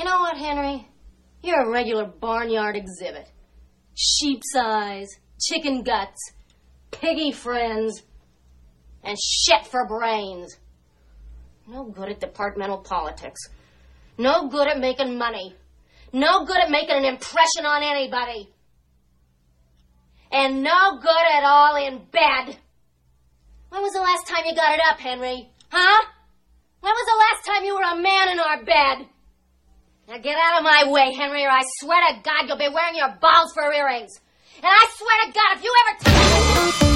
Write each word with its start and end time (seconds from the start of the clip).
You 0.00 0.06
know 0.06 0.20
what, 0.20 0.38
Henry? 0.38 0.88
You're 1.42 1.60
a 1.60 1.70
regular 1.70 2.06
barnyard 2.06 2.74
exhibit. 2.74 3.30
Sheep's 3.94 4.56
eyes, 4.56 5.06
chicken 5.38 5.82
guts, 5.82 6.32
piggy 6.90 7.32
friends, 7.32 8.02
and 9.04 9.18
shit 9.20 9.66
for 9.66 9.86
brains. 9.86 10.56
No 11.68 11.84
good 11.84 12.08
at 12.08 12.18
departmental 12.18 12.78
politics. 12.78 13.40
No 14.16 14.48
good 14.48 14.68
at 14.68 14.78
making 14.78 15.18
money. 15.18 15.54
No 16.14 16.46
good 16.46 16.62
at 16.64 16.70
making 16.70 16.96
an 16.96 17.04
impression 17.04 17.66
on 17.66 17.82
anybody. 17.82 18.48
And 20.32 20.62
no 20.62 20.98
good 20.98 21.26
at 21.30 21.44
all 21.44 21.76
in 21.76 21.98
bed. 22.10 22.56
When 23.68 23.82
was 23.82 23.92
the 23.92 24.00
last 24.00 24.26
time 24.26 24.46
you 24.46 24.54
got 24.54 24.72
it 24.72 24.80
up, 24.90 24.98
Henry? 24.98 25.50
Huh? 25.70 26.04
When 26.80 26.90
was 26.90 27.06
the 27.06 27.18
last 27.18 27.54
time 27.54 27.64
you 27.66 27.74
were 27.74 27.98
a 27.98 28.02
man 28.02 28.28
in 28.30 28.40
our 28.40 28.64
bed? 28.64 29.06
Now 30.10 30.18
get 30.18 30.36
out 30.36 30.58
of 30.58 30.64
my 30.64 30.90
way, 30.90 31.14
Henry, 31.14 31.44
or 31.44 31.50
I 31.50 31.62
swear 31.78 32.00
to 32.08 32.20
God 32.20 32.48
you'll 32.48 32.58
be 32.58 32.66
wearing 32.66 32.96
your 32.96 33.16
balls 33.20 33.52
for 33.54 33.72
earrings. 33.72 34.10
And 34.56 34.66
I 34.66 34.86
swear 34.90 35.26
to 35.26 35.32
God, 35.32 35.56
if 35.56 35.62
you 35.62 35.72
ever 35.86 36.89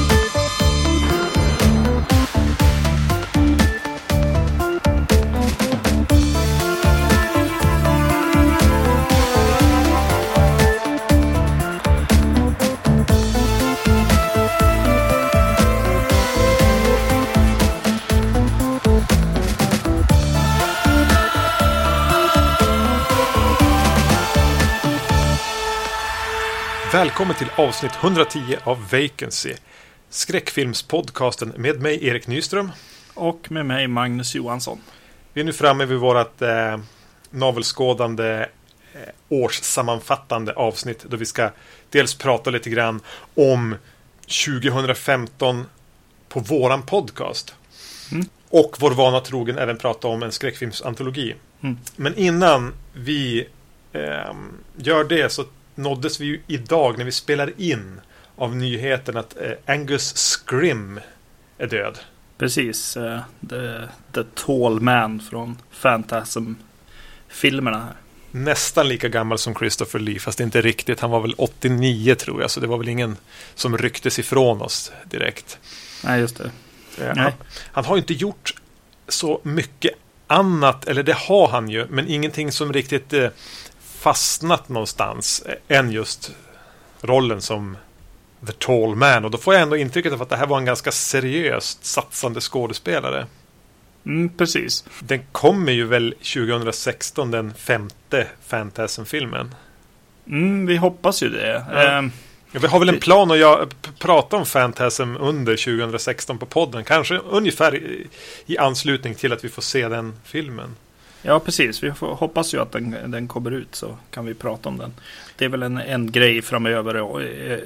Välkommen 26.95 27.37
till 27.37 27.51
avsnitt 27.57 27.93
110 28.01 28.57
av 28.65 28.89
Vacancy. 28.93 29.55
Skräckfilmspodcasten 30.09 31.53
med 31.57 31.81
mig 31.81 32.07
Erik 32.07 32.27
Nyström. 32.27 32.71
Och 33.15 33.51
med 33.51 33.67
mig 33.67 33.89
Magnus 33.89 34.35
Johansson. 34.35 34.79
Vi 35.33 35.41
är 35.41 35.45
nu 35.45 35.53
framme 35.53 35.85
vid 35.85 35.99
vårt 35.99 36.43
eh, 36.43 36.79
navelskådande 37.31 38.49
eh, 38.93 39.01
årssammanfattande 39.29 40.53
avsnitt 40.53 41.05
då 41.05 41.17
vi 41.17 41.27
ska 41.27 41.51
dels 41.91 42.15
prata 42.15 42.51
lite 42.51 42.71
grann 42.71 43.01
om 43.35 43.77
2015 44.47 45.67
på 46.29 46.41
våran 46.41 46.83
podcast. 46.83 47.55
Mm. 48.13 48.27
Och 48.49 48.77
vår 48.81 48.91
vana 48.91 49.21
trogen 49.21 49.59
även 49.59 49.79
prata 49.79 50.09
om 50.09 50.23
en 50.23 50.33
skräckfilmsantologi. 50.33 51.35
Mm. 51.61 51.79
Men 51.97 52.15
innan 52.15 52.73
vi 52.93 53.49
eh, 53.93 54.35
gör 54.77 55.05
det 55.05 55.33
så 55.33 55.45
nåddes 55.75 56.21
vi 56.21 56.25
ju 56.25 56.41
idag 56.47 56.99
när 56.99 57.05
vi 57.05 57.13
spelar 57.13 57.53
in 57.61 58.01
av 58.37 58.57
nyheten 58.57 59.17
att 59.17 59.37
eh, 59.41 59.53
Angus 59.75 60.15
Scrim 60.47 61.01
är 61.59 61.67
död. 61.67 61.99
Precis. 62.39 62.97
eh, 62.97 63.21
The, 63.51 63.81
the 64.13 64.25
Tall 64.35 64.81
Man 64.81 65.21
från 65.21 65.57
Phantasm-filmerna 65.83 67.79
här. 67.79 67.95
Nästan 68.31 68.89
lika 68.89 69.09
gammal 69.09 69.39
som 69.39 69.55
Christopher 69.55 69.99
Lee, 69.99 70.19
fast 70.19 70.41
inte 70.41 70.61
riktigt. 70.61 71.01
Han 71.01 71.11
var 71.11 71.21
väl 71.21 71.35
89 71.39 72.15
tror 72.15 72.41
jag, 72.41 72.51
så 72.51 72.61
det 72.61 72.67
var 72.67 72.79
väl 72.79 72.89
ingen 72.89 73.17
som 73.55 73.79
rycktes 73.79 74.19
ifrån 74.19 74.63
oss 74.63 74.93
direkt. 75.05 75.59
Nej, 76.05 76.21
just 76.21 76.37
det. 76.37 76.51
Eh, 77.01 77.07
Han, 77.07 77.17
Nej. 77.17 77.33
han 77.73 77.85
har 77.85 77.97
inte 77.97 78.15
gjort 78.15 78.55
så 79.09 79.41
mycket 79.43 79.93
annat, 80.27 80.85
eller 80.89 81.03
det 81.03 81.15
har 81.15 81.49
han 81.49 81.69
ju, 81.69 81.87
men 81.91 82.09
ingenting 82.09 82.53
som 82.53 82.73
riktigt 82.73 83.13
eh, 83.13 83.29
fastnat 84.05 84.69
någonstans 84.69 85.43
eh, 85.47 85.79
än 85.79 85.91
just 85.91 86.33
rollen 87.01 87.43
som 87.43 87.77
The 88.47 88.53
Tall 88.53 88.95
Man. 88.95 89.25
Och 89.25 89.31
då 89.31 89.39
får 89.39 89.55
jag 89.55 89.63
ändå 89.63 89.77
intrycket 89.77 90.13
av 90.13 90.23
att 90.23 90.29
det 90.29 90.37
här 90.37 90.47
var 90.47 90.59
en 90.59 90.65
ganska 90.65 90.93
seriöst 90.93 91.85
satsande 91.85 92.41
skådespelare. 92.41 93.27
Mm, 94.07 94.29
precis. 94.29 94.85
Den 95.01 95.21
kommer 95.33 95.73
ju 95.73 95.85
väl 95.85 96.15
2016, 96.35 97.31
den 97.31 97.55
femte 97.55 98.27
Phantasm-filmen. 98.49 99.55
Mm, 100.27 100.67
vi 100.67 100.77
hoppas 100.77 101.23
ju 101.23 101.29
det. 101.29 101.65
Ja. 101.73 101.83
Ehm, 101.83 102.13
Ja, 102.53 102.61
Vi 102.61 102.67
har 102.67 102.79
väl 102.79 102.89
en 102.89 103.01
plan 103.01 103.31
att 103.31 103.39
jag, 103.39 103.75
prata 103.99 104.37
om 104.37 104.45
Phantasm 104.45 105.17
under 105.17 105.57
2016 105.57 106.39
på 106.39 106.47
podden. 106.47 106.85
Kanske 106.85 107.19
ungefär 107.19 107.75
i, 107.75 108.07
i 108.47 108.59
anslutning 108.59 109.15
till 109.15 109.33
att 109.33 109.45
vi 109.45 109.49
får 109.49 109.63
se 109.63 109.89
den 109.89 110.15
filmen. 110.25 110.77
Ja, 111.25 111.41
precis. 111.41 111.83
Vi 111.83 111.93
får, 111.93 112.15
hoppas 112.15 112.55
ju 112.55 112.61
att 112.61 112.73
den, 112.73 112.97
den 113.07 113.29
kommer 113.29 113.51
ut 113.51 113.75
så 113.75 113.97
kan 114.11 114.27
vi 114.27 114.35
prata 114.35 114.69
om 114.69 114.79
den. 114.79 114.95
Det 115.37 115.45
är 115.45 115.49
väl 115.49 115.63
en, 115.63 115.79
en 115.79 116.13
grej 116.13 116.43
framöver 116.43 116.95
eh, 116.95 117.59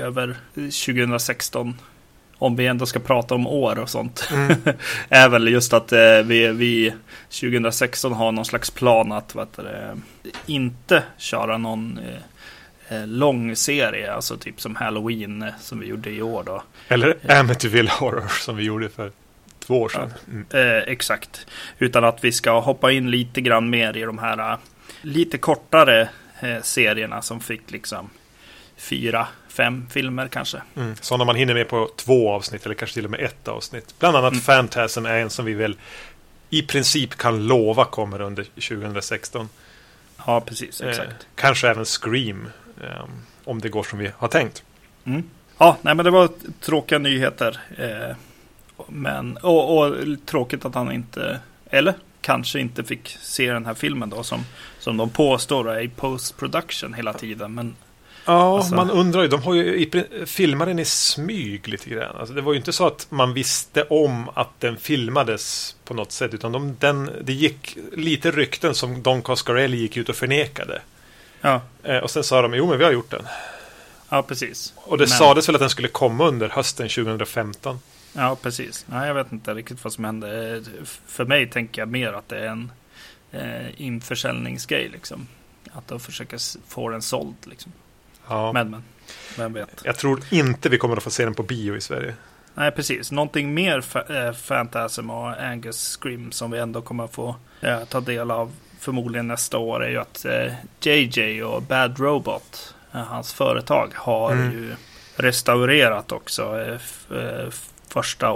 över 0.00 0.36
2016. 0.54 1.78
Om 2.38 2.56
vi 2.56 2.66
ändå 2.66 2.86
ska 2.86 2.98
prata 2.98 3.34
om 3.34 3.46
år 3.46 3.78
och 3.78 3.90
sånt. 3.90 4.28
är 5.08 5.28
väl 5.28 5.48
just 5.48 5.72
att 5.72 5.92
eh, 5.92 6.22
vi, 6.24 6.48
vi 6.48 6.94
2016 7.40 8.12
har 8.12 8.32
någon 8.32 8.44
slags 8.44 8.70
plan 8.70 9.12
att 9.12 9.36
heter 9.36 9.62
det, 9.62 9.98
inte 10.46 11.02
köra 11.18 11.58
någon 11.58 11.98
eh, 11.98 12.96
eh, 12.98 13.06
lång 13.06 13.56
serie. 13.56 14.12
Alltså 14.12 14.36
typ 14.36 14.60
som 14.60 14.76
Halloween 14.76 15.42
eh, 15.42 15.52
som 15.60 15.80
vi 15.80 15.86
gjorde 15.86 16.10
i 16.10 16.22
år 16.22 16.42
då. 16.44 16.62
Eller 16.88 17.32
Amityville 17.40 17.90
Horror 17.90 18.28
som 18.28 18.56
vi 18.56 18.64
gjorde 18.64 18.88
för 18.88 19.12
två 19.66 19.80
år 19.80 19.88
sedan. 19.88 20.12
Mm. 20.28 20.46
Eh, 20.50 20.82
exakt. 20.82 21.46
Utan 21.78 22.04
att 22.04 22.24
vi 22.24 22.32
ska 22.32 22.60
hoppa 22.60 22.92
in 22.92 23.10
lite 23.10 23.40
grann 23.40 23.70
mer 23.70 23.96
i 23.96 24.00
de 24.00 24.18
här 24.18 24.52
eh, 24.52 24.58
lite 25.02 25.38
kortare 25.38 26.08
eh, 26.40 26.62
serierna 26.62 27.22
som 27.22 27.40
fick 27.40 27.70
liksom 27.70 28.10
fyra, 28.76 29.26
fem 29.48 29.86
filmer 29.90 30.28
kanske. 30.28 30.62
Mm. 30.76 30.96
Sådana 31.00 31.24
man 31.24 31.36
hinner 31.36 31.54
med 31.54 31.68
på 31.68 31.90
två 31.96 32.30
avsnitt 32.30 32.66
eller 32.66 32.74
kanske 32.74 32.94
till 32.94 33.04
och 33.04 33.10
med 33.10 33.20
ett 33.20 33.48
avsnitt. 33.48 33.94
Bland 33.98 34.16
annat 34.16 34.32
Mm. 34.32 34.44
Phantasm 34.44 35.06
är 35.06 35.18
en 35.18 35.30
som 35.30 35.44
vi 35.44 35.54
väl 35.54 35.76
i 36.50 36.62
princip 36.62 37.14
kan 37.16 37.46
lova 37.46 37.84
kommer 37.84 38.20
under 38.20 38.44
2016. 38.44 39.48
Ja, 40.26 40.40
precis. 40.40 40.80
Eh, 40.80 40.90
Exakt. 40.90 41.26
kanske 41.34 41.68
även 41.68 41.84
Scream. 41.84 42.48
Eh, 42.82 43.04
om 43.44 43.60
det 43.60 43.68
går 43.68 43.82
som 43.82 43.98
vi 43.98 44.10
har 44.16 44.28
tänkt. 44.28 44.62
Mm. 45.04 45.22
Ja, 45.58 45.76
nej 45.82 45.94
men 45.94 46.04
det 46.04 46.10
var 46.10 46.28
tråkiga 46.60 46.98
nyheter. 46.98 47.60
Eh, 47.78 48.16
men, 48.88 49.36
och, 49.36 49.78
och 49.78 49.94
tråkigt 50.26 50.64
att 50.64 50.74
han 50.74 50.92
inte, 50.92 51.40
eller 51.70 51.94
kanske 52.20 52.60
inte 52.60 52.84
fick 52.84 53.16
se 53.22 53.52
den 53.52 53.66
här 53.66 53.74
filmen 53.74 54.10
då 54.10 54.22
som, 54.22 54.44
som 54.78 54.96
de 54.96 55.10
påstår 55.10 55.70
är 55.70 55.80
i 55.80 55.88
post 55.88 56.36
production 56.36 56.94
hela 56.94 57.12
tiden. 57.12 57.54
Men 57.54 57.74
Ja, 58.24 58.56
Alltså- 58.56 58.74
man 58.74 58.90
undrar 58.90 59.22
ju. 59.22 59.28
De 59.28 59.42
har 59.42 59.54
ju 59.54 59.90
filmat 60.26 60.68
den 60.68 60.78
i 60.78 60.84
smyg 60.84 61.68
lite 61.68 61.90
grann. 61.90 62.16
Alltså, 62.16 62.34
det 62.34 62.40
var 62.40 62.52
ju 62.52 62.58
inte 62.58 62.72
så 62.72 62.86
att 62.86 63.06
man 63.10 63.34
visste 63.34 63.82
om 63.82 64.28
att 64.34 64.60
den 64.60 64.76
filmades 64.76 65.76
på 65.84 65.94
något 65.94 66.12
sätt. 66.12 66.34
Utan 66.34 66.52
de, 66.52 66.76
den, 66.80 67.10
det 67.22 67.32
gick 67.32 67.76
lite 67.92 68.30
rykten 68.30 68.74
som 68.74 69.02
Don 69.02 69.22
Coscarelli 69.22 69.76
gick 69.76 69.96
ut 69.96 70.08
och 70.08 70.16
förnekade. 70.16 70.82
ja, 71.40 71.60
Eh, 71.82 71.96
och 71.98 72.10
sen 72.10 72.24
sa 72.24 72.42
de, 72.42 72.54
jo 72.54 72.66
men 72.68 72.78
vi 72.78 72.84
har 72.84 72.92
gjort 72.92 73.10
den. 73.10 73.22
ja 74.08 74.22
precis. 74.22 74.72
Och 74.76 74.98
det 74.98 75.02
Men- 75.02 75.08
sades 75.08 75.48
väl 75.48 75.54
att 75.56 75.60
den 75.60 75.70
skulle 75.70 75.88
komma 75.88 76.28
under 76.28 76.48
hösten 76.48 76.88
2015. 76.88 77.78
Ja, 78.12 78.36
precis. 78.42 78.86
Nej, 78.88 79.06
jag 79.08 79.14
vet 79.14 79.32
inte 79.32 79.54
riktigt 79.54 79.84
vad 79.84 79.92
som 79.92 80.04
hände. 80.04 80.56
Eh, 80.56 80.62
För 81.06 81.24
mig 81.24 81.50
tänker 81.50 81.82
jag 81.82 81.88
mer 81.88 82.12
att 82.12 82.28
det 82.28 82.38
är 82.38 82.46
en 82.46 82.72
eh, 83.32 83.80
införsäljningsgrej 83.82 84.88
liksom. 84.88 85.26
Att 85.72 85.88
de 85.88 86.00
försöker 86.00 86.38
få 86.68 86.88
den 86.88 87.02
såld 87.02 87.34
liksom. 87.44 87.72
Ja. 88.28 88.52
Men, 88.52 88.70
men. 88.70 88.82
Vem 89.38 89.52
vet. 89.52 89.82
Jag 89.84 89.96
tror 89.96 90.20
inte 90.30 90.68
vi 90.68 90.78
kommer 90.78 90.96
att 90.96 91.02
få 91.02 91.10
se 91.10 91.24
den 91.24 91.34
på 91.34 91.42
bio 91.42 91.76
i 91.76 91.80
Sverige. 91.80 92.14
Nej, 92.54 92.70
precis. 92.70 93.10
Någonting 93.12 93.54
mer 93.54 93.80
fa- 93.80 94.26
eh, 94.28 95.10
och 95.10 95.42
Angus 95.42 95.98
Scream 96.00 96.32
som 96.32 96.50
vi 96.50 96.58
ändå 96.58 96.82
kommer 96.82 97.06
få 97.06 97.36
eh, 97.60 97.84
ta 97.84 98.00
del 98.00 98.30
av 98.30 98.52
förmodligen 98.80 99.28
nästa 99.28 99.58
år 99.58 99.84
är 99.84 99.90
ju 99.90 99.98
att 99.98 100.24
eh, 100.24 100.52
JJ 100.80 101.42
och 101.42 101.62
Bad 101.62 101.98
Robot, 101.98 102.74
hans 102.90 103.32
företag, 103.32 103.90
har 103.94 104.32
Mm. 104.32 104.52
ju 104.52 104.74
restaurerat 105.16 106.12
också 106.12 106.58
första 107.92 108.34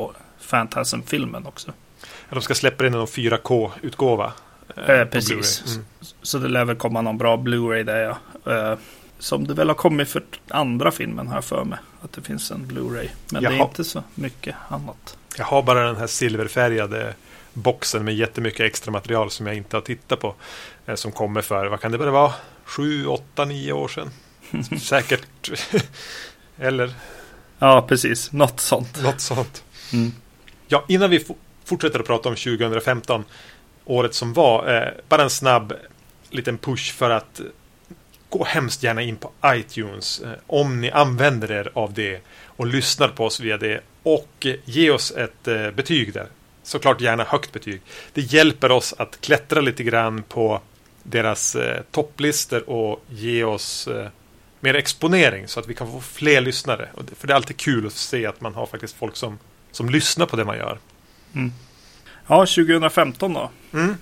Phantasm-filmen 0.51 1.47
också. 1.47 1.73
Ja, 2.01 2.35
De 2.35 2.43
ska 2.43 2.55
släppa 2.55 2.87
in 2.87 2.95
en 2.95 3.07
4K-utgåva. 3.07 4.33
Eh, 4.87 5.05
precis. 5.05 5.65
Mm. 5.67 5.85
Så 6.23 6.39
det 6.39 6.49
lär 6.49 6.65
väl 6.65 6.77
komma 6.77 7.01
någon 7.03 7.19
bra 7.19 7.37
Blu-ray 7.37 7.83
där 7.83 8.17
ja. 8.45 8.53
Eh, 8.73 8.79
som 9.19 9.47
det 9.47 9.55
väl 9.55 9.69
har 9.69 9.75
kommit 9.75 10.09
för 10.09 10.23
andra 10.49 10.91
filmen 10.91 11.29
här 11.29 11.41
för 11.41 11.65
mig. 11.65 11.79
Att 12.03 12.13
det 12.13 12.23
finns 12.23 12.51
en 12.51 12.67
Blu-ray. 12.67 13.09
Men 13.33 13.43
det 13.43 13.49
är 13.49 13.53
Jaha. 13.53 13.65
inte 13.69 13.85
så 13.85 14.03
mycket 14.15 14.55
annat. 14.69 15.17
Jag 15.39 15.45
har 15.45 15.63
bara 15.63 15.87
den 15.87 15.97
här 15.97 16.07
silverfärgade 16.07 17.15
boxen 17.53 18.05
med 18.05 18.15
jättemycket 18.15 18.61
extra 18.61 18.93
material 18.93 19.31
som 19.31 19.47
jag 19.47 19.57
inte 19.57 19.77
har 19.77 19.81
tittat 19.81 20.21
på. 20.21 20.35
eh, 20.87 20.95
Som 20.95 21.13
kommer 21.13 21.43
för, 21.43 21.67
vad 21.67 21.81
kan 21.81 21.93
det 21.93 21.99
bara 21.99 22.11
vara? 22.11 22.33
Sju, 22.65 23.07
åtta, 23.07 23.45
nio 23.45 23.73
år 23.73 23.89
sedan. 23.89 24.11
Säkert. 24.81 25.51
Eller 26.59 26.95
Ja, 27.59 27.83
precis. 27.89 28.33
Något 28.33 28.61
sånt. 28.61 29.03
något 29.03 29.21
sånt. 29.21 29.65
Mm. 29.93 30.13
Ja, 30.69 30.85
innan 30.89 31.11
vi 31.11 31.19
fo- 31.19 31.37
fortsätter 31.65 32.01
att 32.01 32.07
prata 32.07 32.29
om 32.29 32.35
2015, 32.37 33.25
året 33.85 34.15
som 34.15 34.33
var, 34.33 34.75
eh, 34.77 34.89
bara 35.09 35.23
en 35.23 35.31
snabb 35.31 35.73
liten 36.31 36.59
push 36.59 36.93
för 36.95 37.11
att 37.11 37.41
gå 38.29 38.45
hemskt 38.45 38.83
gärna 38.83 39.03
in 39.03 39.17
på 39.17 39.31
iTunes 39.47 40.21
eh, 40.21 40.31
om 40.47 40.81
ni 40.81 40.91
använder 40.91 41.53
er 41.53 41.71
av 41.75 41.93
det 41.93 42.21
och 42.47 42.67
lyssnar 42.67 43.09
på 43.09 43.25
oss 43.25 43.41
via 43.41 43.57
det 43.59 43.81
och 44.03 44.47
ge 44.65 44.91
oss 44.91 45.11
ett 45.11 45.49
eh, 45.49 45.71
betyg 45.71 46.13
där. 46.13 46.27
Såklart 46.63 47.01
gärna 47.01 47.25
högt 47.25 47.53
betyg. 47.53 47.81
Det 48.13 48.21
hjälper 48.21 48.71
oss 48.71 48.95
att 48.99 49.21
klättra 49.21 49.61
lite 49.61 49.83
grann 49.83 50.23
på 50.23 50.61
deras 51.03 51.55
eh, 51.57 51.83
topplistor 51.91 52.71
och 52.71 53.05
ge 53.09 53.45
oss 53.45 53.89
eh, 53.89 54.07
mer 54.67 54.75
exponering 54.75 55.49
så 55.49 55.61
att 55.61 55.67
vi 55.69 55.75
kan 55.75 55.93
få 55.93 56.01
fler 56.01 56.41
lyssnare. 56.41 56.89
För 57.17 57.27
det 57.27 57.33
är 57.33 57.37
alltid 57.37 57.57
kul 57.57 57.87
att 57.87 57.93
se 57.93 58.27
att 58.27 58.41
man 58.41 58.55
har 58.55 58.67
faktiskt 58.67 58.97
folk 58.97 59.17
som, 59.17 59.39
som 59.73 59.91
lyssnar 59.91 60.27
på 60.27 60.37
det 60.37 60.45
man 60.45 60.57
gör. 60.57 60.79
Ja, 62.27 62.37
2015 62.47 63.33
då. 63.35 63.51
Mm. 63.73 63.97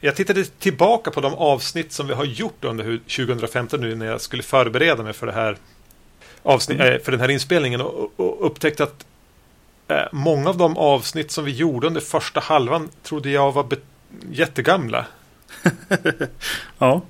Jag 0.00 0.16
tittade 0.16 0.44
tillbaka 0.44 1.10
på 1.10 1.20
de 1.20 1.34
avsnitt 1.34 1.92
som 1.92 2.06
vi 2.06 2.14
har 2.14 2.24
gjort 2.24 2.64
under 2.64 2.84
hu- 2.84 3.26
2015 3.26 3.80
nu 3.80 3.94
när 3.94 4.06
jag 4.06 4.20
skulle 4.20 4.42
förbereda 4.42 5.02
mig 5.02 5.12
för 5.12 5.26
det 5.26 5.32
här 5.32 5.56
avsnitt, 6.42 6.80
Mm. 6.80 6.92
eh, 6.92 7.00
för 7.00 7.12
den 7.12 7.20
här 7.20 7.28
inspelningen 7.30 7.80
och, 7.80 8.12
och 8.16 8.46
upptäckte 8.46 8.82
att 8.82 9.06
eh, 9.88 10.02
många 10.12 10.50
av 10.50 10.56
de 10.56 10.76
avsnitt 10.76 11.30
som 11.30 11.44
vi 11.44 11.50
gjorde 11.52 11.86
under 11.86 12.00
första 12.00 12.40
halvan 12.40 12.88
trodde 13.02 13.30
jag 13.30 13.52
var 13.52 13.66
jättegamla. 14.30 15.06
Ja. 16.78 17.02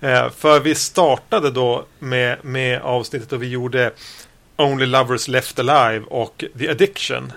Eh, 0.00 0.30
för 0.30 0.60
vi 0.60 0.74
startade 0.74 1.50
då 1.50 1.84
med, 1.98 2.44
med 2.44 2.80
avsnittet 2.82 3.32
och 3.32 3.42
vi 3.42 3.48
gjorde 3.48 3.92
Only 4.56 4.86
Lovers 4.86 5.28
Left 5.28 5.58
Alive 5.58 6.04
och 6.06 6.44
The 6.58 6.68
Addiction. 6.68 7.32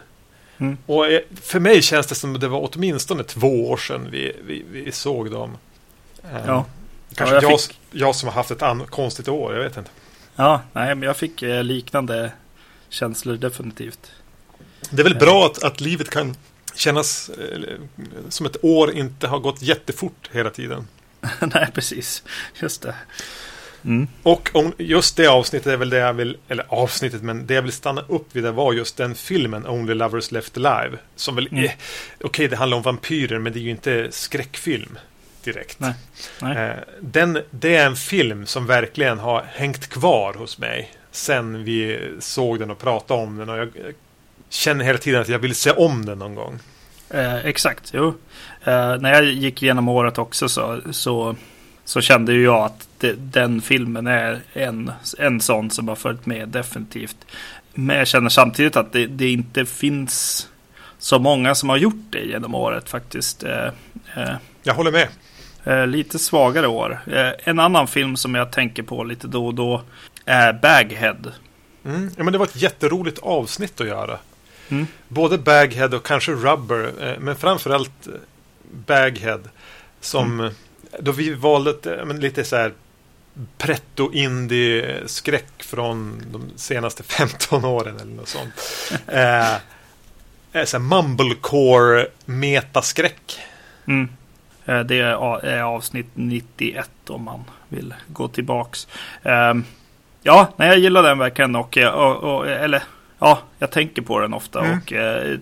Mm. 0.58 0.78
Och 0.86 1.08
eh, 1.08 1.22
för 1.42 1.60
mig 1.60 1.82
känns 1.82 2.08
det 2.08 2.16
som 2.16 2.36
att 2.36 2.42
det 2.42 2.48
var 2.48 2.70
åtminstone 2.74 3.24
två 3.24 3.70
år 3.70 3.78
sedan 3.78 4.08
vi, 4.12 4.36
vi, 4.46 4.66
vi 4.72 4.92
såg 4.92 5.32
dem. 5.32 5.58
Eh, 6.24 6.30
Ja. 6.48 6.66
Kanske 7.16 7.36
Ja, 7.36 7.42
jag 7.42 7.52
jag, 7.52 7.62
fick- 7.62 7.80
jag 7.92 8.16
som 8.16 8.28
har 8.30 8.34
haft 8.34 8.52
ett 8.52 8.90
konstigt 8.90 9.28
år, 9.28 9.56
jag 9.56 9.64
vet 9.64 9.78
inte. 9.78 9.90
Ja, 10.36 10.62
nej, 10.74 10.96
men 10.96 11.08
jag 11.08 11.18
fick 11.18 11.42
liknande 11.42 12.32
känslor 12.90 13.38
definitivt. 13.38 14.12
Det 14.90 15.02
är 15.02 15.04
väl 15.04 15.16
bra 15.18 15.46
att, 15.46 15.64
att 15.64 15.82
livet 15.82 16.10
kan 16.10 16.36
kännas 16.76 17.32
som 18.30 18.46
ett 18.46 18.64
år 18.64 18.92
inte 18.92 19.28
har 19.28 19.40
gått 19.40 19.62
jättefort 19.62 20.30
hela 20.32 20.50
tiden. 20.50 20.88
nej, 21.54 21.68
precis. 21.74 22.24
Just 22.62 22.82
det. 22.82 22.96
Mm. 23.86 24.08
Och 24.24 24.50
om, 24.54 24.74
just 24.78 25.18
det 25.18 25.28
avsnittet 25.28 25.68
är 25.74 25.78
väl 25.78 25.90
det 25.90 25.98
jag 25.98 26.14
vill, 26.14 26.38
eller 26.48 26.66
avsnittet, 26.70 27.22
men 27.22 27.46
det 27.48 27.54
jag 27.54 27.62
vill 27.62 27.72
stanna 27.72 28.02
upp 28.08 28.28
vid 28.36 28.44
det 28.44 28.52
var 28.52 28.74
just 28.74 28.98
den 28.98 29.16
filmen 29.16 29.68
Only 29.68 29.94
Lovers 29.94 30.32
Left 30.32 30.58
Alive. 30.58 30.98
Som 31.16 31.36
väl, 31.36 31.48
Mm. 31.52 31.64
är- 31.64 31.76
okej 32.24 32.48
det 32.48 32.56
handlar 32.56 32.78
om 32.78 32.84
vampyrer, 32.84 33.40
men 33.40 33.54
det 33.54 33.60
är 33.60 33.62
ju 33.62 33.70
inte 33.70 34.08
skräckfilm 34.12 34.98
direkt. 35.44 35.80
Nej. 35.80 35.94
Nej. 36.42 36.58
Eh, 36.70 36.76
Den, 37.02 37.40
det 37.52 37.76
är 37.76 37.86
en 37.86 37.96
film 37.96 38.46
som 38.46 38.66
verkligen 38.66 39.20
har 39.20 39.46
hängt 39.54 39.88
kvar 39.88 40.34
hos 40.34 40.58
mig 40.58 40.92
sen 41.12 41.64
vi 41.64 42.10
såg 42.20 42.60
den 42.60 42.72
och 42.72 42.80
pratade 42.80 43.22
om 43.24 43.38
den. 43.38 43.50
Och 43.50 43.58
jag 43.58 43.68
eh, 43.68 43.94
känner 44.50 44.86
hela 44.86 44.98
tiden 44.98 45.22
att 45.22 45.30
jag 45.30 45.40
vill 45.40 45.56
se 45.56 45.72
om 45.72 46.06
den 46.06 46.20
någon 46.20 46.36
gång. 46.36 46.60
Eh, 47.10 47.46
exakt, 47.46 47.90
jo. 47.94 48.14
Eh, 48.64 48.96
när 49.00 49.14
jag 49.14 49.26
gick 49.26 49.64
igenom 49.64 49.88
året 49.90 50.18
också 50.18 50.50
så, 50.50 50.82
så, 50.92 51.36
så 51.86 52.02
kände 52.02 52.34
ju 52.34 52.44
jag 52.44 52.66
att 52.66 52.88
det, 52.98 53.14
den 53.14 53.62
filmen 53.62 54.08
är 54.08 54.42
en, 54.54 54.92
en 55.18 55.42
sån 55.42 55.70
som 55.70 55.88
har 55.88 55.96
följt 55.96 56.26
med 56.26 56.50
definitivt. 56.50 57.18
Men 57.74 57.98
jag 57.98 58.08
känner 58.08 58.30
samtidigt 58.30 58.76
att 58.76 58.94
det, 58.94 59.08
det 59.08 59.30
inte 59.30 59.66
finns 59.66 60.48
så 60.98 61.20
många 61.20 61.56
som 61.56 61.70
har 61.70 61.78
gjort 61.78 62.06
det 62.10 62.26
genom 62.26 62.56
året 62.56 62.90
faktiskt. 62.90 63.44
Eh, 63.44 63.66
eh, 64.16 64.36
Jag 64.64 64.74
håller 64.74 64.92
med. 64.92 65.08
Eh, 65.64 65.88
lite 65.88 66.20
svagare 66.20 66.68
år. 66.68 67.00
Eh, 67.08 67.32
en 67.44 67.60
annan 67.60 67.88
film 67.88 68.16
som 68.18 68.36
jag 68.36 68.52
tänker 68.52 68.84
på 68.84 69.04
lite 69.04 69.28
då 69.28 69.48
och 69.48 69.54
då 69.54 69.82
är 70.26 70.54
Baghead. 70.54 71.32
Mm. 71.86 72.12
Ja, 72.18 72.24
men 72.24 72.34
det 72.34 72.40
var 72.40 72.46
ett 72.46 72.62
jätteroligt 72.62 73.20
avsnitt 73.20 73.82
att 73.82 73.88
göra. 73.88 74.18
Mm. 74.70 74.88
Både 75.08 75.38
Baghead 75.38 75.88
och 75.88 76.06
kanske 76.06 76.32
Rubber, 76.32 76.92
eh, 77.02 77.20
men 77.20 77.36
framförallt 77.36 78.08
Baghead. 78.74 79.40
Som 80.02 80.40
Mm. 80.40 80.54
då 81.00 81.12
vi 81.12 81.34
valde 81.34 81.96
eh, 82.00 82.06
men 82.06 82.20
lite 82.20 82.44
så 82.44 82.56
här 82.56 82.74
pretto 83.58 84.12
indie 84.14 85.00
skräck 85.06 85.64
från 85.64 86.24
de 86.32 86.52
senaste 86.56 87.04
15 87.08 87.66
åren 87.66 87.96
eller 88.00 88.14
något 88.14 88.28
sånt. 88.28 88.54
eh, 89.08 89.54
eh, 90.54 90.66
så 90.66 90.80
mumblecore 90.80 92.08
metaskräck. 92.26 93.40
Mm. 93.88 94.10
Eh, 94.66 94.80
Det 94.80 95.00
är 95.00 95.62
avsnitt 95.62 96.08
91 96.14 96.90
om 97.10 97.24
man 97.24 97.44
vill 97.70 97.94
gå 98.08 98.28
tillbaks. 98.28 98.88
Ehm, 99.24 99.64
Ja, 100.26 100.54
nej, 100.58 100.68
jag 100.68 100.80
gillar 100.80 101.04
den 101.04 101.18
verkligen 101.18 101.56
och, 101.56 101.78
och, 101.78 102.16
och 102.24 102.48
eller 102.50 102.84
ja, 103.20 103.40
jag 103.60 103.72
tänker 103.72 104.02
på 104.02 104.20
den 104.20 104.34
ofta 104.34 104.60
Mm. 104.60 104.78
och 104.78 104.84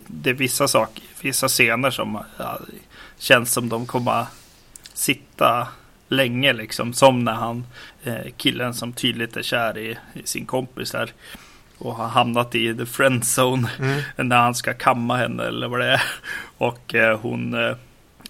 det 0.07 0.29
är 0.29 0.33
vissa 0.33 0.67
saker, 0.67 1.03
vissa 1.21 1.47
scener 1.47 1.91
som 1.91 2.19
känns 3.21 3.53
som 3.53 3.69
de 3.69 3.85
kommer 3.85 4.25
sitta 4.93 5.67
länge 6.07 6.53
liksom. 6.53 6.93
Som 6.93 7.23
när 7.23 7.33
han, 7.33 7.65
eh, 8.03 8.31
killen 8.37 8.73
som 8.73 8.93
tydligt 8.93 9.37
är 9.37 9.41
kär 9.41 9.77
i, 9.77 9.97
i 10.13 10.27
sin 10.27 10.45
kompis 10.45 10.93
här 10.93 11.13
och 11.77 11.95
har 11.95 12.07
hamnat 12.07 12.55
i 12.55 12.75
the 12.75 12.85
friend 12.85 13.23
zone 13.39 13.69
Mm. 13.79 14.01
när 14.29 14.37
han 14.37 14.55
ska 14.55 14.73
kamma 14.73 15.17
henne 15.17 15.43
eller 15.43 15.67
vad 15.67 15.79
det 15.79 15.85
är. 15.85 16.01
Och 16.57 16.95
eh, 16.95 17.19
hon, 17.19 17.53
eh, 17.53 17.75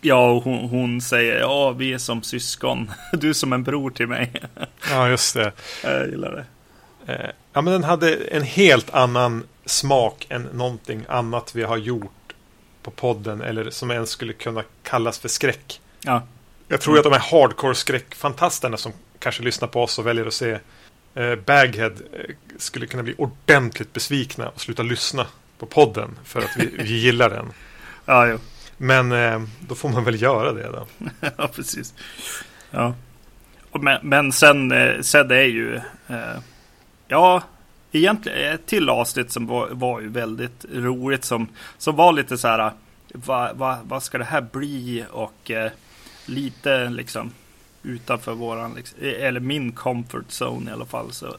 ja, 0.01 0.39
hon, 0.39 0.69
hon 0.69 1.01
säger 1.01 1.39
ja, 1.39 1.71
vi 1.71 1.93
är 1.93 1.97
som 1.97 2.23
syskon. 2.23 2.91
Du 3.13 3.29
är 3.29 3.33
som 3.33 3.53
en 3.53 3.63
bror 3.63 3.89
till 3.89 4.07
mig. 4.07 4.31
Ja, 4.89 5.09
just 5.09 5.33
det. 5.33 5.51
Jag 5.83 6.09
gillar 6.09 6.31
det. 6.31 6.45
Eh, 7.13 7.29
ja, 7.53 7.61
men 7.61 7.73
den 7.73 7.83
hade 7.83 8.15
en 8.15 8.43
helt 8.43 8.89
annan 8.89 9.43
smak 9.65 10.25
än 10.29 10.43
någonting 10.43 11.05
annat 11.09 11.55
vi 11.55 11.63
har 11.63 11.77
gjort 11.77 12.11
på 12.83 12.91
podden 12.91 13.41
eller 13.41 13.69
som 13.69 13.91
ens 13.91 14.09
skulle 14.09 14.33
kunna 14.33 14.63
kallas 14.83 15.19
för 15.19 15.29
skräck. 15.29 15.81
Ja, 16.01 16.23
Jag 16.67 16.81
tror 16.81 16.97
att 16.97 17.03
de 17.03 17.13
här 17.13 17.31
hardcore 17.31 17.75
skräckfantasterna 17.75 18.77
som 18.77 18.91
kanske 19.19 19.43
lyssnar 19.43 19.67
på 19.67 19.83
oss 19.83 19.99
och 19.99 20.07
väljer 20.07 20.25
att 20.25 20.33
se 20.33 20.59
eh, 21.15 21.35
Baghead 21.35 21.93
eh, 22.13 22.35
skulle 22.57 22.85
kunna 22.87 23.03
bli 23.03 23.15
ordentligt 23.17 23.93
besvikna 23.93 24.49
och 24.49 24.61
sluta 24.61 24.83
lyssna 24.83 25.27
på 25.57 25.65
podden 25.65 26.19
för 26.23 26.39
att 26.39 26.57
vi, 26.57 26.65
vi 26.83 26.97
gillar 26.97 27.29
den. 27.29 27.45
ja, 28.05 28.27
jo. 28.27 28.37
Men 28.77 29.11
eh, 29.11 29.41
då 29.59 29.75
får 29.75 29.89
man 29.89 30.03
väl 30.03 30.21
göra 30.21 30.53
det 30.53 30.67
då. 30.71 30.87
ja 31.37 31.47
precis. 31.47 31.93
Ja. 32.71 32.93
Men, 33.71 33.99
men 34.03 34.31
sen, 34.31 34.71
eh, 34.71 35.01
sen 35.01 35.31
är 35.31 35.41
ju, 35.41 35.75
eh, 36.07 36.39
ja, 37.07 37.43
egentligen 37.91 38.53
ett 38.53 38.65
till 38.65 38.89
avsnitt 38.89 39.31
som 39.31 39.47
var, 39.47 39.69
var 39.69 40.01
ju 40.01 40.07
väldigt 40.07 40.65
roligt 40.73 41.25
som, 41.25 41.47
som 41.77 41.95
var 41.95 42.13
lite 42.13 42.37
så 42.37 42.47
här, 42.47 42.71
vad 43.13 43.57
va, 43.57 43.79
vad 43.83 44.03
ska 44.03 44.17
det 44.17 44.23
här 44.23 44.41
bli 44.41 45.05
och 45.11 45.51
eh, 45.51 45.71
lite 46.25 46.89
liksom 46.89 47.31
utanför 47.83 48.33
våran, 48.33 48.73
liksom, 48.73 48.97
eller 49.01 49.39
min 49.39 49.71
comfort 49.71 50.25
zone 50.29 50.71
i 50.71 50.73
alla 50.73 50.85
fall 50.85 51.11
så 51.11 51.35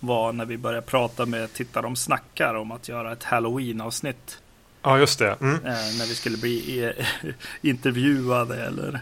var 0.00 0.32
när 0.32 0.44
vi 0.44 0.58
började 0.58 0.86
prata 0.86 1.26
med 1.26 1.52
Titta 1.52 1.82
de 1.82 1.96
snackar 1.96 2.54
om 2.54 2.72
att 2.72 2.88
göra 2.88 3.12
ett 3.12 3.24
halloween-avsnitt. 3.24 4.38
Ja, 4.82 4.98
just 4.98 5.18
det. 5.18 5.36
Mm. 5.40 5.54
Eh, 5.54 5.72
när 5.98 6.08
vi 6.08 6.14
skulle 6.14 6.36
bli 6.36 6.84
eh, 6.84 7.06
intervjuade 7.60 8.66
eller, 8.66 9.00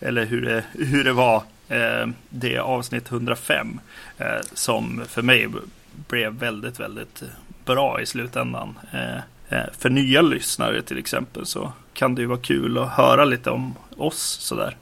eller 0.00 0.24
hur, 0.24 0.42
det, 0.42 0.64
hur 0.72 1.04
det 1.04 1.12
var. 1.12 1.42
Eh, 1.68 2.06
det 2.28 2.58
avsnitt 2.58 3.12
105 3.12 3.80
eh, 4.18 4.26
som 4.52 5.02
för 5.08 5.22
mig 5.22 5.48
blev 6.08 6.32
väldigt, 6.32 6.80
väldigt 6.80 7.22
bra 7.64 8.00
i 8.00 8.06
slutändan. 8.06 8.78
Eh, 8.92 9.16
eh, 9.58 9.66
för 9.78 9.90
nya 9.90 10.22
lyssnare 10.22 10.82
till 10.82 10.98
exempel 10.98 11.46
så 11.46 11.72
kan 11.94 12.14
det 12.14 12.20
ju 12.22 12.26
vara 12.26 12.38
kul 12.38 12.78
att 12.78 12.90
höra 12.90 13.24
lite 13.24 13.50
om 13.50 13.74
oss 13.96 14.22
sådär. 14.40 14.76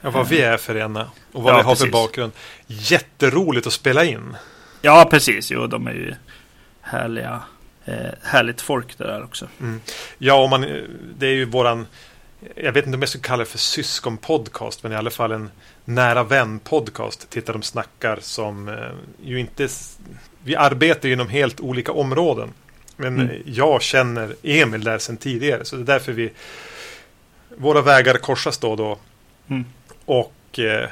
Ja, 0.00 0.10
vad 0.10 0.28
vi 0.28 0.40
är 0.40 0.56
för 0.56 0.76
ena 0.76 1.10
och 1.32 1.42
vad 1.42 1.52
Ja, 1.52 1.56
vi 1.56 1.62
har 1.62 1.74
för 1.74 1.84
precis. 1.84 1.92
bakgrund. 1.92 2.32
Jätteroligt 2.66 3.66
att 3.66 3.72
spela 3.72 4.04
in. 4.04 4.36
Ja, 4.82 5.08
precis. 5.10 5.50
Jo, 5.50 5.66
de 5.66 5.86
är 5.86 5.92
ju 5.92 6.14
härliga. 6.80 7.42
Eh, 7.84 8.10
härligt 8.22 8.60
folk 8.60 8.98
det 8.98 9.04
där 9.04 9.24
också. 9.24 9.48
Ja, 10.18 10.34
om 10.34 10.50
man, 10.50 10.64
eh, 10.64 10.82
det 11.18 11.26
är 11.26 11.30
ju 11.32 11.44
våran, 11.44 11.86
jag 12.56 12.72
vet 12.72 12.86
inte 12.86 12.96
om 12.96 13.02
jag 13.02 13.08
ska 13.08 13.18
kalla 13.18 13.44
det 13.44 13.50
för 13.50 13.58
syskonpodcast, 13.58 14.82
men 14.82 14.92
i 14.92 14.96
alla 14.96 15.10
fall 15.10 15.32
en 15.32 15.50
nära 15.84 16.22
vän-podcast. 16.24 17.30
Titta 17.30 17.52
de 17.52 17.62
snackar 17.62 18.18
som 18.20 18.68
eh, 18.68 18.74
ju 19.24 19.40
inte, 19.40 19.68
vi 20.44 20.56
arbetar 20.56 21.08
ju 21.08 21.12
inom 21.12 21.28
helt 21.28 21.60
olika 21.60 21.92
områden. 21.92 22.48
Men 22.96 23.20
Mm. 23.20 23.42
jag 23.46 23.82
känner 23.82 24.34
Emil 24.42 24.84
där 24.84 24.98
sedan 24.98 25.16
tidigare, 25.16 25.64
så 25.64 25.76
det 25.76 25.82
är 25.82 25.86
därför 25.86 26.12
vi, 26.12 26.30
våra 27.56 27.80
vägar 27.82 28.14
korsas 28.14 28.58
då 28.58 28.70
och 28.70 28.76
då. 28.76 28.98
Mm. 29.48 29.64
Och 30.04 30.58
eh, 30.58 30.88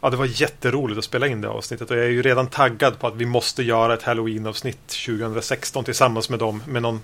ja, 0.00 0.10
det 0.10 0.16
var 0.16 0.40
jätteroligt 0.42 0.98
att 0.98 1.04
spela 1.04 1.26
in 1.26 1.40
det 1.40 1.48
avsnittet 1.48 1.90
och 1.90 1.96
jag 1.96 2.04
är 2.04 2.08
ju 2.10 2.22
redan 2.22 2.46
taggad 2.46 2.98
på 2.98 3.06
att 3.06 3.16
vi 3.16 3.26
måste 3.26 3.62
göra 3.62 3.94
ett 3.94 4.02
Halloween-avsnitt 4.02 4.86
2016 5.06 5.84
tillsammans 5.84 6.28
med 6.30 6.38
dem 6.38 6.62
med 6.66 6.82
någon, 6.82 7.00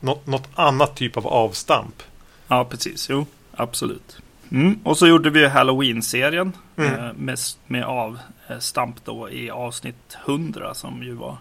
något, 0.00 0.26
något 0.26 0.48
annat 0.54 0.96
typ 0.96 1.16
av 1.16 1.26
avstamp. 1.26 2.02
Ja, 2.48 2.64
precis. 2.64 3.06
Jo, 3.10 3.26
absolut. 3.52 4.18
Mm. 4.50 4.78
Och 4.84 4.98
så 4.98 5.06
gjorde 5.06 5.30
vi 5.30 5.46
Halloween-serien 5.46 6.52
Mm. 6.76 6.94
eh, 6.94 7.12
med, 7.12 7.38
med 7.66 7.84
avstamp 7.84 8.96
då 9.04 9.30
i 9.30 9.50
avsnitt 9.50 10.16
100 10.26 10.74
som 10.74 11.02
ju 11.02 11.12
var 11.12 11.36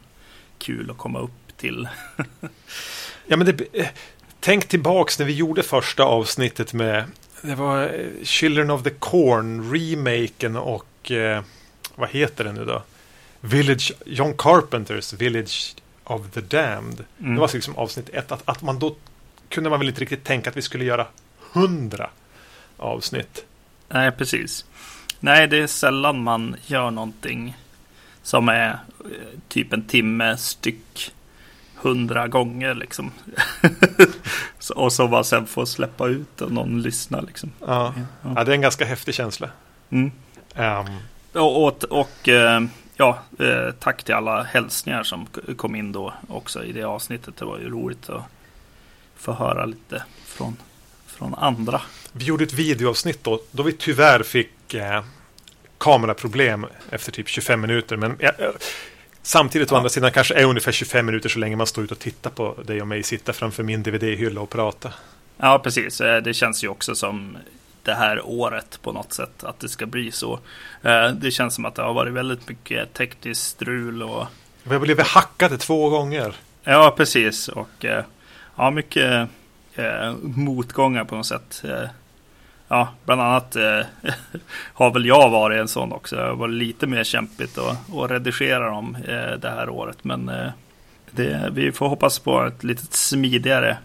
kul 0.60 0.92
att 0.92 0.98
komma 0.98 1.20
upp 1.20 1.58
till. 1.58 1.88
Ja, 3.30 3.38
men 3.38 3.46
det, 3.48 3.92
tänk 4.40 4.68
tillbaks 4.68 5.20
när 5.20 5.26
vi 5.26 5.34
gjorde 5.34 5.64
första 5.64 6.04
avsnittet 6.04 6.74
med 6.74 7.04
det 7.42 7.56
var 7.56 7.84
eh, 7.84 8.24
Children 8.24 8.70
of 8.70 8.84
the 8.84 8.90
Corn, 8.90 9.72
remaken 9.74 10.56
och 10.56 11.12
eh, 11.12 11.44
vad 11.96 12.10
heter 12.10 12.44
det 12.44 12.52
nu 12.52 12.66
då? 12.66 12.84
Village, 13.42 13.92
John 14.06 14.34
Carpenters 14.38 15.14
Village 15.14 15.76
of 16.04 16.22
the 16.34 16.42
Damned. 16.42 17.04
Mm. 17.20 17.36
Det 17.36 17.42
var 17.42 17.50
liksom 17.54 17.76
avsnitt 17.78 18.10
ett. 18.10 18.32
Att, 18.32 18.42
att 18.46 18.62
man 18.62 18.80
då 18.80 18.96
kunde 19.50 19.70
man 19.70 19.80
väl 19.80 19.88
inte 19.90 20.02
riktigt 20.02 20.24
tänka 20.24 20.50
att 20.50 20.58
vi 20.58 20.62
skulle 20.62 20.86
göra 20.86 21.08
hundra 21.52 22.10
avsnitt. 22.78 23.46
Nej, 23.90 24.12
precis. 24.12 24.66
Nej, 25.20 25.48
det 25.48 25.58
är 25.58 25.68
sällan 25.68 26.24
man 26.24 26.56
gör 26.66 26.92
någonting 26.92 27.58
som 28.24 28.50
är 28.50 28.70
eh, 28.70 29.40
typ 29.48 29.74
en 29.74 29.84
timme 29.84 30.38
styck 30.38 31.14
hundra 31.76 32.28
gånger 32.28 32.74
liksom. 32.74 33.12
Och 34.76 34.94
så 34.94 35.08
bara 35.08 35.24
sen 35.24 35.48
får 35.48 35.66
släppa 35.66 36.08
ut 36.08 36.42
och 36.42 36.52
någon 36.52 36.82
lyssnar 36.82 37.22
liksom. 37.22 37.52
Ja. 37.60 37.94
Ja. 38.24 38.34
ja, 38.36 38.44
det 38.44 38.52
är 38.52 38.56
en 38.56 38.62
ganska 38.62 38.86
häftig 38.86 39.14
känsla. 39.16 39.50
Mm. 39.90 40.12
Ehm, 40.56 40.86
Och, 41.34 41.68
och, 41.68 41.84
och 41.84 42.30
eh, 42.30 42.62
ja, 42.96 43.20
eh, 43.40 43.72
tack 43.80 44.04
till 44.04 44.16
alla 44.16 44.44
hälsningar 44.44 45.04
som 45.04 45.28
kom 45.58 45.76
in 45.76 45.92
då 45.92 46.14
också 46.28 46.64
i 46.64 46.72
det 46.72 46.84
avsnittet. 46.84 47.38
Det 47.38 47.46
var 47.46 47.58
ju 47.60 47.70
roligt 47.70 48.10
att 48.10 48.24
få 49.16 49.34
höra 49.34 49.66
lite 49.66 50.04
från, 50.26 50.58
från 51.18 51.36
andra. 51.36 51.82
Vi 52.12 52.26
gjorde 52.26 52.44
ett 52.44 52.54
videoavsnitt 52.54 53.24
då, 53.24 53.40
då 53.52 53.64
vi 53.64 53.72
tyvärr 53.72 54.24
fick 54.24 54.74
eh, 54.74 55.04
kameraproblem 55.78 56.66
efter 56.90 57.12
typ 57.12 57.28
25 57.28 57.62
minuter. 57.62 57.98
Men 57.98 58.16
eh, 58.20 58.30
samtidigt 59.22 59.72
å 59.72 59.76
Ja. 59.76 59.78
andra 59.78 59.90
sidan 59.90 60.12
kanske 60.12 60.34
är 60.34 60.44
ungefär 60.46 60.72
25 60.72 61.06
minuter 61.06 61.30
så 61.30 61.40
länge 61.40 61.56
man 61.56 61.68
står 61.68 61.84
ut 61.84 61.92
och 61.92 62.00
tittar 62.00 62.30
på 62.30 62.56
dig 62.66 62.82
och 62.82 62.88
mig 62.88 63.04
sitta 63.04 63.34
framför 63.34 63.64
min 63.64 63.84
DVD-hylla 63.84 64.42
och 64.42 64.50
prata. 64.50 64.94
Ja, 65.38 65.60
precis. 65.60 66.02
Eh, 66.02 66.22
Det 66.22 66.34
känns 66.34 66.64
ju 66.64 66.68
också 66.68 66.96
som 66.96 67.38
det 67.84 67.94
här 67.94 68.22
året 68.26 68.80
på 68.82 68.92
något 68.92 69.14
sätt 69.14 69.44
att 69.44 69.60
det 69.60 69.70
ska 69.70 69.86
bli 69.86 70.12
så. 70.12 70.40
Eh, 70.84 71.10
Det 71.12 71.32
känns 71.32 71.56
som 71.56 71.66
att 71.66 71.76
det 71.76 71.82
har 71.82 71.94
varit 71.94 72.14
väldigt 72.14 72.50
mycket 72.50 72.94
tekniskt 72.94 73.44
strul 73.48 74.04
och 74.04 74.26
Vi 74.64 74.74
har 74.74 74.80
blivit 74.80 75.08
hackade 75.08 75.58
två 75.58 75.90
gånger. 75.90 76.36
ja, 76.64 76.94
precis. 76.98 77.48
Och 77.48 77.86
eh, 77.86 78.04
ja, 78.56 78.72
mycket 78.72 79.30
eh, 79.78 80.14
motgångar 80.22 81.04
på 81.04 81.16
något 81.16 81.26
sätt. 81.26 81.64
Eh, 81.64 81.90
Ja, 82.70 82.90
bland 83.06 83.22
annat 83.22 83.56
eh, 83.56 83.82
har 84.74 84.92
väl 84.92 85.06
jag 85.06 85.30
varit 85.30 85.60
en 85.60 85.68
sån 85.68 85.92
också. 85.92 86.16
Det 86.16 86.22
har 86.22 86.36
varit 86.36 86.54
lite 86.54 86.88
mer 86.88 87.04
kämpigt 87.04 87.58
att, 87.58 87.96
att 87.96 88.12
redigera 88.12 88.70
dem 88.70 88.98
eh, 89.08 89.40
det 89.40 89.50
här 89.50 89.70
året. 89.70 90.04
Men 90.04 90.30
eh, 90.30 90.48
det, 91.12 91.50
vi 91.52 91.72
får 91.72 91.88
hoppas 91.88 92.20
på 92.20 92.44
ett 92.44 92.64
lite 92.64 92.98
smidigare 92.98 93.78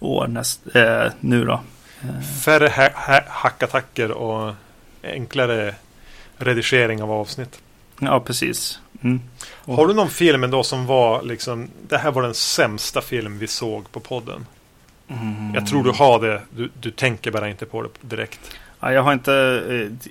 år 0.00 0.26
näst, 0.26 0.76
eh, 0.76 1.06
nu 1.20 1.44
då. 1.44 1.60
Färre 2.44 2.68
ha 2.68 2.90
ha 2.94 3.20
hackattacker 3.28 4.10
och 4.10 4.54
enklare 5.02 5.74
redigering 6.36 7.02
av 7.02 7.12
avsnitt. 7.12 7.60
Ja, 8.00 8.20
precis. 8.20 8.80
Mm. 9.02 9.20
Har 9.66 9.86
du 9.86 9.94
någon 9.94 10.10
film 10.10 10.44
ändå 10.44 10.62
som 10.62 10.86
var 10.86 11.22
liksom, 11.22 11.70
det 11.88 11.98
här 11.98 12.10
var 12.10 12.22
den 12.22 12.34
sämsta 12.34 13.00
film 13.00 13.38
vi 13.38 13.46
såg 13.46 13.92
på 13.92 14.00
podden? 14.00 14.46
Mm. 15.08 15.54
Jag 15.54 15.66
tror 15.66 15.84
du 15.84 15.90
har 15.90 16.20
det, 16.20 16.42
du, 16.50 16.70
du 16.80 16.90
tänker 16.90 17.30
bara 17.30 17.48
inte 17.48 17.66
på 17.66 17.82
det 17.82 17.88
direkt. 18.00 18.40
Ja, 18.80 18.92
jag 18.92 19.02
har 19.02 19.12
inte 19.12 19.34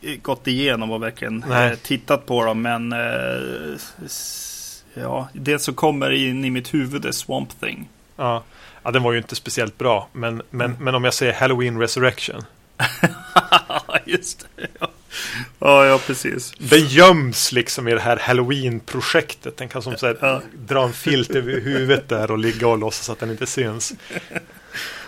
eh, 0.03 0.15
gått 0.21 0.47
igenom 0.47 0.91
och 0.91 1.03
verkligen 1.03 1.43
eh, 1.51 1.71
tittat 1.83 2.25
på 2.25 2.45
dem, 2.45 2.61
men 2.61 2.93
eh, 2.93 3.79
ja, 4.93 5.29
det 5.33 5.59
som 5.59 5.73
kommer 5.73 6.11
in 6.11 6.45
i 6.45 6.49
mitt 6.49 6.73
huvud 6.73 7.05
är 7.05 7.11
Swamp 7.11 7.59
Thing. 7.59 7.89
Ja, 8.15 8.43
ja 8.83 8.91
den 8.91 9.03
var 9.03 9.11
ju 9.11 9.17
inte 9.17 9.35
speciellt 9.35 9.77
bra. 9.77 10.07
Men, 10.13 10.41
men, 10.49 10.75
men 10.79 10.95
om 10.95 11.03
jag 11.03 11.13
säger 11.13 11.33
Halloween 11.33 11.79
Resurrection. 11.79 12.43
Just 14.05 14.47
det. 14.55 14.67
Ja. 14.79 14.89
ja, 15.59 15.85
ja, 15.85 15.99
precis. 16.07 16.53
Den 16.57 16.87
göms 16.87 17.51
liksom 17.51 17.87
i 17.87 17.91
det 17.93 17.99
här 17.99 18.17
Halloween-projektet. 18.17 19.57
Den 19.57 19.69
kan 19.69 19.81
som 19.81 19.97
så 19.97 20.07
här, 20.07 20.17
Ja. 20.21 20.41
dra 20.55 20.83
en 20.83 20.93
filt 20.93 21.29
över 21.29 21.61
huvudet 21.61 22.09
där 22.09 22.31
och 22.31 22.37
ligga 22.37 22.67
och 22.67 22.77
låtsas 22.77 23.09
att 23.09 23.19
den 23.19 23.31
inte 23.31 23.45
syns. 23.45 23.93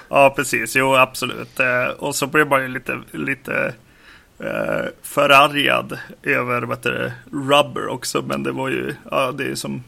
Ja, 0.10 0.34
precis. 0.36 0.76
Jo, 0.76 0.96
absolut. 0.96 1.60
Eh, 1.60 1.86
och 1.88 2.16
så 2.16 2.28
blev 2.28 2.48
man 2.48 2.62
ju 2.62 2.68
lite, 2.68 3.00
lite 3.12 3.74
eh, 4.40 4.86
förargad 5.02 6.00
över 6.24 6.62
vad 6.62 6.82
det, 6.84 7.14
Rubber 7.32 7.88
också. 7.88 8.22
Men 8.22 8.44
det 8.44 8.52
var 8.52 8.70
ju, 8.70 8.96
ja, 9.12 9.32
det 9.32 9.44
är 9.44 9.56
som 9.56 9.84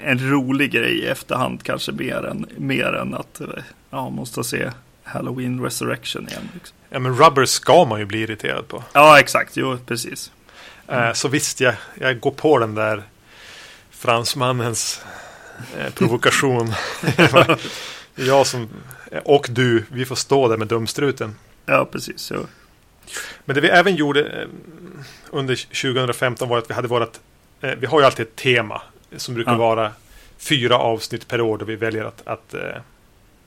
en 0.00 0.30
rolig 0.30 0.70
grej 0.72 0.98
i 0.98 1.06
efterhand 1.06 1.62
kanske 1.62 1.92
mer 1.92 2.26
än, 2.26 2.46
mer 2.56 2.92
än 2.92 3.14
att, 3.14 3.40
eh, 3.40 3.48
ja, 3.90 4.10
måste 4.10 4.44
se 4.44 4.70
Halloween 5.04 5.60
Resurrection 5.62 6.28
igen. 6.28 6.48
Liksom. 6.54 6.76
Ja, 6.90 6.98
men 6.98 7.16
Rubber 7.16 7.44
ska 7.44 7.84
man 7.84 7.98
ju 8.00 8.04
bli 8.06 8.18
irriterad 8.18 8.68
på. 8.68 8.82
Ja, 8.92 9.20
exakt. 9.20 9.56
Jo, 9.56 9.78
precis. 9.86 10.32
Eh, 10.88 11.12
Så 11.12 11.28
visst, 11.28 11.60
jag, 11.60 11.74
jag 12.00 12.20
går 12.20 12.30
på 12.30 12.58
den 12.58 12.74
där 12.74 13.02
fransmannens 13.90 15.00
eh, 15.78 15.92
provokation. 15.92 16.72
jag 18.14 18.46
som, 18.46 18.68
och 19.24 19.46
du, 19.50 19.84
vi 19.88 20.04
får 20.04 20.16
stå 20.16 20.48
där 20.48 20.56
med 20.56 20.68
dumstruten. 20.68 21.34
Ja, 21.66 21.88
precis. 21.92 22.30
Jo. 22.34 22.46
Men 23.44 23.54
det 23.54 23.60
vi 23.60 23.68
även 23.68 23.96
gjorde 23.96 24.20
eh, 24.42 24.48
under 25.30 25.56
2015 25.82 26.48
var 26.48 26.58
att 26.58 26.70
vi 26.70 26.74
hade 26.74 26.88
vårat, 26.88 27.20
eh, 27.60 27.70
vi 27.78 27.86
har 27.86 28.00
ju 28.00 28.06
alltid 28.06 28.26
ett 28.26 28.36
tema 28.36 28.82
som 29.16 29.34
brukar 29.34 29.52
Ja. 29.52 29.58
vara 29.58 29.92
fyra 30.38 30.78
avsnitt 30.78 31.28
per 31.28 31.40
år 31.40 31.58
då 31.58 31.64
vi 31.64 31.76
väljer 31.76 32.04
att, 32.04 32.22
att 32.26 32.54
eh, 32.54 32.60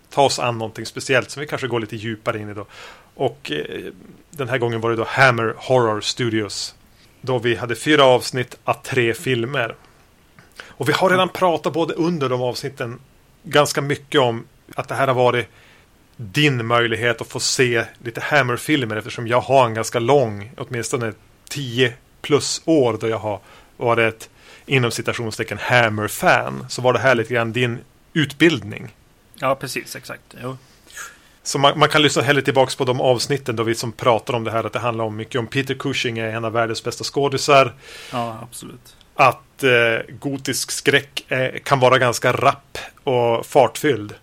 ta 0.09 0.21
oss 0.23 0.39
an 0.39 0.57
någonting 0.57 0.85
speciellt 0.85 1.29
som 1.29 1.41
vi 1.41 1.47
kanske 1.47 1.67
går 1.67 1.79
lite 1.79 1.95
djupare 1.95 2.39
in 2.39 2.49
i 2.49 2.53
då. 2.53 2.65
Och 3.15 3.51
den 4.31 4.49
här 4.49 4.57
gången 4.57 4.81
var 4.81 4.89
det 4.89 4.95
då 4.95 5.03
Hammer 5.07 5.53
Horror 5.57 6.01
Studios. 6.01 6.75
Då 7.21 7.39
vi 7.39 7.55
hade 7.55 7.75
fyra 7.75 8.03
avsnitt 8.03 8.57
att 8.63 8.83
tre 8.83 9.13
filmer. 9.13 9.75
Och 10.61 10.89
vi 10.89 10.93
har 10.93 11.09
redan 11.09 11.29
pratat 11.29 11.73
både 11.73 11.93
under 11.93 12.29
de 12.29 12.41
avsnitten 12.41 12.99
ganska 13.43 13.81
mycket 13.81 14.21
om 14.21 14.45
att 14.75 14.87
det 14.87 14.95
här 14.95 15.07
har 15.07 15.13
varit 15.13 15.47
din 16.15 16.65
möjlighet 16.65 17.21
att 17.21 17.27
få 17.27 17.39
se 17.39 17.85
lite 18.03 18.21
Hammer-filmer 18.21 18.95
eftersom 18.95 19.27
jag 19.27 19.41
har 19.41 19.65
en 19.65 19.73
ganska 19.73 19.99
lång, 19.99 20.51
åtminstone 20.57 21.13
10 21.49 21.93
plus 22.21 22.61
år 22.65 22.97
då 23.01 23.07
jag 23.07 23.19
har 23.19 23.39
varit 23.77 24.13
ett 24.13 24.29
inom 24.65 24.91
citationstecken 24.91 25.57
Hammer-fan. 25.57 26.65
Så 26.69 26.81
var 26.81 26.93
det 26.93 26.99
här 26.99 27.15
lite 27.15 27.33
grann 27.33 27.53
din 27.53 27.79
utbildning. 28.13 28.95
Ja, 29.33 29.55
precis. 29.55 29.95
Exakt. 29.95 30.35
Jo. 30.43 30.57
Så 31.43 31.59
man, 31.59 31.79
man 31.79 31.89
kan 31.89 32.01
lyssna 32.01 32.21
hellre 32.21 32.41
tillbaks 32.41 32.75
på 32.75 32.85
de 32.85 33.01
avsnitten 33.01 33.55
då 33.55 33.63
vi 33.63 33.75
som 33.75 33.91
pratar 33.91 34.33
om 34.33 34.43
det 34.43 34.51
här 34.51 34.63
att 34.63 34.73
det 34.73 34.79
handlar 34.79 35.05
om 35.05 35.15
mycket 35.15 35.39
om 35.39 35.47
Peter 35.47 35.73
Cushing 35.73 36.17
är 36.17 36.35
en 36.35 36.45
av 36.45 36.51
världens 36.51 36.83
bästa 36.83 37.03
skådisar. 37.03 37.73
Ja, 38.11 38.39
absolut. 38.41 38.95
Att 39.15 39.63
eh, 39.63 40.15
gotisk 40.19 40.71
skräck 40.71 41.31
eh, 41.31 41.59
kan 41.63 41.79
vara 41.79 41.97
ganska 41.97 42.31
rapp 42.31 42.77
och 43.03 43.45
fartfylld. 43.45 44.15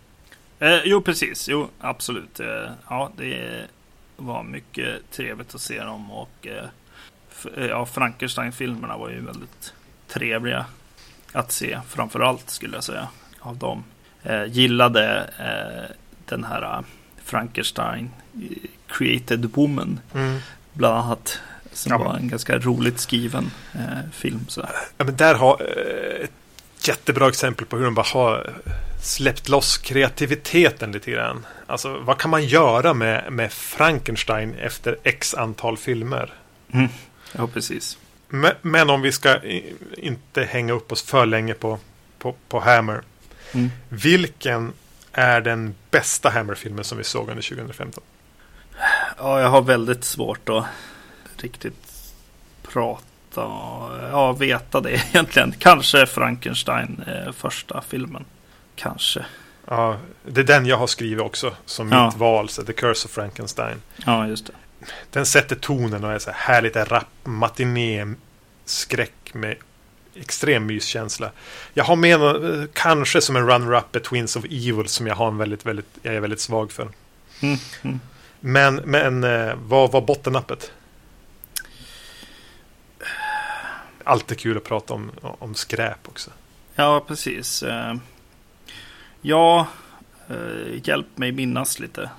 Eh, 0.64 0.80
jo, 0.84 1.00
precis. 1.02 1.48
Jo, 1.48 1.68
absolut. 1.80 2.40
Eh, 2.40 2.70
ja, 2.88 3.12
det 3.16 3.64
var 4.16 4.42
mycket 4.42 5.10
trevligt 5.10 5.54
att 5.54 5.60
se 5.60 5.80
dem 5.82 6.10
och 6.10 6.46
eh, 6.46 6.64
eh, 7.56 7.66
ja, 7.66 7.86
Frankenstein-filmerna 7.86 8.96
var 8.96 9.10
ju 9.10 9.20
väldigt 9.20 9.72
trevliga 10.08 10.66
att 11.32 11.52
se. 11.52 11.80
Framför 11.88 12.20
allt 12.20 12.50
skulle 12.50 12.74
jag 12.76 12.84
säga 12.84 13.08
av 13.40 13.56
dem. 13.56 13.84
Eh, 14.22 14.44
gillade 14.44 15.30
eh, 15.38 15.96
den 16.28 16.44
här 16.44 16.84
Frankenstein 17.24 18.10
Created 18.86 19.44
Woman 19.44 20.00
bland 20.72 20.96
annat. 20.98 21.38
Som 21.72 21.92
Ja. 21.92 21.98
var 21.98 22.16
en 22.16 22.28
ganska 22.28 22.58
roligt 22.58 23.00
skriven 23.00 23.50
film. 24.12 24.40
Så. 24.48 24.68
Ja, 24.98 25.04
men 25.04 25.16
där 25.16 25.34
har 25.34 25.62
ett 26.24 26.30
jättebra 26.88 27.28
exempel 27.28 27.66
på 27.66 27.76
hur 27.76 27.84
de 27.84 27.94
bara 27.94 28.06
har 28.12 28.52
släppt 29.04 29.48
loss 29.48 29.78
kreativiteten 29.78 30.92
lite 30.92 31.10
grann. 31.10 31.46
Alltså 31.66 31.98
vad 31.98 32.18
kan 32.18 32.30
man 32.30 32.44
göra 32.44 32.94
med, 32.94 33.32
med 33.32 33.52
Frankenstein 33.52 34.54
efter 34.54 34.98
x 35.02 35.34
antal 35.34 35.76
filmer? 35.76 36.32
Mm. 36.72 36.88
Ja, 37.32 37.46
precis. 37.46 37.98
Men, 38.28 38.52
men 38.62 38.90
om 38.90 39.02
vi 39.02 39.12
ska 39.12 39.40
inte 39.96 40.44
hänga 40.44 40.72
upp 40.72 40.92
oss 40.92 41.02
för 41.02 41.26
länge 41.26 41.54
på, 41.54 41.78
på, 42.18 42.34
på 42.48 42.60
Hammer. 42.60 43.02
Mm. 43.52 43.70
Vilken 43.88 44.72
är 45.12 45.40
den 45.40 45.74
bästa 45.90 46.30
Hammer-filmen 46.30 46.84
som 46.84 46.98
vi 46.98 47.04
såg 47.04 47.28
under 47.28 47.42
2015? 47.42 48.04
Ja, 49.18 49.40
jag 49.40 49.48
har 49.48 49.62
väldigt 49.62 50.04
svårt 50.04 50.48
att 50.48 50.64
riktigt 51.36 51.92
prata, 52.62 53.50
ja, 54.10 54.32
veta 54.32 54.80
det 54.80 54.90
egentligen. 55.12 55.54
Kanske 55.58 56.06
Frankenstein, 56.06 57.04
eh, 57.06 57.32
första 57.32 57.82
filmen. 57.88 58.24
Kanske. 58.76 59.24
Ja, 59.66 59.98
det 60.26 60.40
är 60.40 60.44
den 60.44 60.66
jag 60.66 60.76
har 60.76 60.86
skrivit 60.86 61.20
också 61.20 61.56
som 61.66 61.92
Ja. 61.92 62.06
mitt 62.06 62.16
val, 62.16 62.48
så 62.48 62.62
The 62.64 62.72
Curse 62.72 63.06
of 63.06 63.10
Frankenstein. 63.12 63.82
Ja, 64.06 64.26
just 64.26 64.46
det. 64.46 64.52
den 65.10 65.26
sätter 65.26 65.56
tonen 65.56 66.04
och 66.04 66.12
är 66.12 66.18
så 66.18 66.30
här 66.30 66.54
härligt 66.54 66.76
rap 66.76 67.04
matiné 67.24 68.14
skräck 68.64 69.34
med 69.34 69.56
extrem 70.14 70.66
myskänsla. 70.66 71.30
Jag 71.74 71.84
har 71.84 71.96
med 71.96 72.20
någon, 72.20 72.68
kanske 72.72 73.20
som 73.20 73.36
en 73.36 73.46
runner-up 73.46 74.04
Twins 74.04 74.36
of 74.36 74.44
Evil 74.44 74.88
som 74.88 75.06
jag 75.06 75.14
har 75.14 75.28
en 75.28 75.38
väldigt, 75.38 75.66
väldigt, 75.66 75.86
jag 76.02 76.14
är 76.14 76.20
väldigt 76.20 76.40
svag 76.40 76.72
för. 76.72 76.88
Mm, 77.40 77.58
mm. 77.82 78.00
Men, 78.40 78.74
men 78.76 79.24
eh, 79.24 79.54
vad 79.56 79.92
var 79.92 80.00
bottennappet? 80.00 80.72
Alltid 84.04 84.38
kul 84.38 84.56
att 84.56 84.64
prata 84.64 84.94
om, 84.94 85.10
om 85.22 85.54
skräp 85.54 86.08
också. 86.08 86.30
Ja, 86.74 87.04
precis. 87.08 87.62
Eh, 89.24 89.30
ja, 89.30 89.66
eh, 90.28 90.88
hjälp 90.88 91.18
mig 91.18 91.32
minnas 91.32 91.78
lite, 91.78 92.10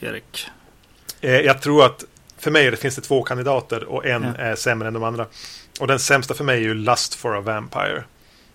Erik. 0.00 0.46
Jag 1.20 1.62
tror 1.62 1.84
att 1.84 2.04
för 2.38 2.50
mig 2.50 2.70
det 2.70 2.76
finns 2.76 2.96
det 2.96 3.02
två 3.02 3.22
kandidater 3.22 3.84
och 3.84 4.06
en 4.06 4.22
ja. 4.22 4.34
är 4.34 4.54
sämre 4.54 4.88
än 4.88 4.94
de 4.94 5.04
andra. 5.04 5.26
Och 5.80 5.86
den 5.86 5.98
sämsta 5.98 6.34
för 6.34 6.44
mig 6.44 6.56
är 6.56 6.62
ju 6.62 6.74
Lust 6.74 7.14
for 7.14 7.36
a 7.36 7.40
Vampire. 7.40 8.04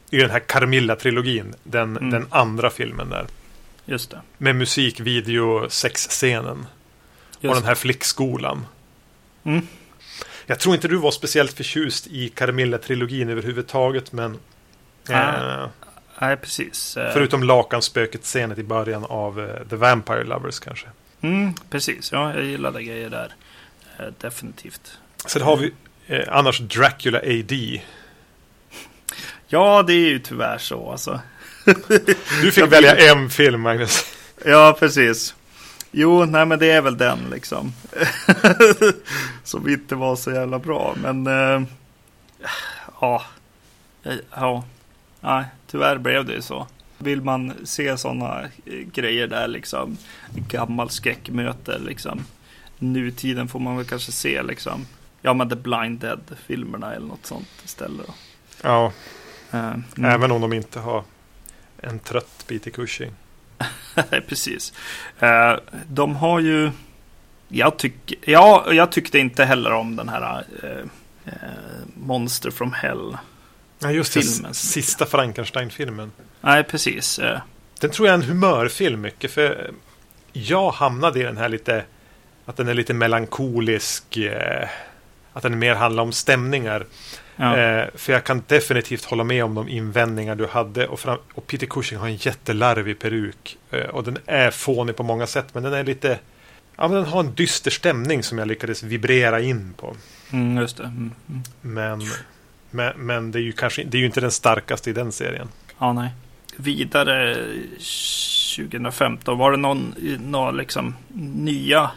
I 0.10 0.18
den 0.18 0.30
här 0.30 0.40
Carmilla-trilogin. 0.40 1.56
Den, 1.64 1.98
mm. 1.98 2.10
den 2.10 2.28
andra 2.30 2.70
filmen 2.70 3.10
där. 3.10 3.28
Just 3.86 4.12
det. 4.12 4.22
Med 4.38 4.56
musik, 4.56 5.00
video, 5.00 5.70
sexscenen. 5.70 6.66
Och 7.42 7.56
den 7.56 7.64
här 7.64 7.76
flickskolan. 7.76 8.66
Mm. 9.44 9.68
Jag 10.46 10.60
tror 10.60 10.76
inte 10.76 10.88
du 10.88 10.96
var 10.96 11.12
speciellt 11.12 11.54
förtjust 11.54 12.08
i 12.08 12.30
Carmilla-trilogin 12.30 13.30
överhuvudtaget, 13.30 14.12
men... 14.12 14.40
Äh, 15.10 15.66
nej 16.22 16.38
precis. 16.38 16.98
Eh. 16.98 17.14
Förutom 17.14 17.44
lakanspöket-scenen 17.44 18.60
i 18.60 18.64
början 18.64 19.06
av 19.06 19.40
uh, 19.40 19.68
The 19.70 19.76
Vampire 19.76 20.24
Lovers 20.24 20.60
kanske. 20.60 20.88
Mm, 21.22 21.54
precis, 21.70 22.12
ja, 22.12 22.34
jag 22.34 22.46
gillade 22.46 22.84
grejer 22.84 23.10
där. 23.10 23.34
Uh, 24.00 24.14
definitivt. 24.22 24.98
Sen 25.26 25.42
har 25.42 25.58
vi 25.58 25.74
uh, 26.16 26.24
annars 26.28 26.60
Dracula 26.60 27.18
AD. 27.18 27.82
Ja, 29.48 29.84
det 29.84 29.94
är 29.94 30.10
ju 30.10 30.20
tyvärr 30.20 30.58
så 30.58 30.92
alltså. 30.92 31.20
du 32.42 32.52
fick 32.52 32.72
välja 32.72 33.12
en 33.12 33.30
film, 33.30 33.62
Magnus. 33.62 34.06
Ja, 34.46 34.76
precis. 34.80 35.36
Jo, 35.92 36.26
nej 36.26 36.46
men 36.46 36.60
det 36.60 36.72
är 36.72 36.82
väl 36.82 36.98
den 36.98 37.20
liksom. 37.32 37.74
Som 39.44 39.70
inte 39.70 39.96
var 39.96 40.16
så 40.16 40.32
jävla 40.32 40.60
bra. 40.60 40.96
Men 41.02 41.28
äh, 41.28 41.62
ja, 43.02 43.24
ja, 44.36 44.64
nej, 45.22 45.46
tyvärr 45.68 45.98
blev 45.98 46.26
det 46.26 46.34
ju 46.34 46.42
så. 46.42 46.68
Vill 46.98 47.22
man 47.22 47.54
se 47.64 47.98
sådana 47.98 48.44
grejer 48.94 49.28
där 49.28 49.48
liksom, 49.48 49.98
gammal 50.36 50.90
skräckmöte 50.90 51.80
liksom. 51.80 52.26
Nutiden 52.80 53.48
får 53.48 53.60
man 53.60 53.78
väl 53.78 53.86
kanske 53.86 54.12
se 54.12 54.44
liksom, 54.44 54.88
ja 55.22 55.34
men 55.34 55.50
The 55.50 55.56
Blind 55.56 56.00
Dead-filmerna 56.00 56.94
eller 56.94 57.08
något 57.08 57.26
sånt 57.26 57.50
istället. 57.66 58.08
Då. 58.08 58.14
Ja, 58.62 58.94
uh, 59.54 59.60
mm. 59.60 59.84
även 60.06 60.32
om 60.32 60.42
de 60.42 60.54
inte 60.54 60.80
har 60.80 61.04
en 61.78 62.00
trött 62.00 62.46
bit 62.48 62.68
i 62.68 62.72
Cushing. 62.72 63.12
Precis. 64.28 64.74
Uh, 65.24 65.60
de 65.88 66.16
har 66.16 66.40
ju... 66.40 66.72
Jag, 67.48 67.78
tyck, 67.78 68.14
ja, 68.26 68.74
jag 68.74 68.92
tyckte 68.92 69.20
inte 69.20 69.46
heller 69.46 69.72
om 69.72 69.96
den 69.96 70.10
här 70.10 70.44
uh, 70.64 70.86
Monster 71.94 72.52
from 72.52 72.74
Hell. 72.74 73.18
Ja, 73.80 73.92
just 73.92 74.14
det. 74.14 74.22
Filmen. 74.22 74.54
Sista 74.54 75.06
Frankenstein-filmen. 75.06 76.12
Nej, 76.42 76.64
precis. 76.64 77.20
Den 77.80 77.92
tror 77.92 78.08
jag 78.08 78.14
är 78.14 78.18
en 78.18 78.30
humörfilm 78.30 79.02
mycket. 79.02 79.32
För 79.32 79.72
jag 80.34 80.72
hamnade 80.72 81.20
i 81.20 81.24
den 81.24 81.38
här 81.38 81.50
lite... 81.50 81.84
Att 82.46 82.58
den 82.58 82.68
är 82.68 82.74
lite 82.74 82.94
melankolisk. 82.94 84.18
Att 85.34 85.44
den 85.44 85.60
mer 85.60 85.76
handlar 85.76 86.04
om 86.04 86.12
stämningar. 86.12 86.86
Ja. 87.36 87.58
Eh, 87.58 87.88
för 87.96 88.14
jag 88.14 88.24
kan 88.24 88.44
definitivt 88.48 89.06
hålla 89.06 89.24
med 89.24 89.44
om 89.44 89.56
de 89.56 89.70
invändningar 89.70 90.36
du 90.36 90.48
hade. 90.48 90.88
Och, 90.88 91.00
fram, 91.00 91.18
och 91.34 91.48
Peter 91.48 91.68
Cushing 91.68 91.98
har 91.98 92.08
en 92.08 92.16
jättelarvig 92.16 93.00
peruk. 93.00 93.58
Eh, 93.72 93.82
och 93.82 94.04
den 94.04 94.18
är 94.26 94.52
fånig 94.52 94.96
på 94.96 95.04
många 95.04 95.28
sätt. 95.28 95.46
Men 95.54 95.64
den 95.64 95.74
är 95.74 95.84
lite... 95.84 96.20
Ja, 96.76 96.88
men 96.88 96.98
den 96.98 97.06
har 97.06 97.20
en 97.20 97.36
dyster 97.36 97.72
stämning 97.72 98.24
som 98.24 98.38
jag 98.38 98.48
lyckades 98.48 98.84
vibrera 98.84 99.40
in 99.40 99.74
på. 99.78 99.96
Mm, 100.32 100.58
just 100.58 100.78
det. 100.78 100.84
Mm, 100.84 101.12
mm. 101.30 101.44
Men, 101.62 102.02
men, 102.72 102.94
men, 102.98 103.32
det 103.32 103.40
är 103.40 103.44
ju 103.44 103.52
kanske 103.52 103.84
det 103.84 103.98
är 103.98 104.00
ju 104.00 104.06
inte 104.06 104.22
den 104.22 104.32
starkaste 104.32 104.90
i 104.90 104.94
den 104.94 105.12
serien. 105.12 105.48
Ja, 105.80 105.94
nej. 105.94 106.10
Vidare 106.56 107.36
2015, 108.58 109.38
var 109.38 109.52
det 109.52 109.58
någon, 109.58 109.96
några 110.20 110.52
liksom 110.52 110.96
nya 111.36 111.92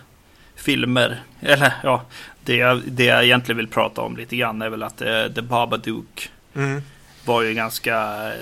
filmer? 0.56 1.22
Eller 1.40 1.72
ja, 1.82 2.04
det 2.44 2.56
jag, 2.56 2.82
det 2.86 3.04
jag 3.04 3.24
egentligen 3.24 3.56
vill 3.56 3.68
prata 3.68 4.00
om 4.00 4.16
lite 4.16 4.36
grann 4.36 4.62
är 4.62 4.68
väl 4.68 4.82
att 4.82 5.02
uh, 5.02 5.26
The 5.34 5.42
Babadook 5.42 6.30
mm. 6.54 6.82
var 7.24 7.42
ju 7.42 7.54
ganska, 7.54 7.96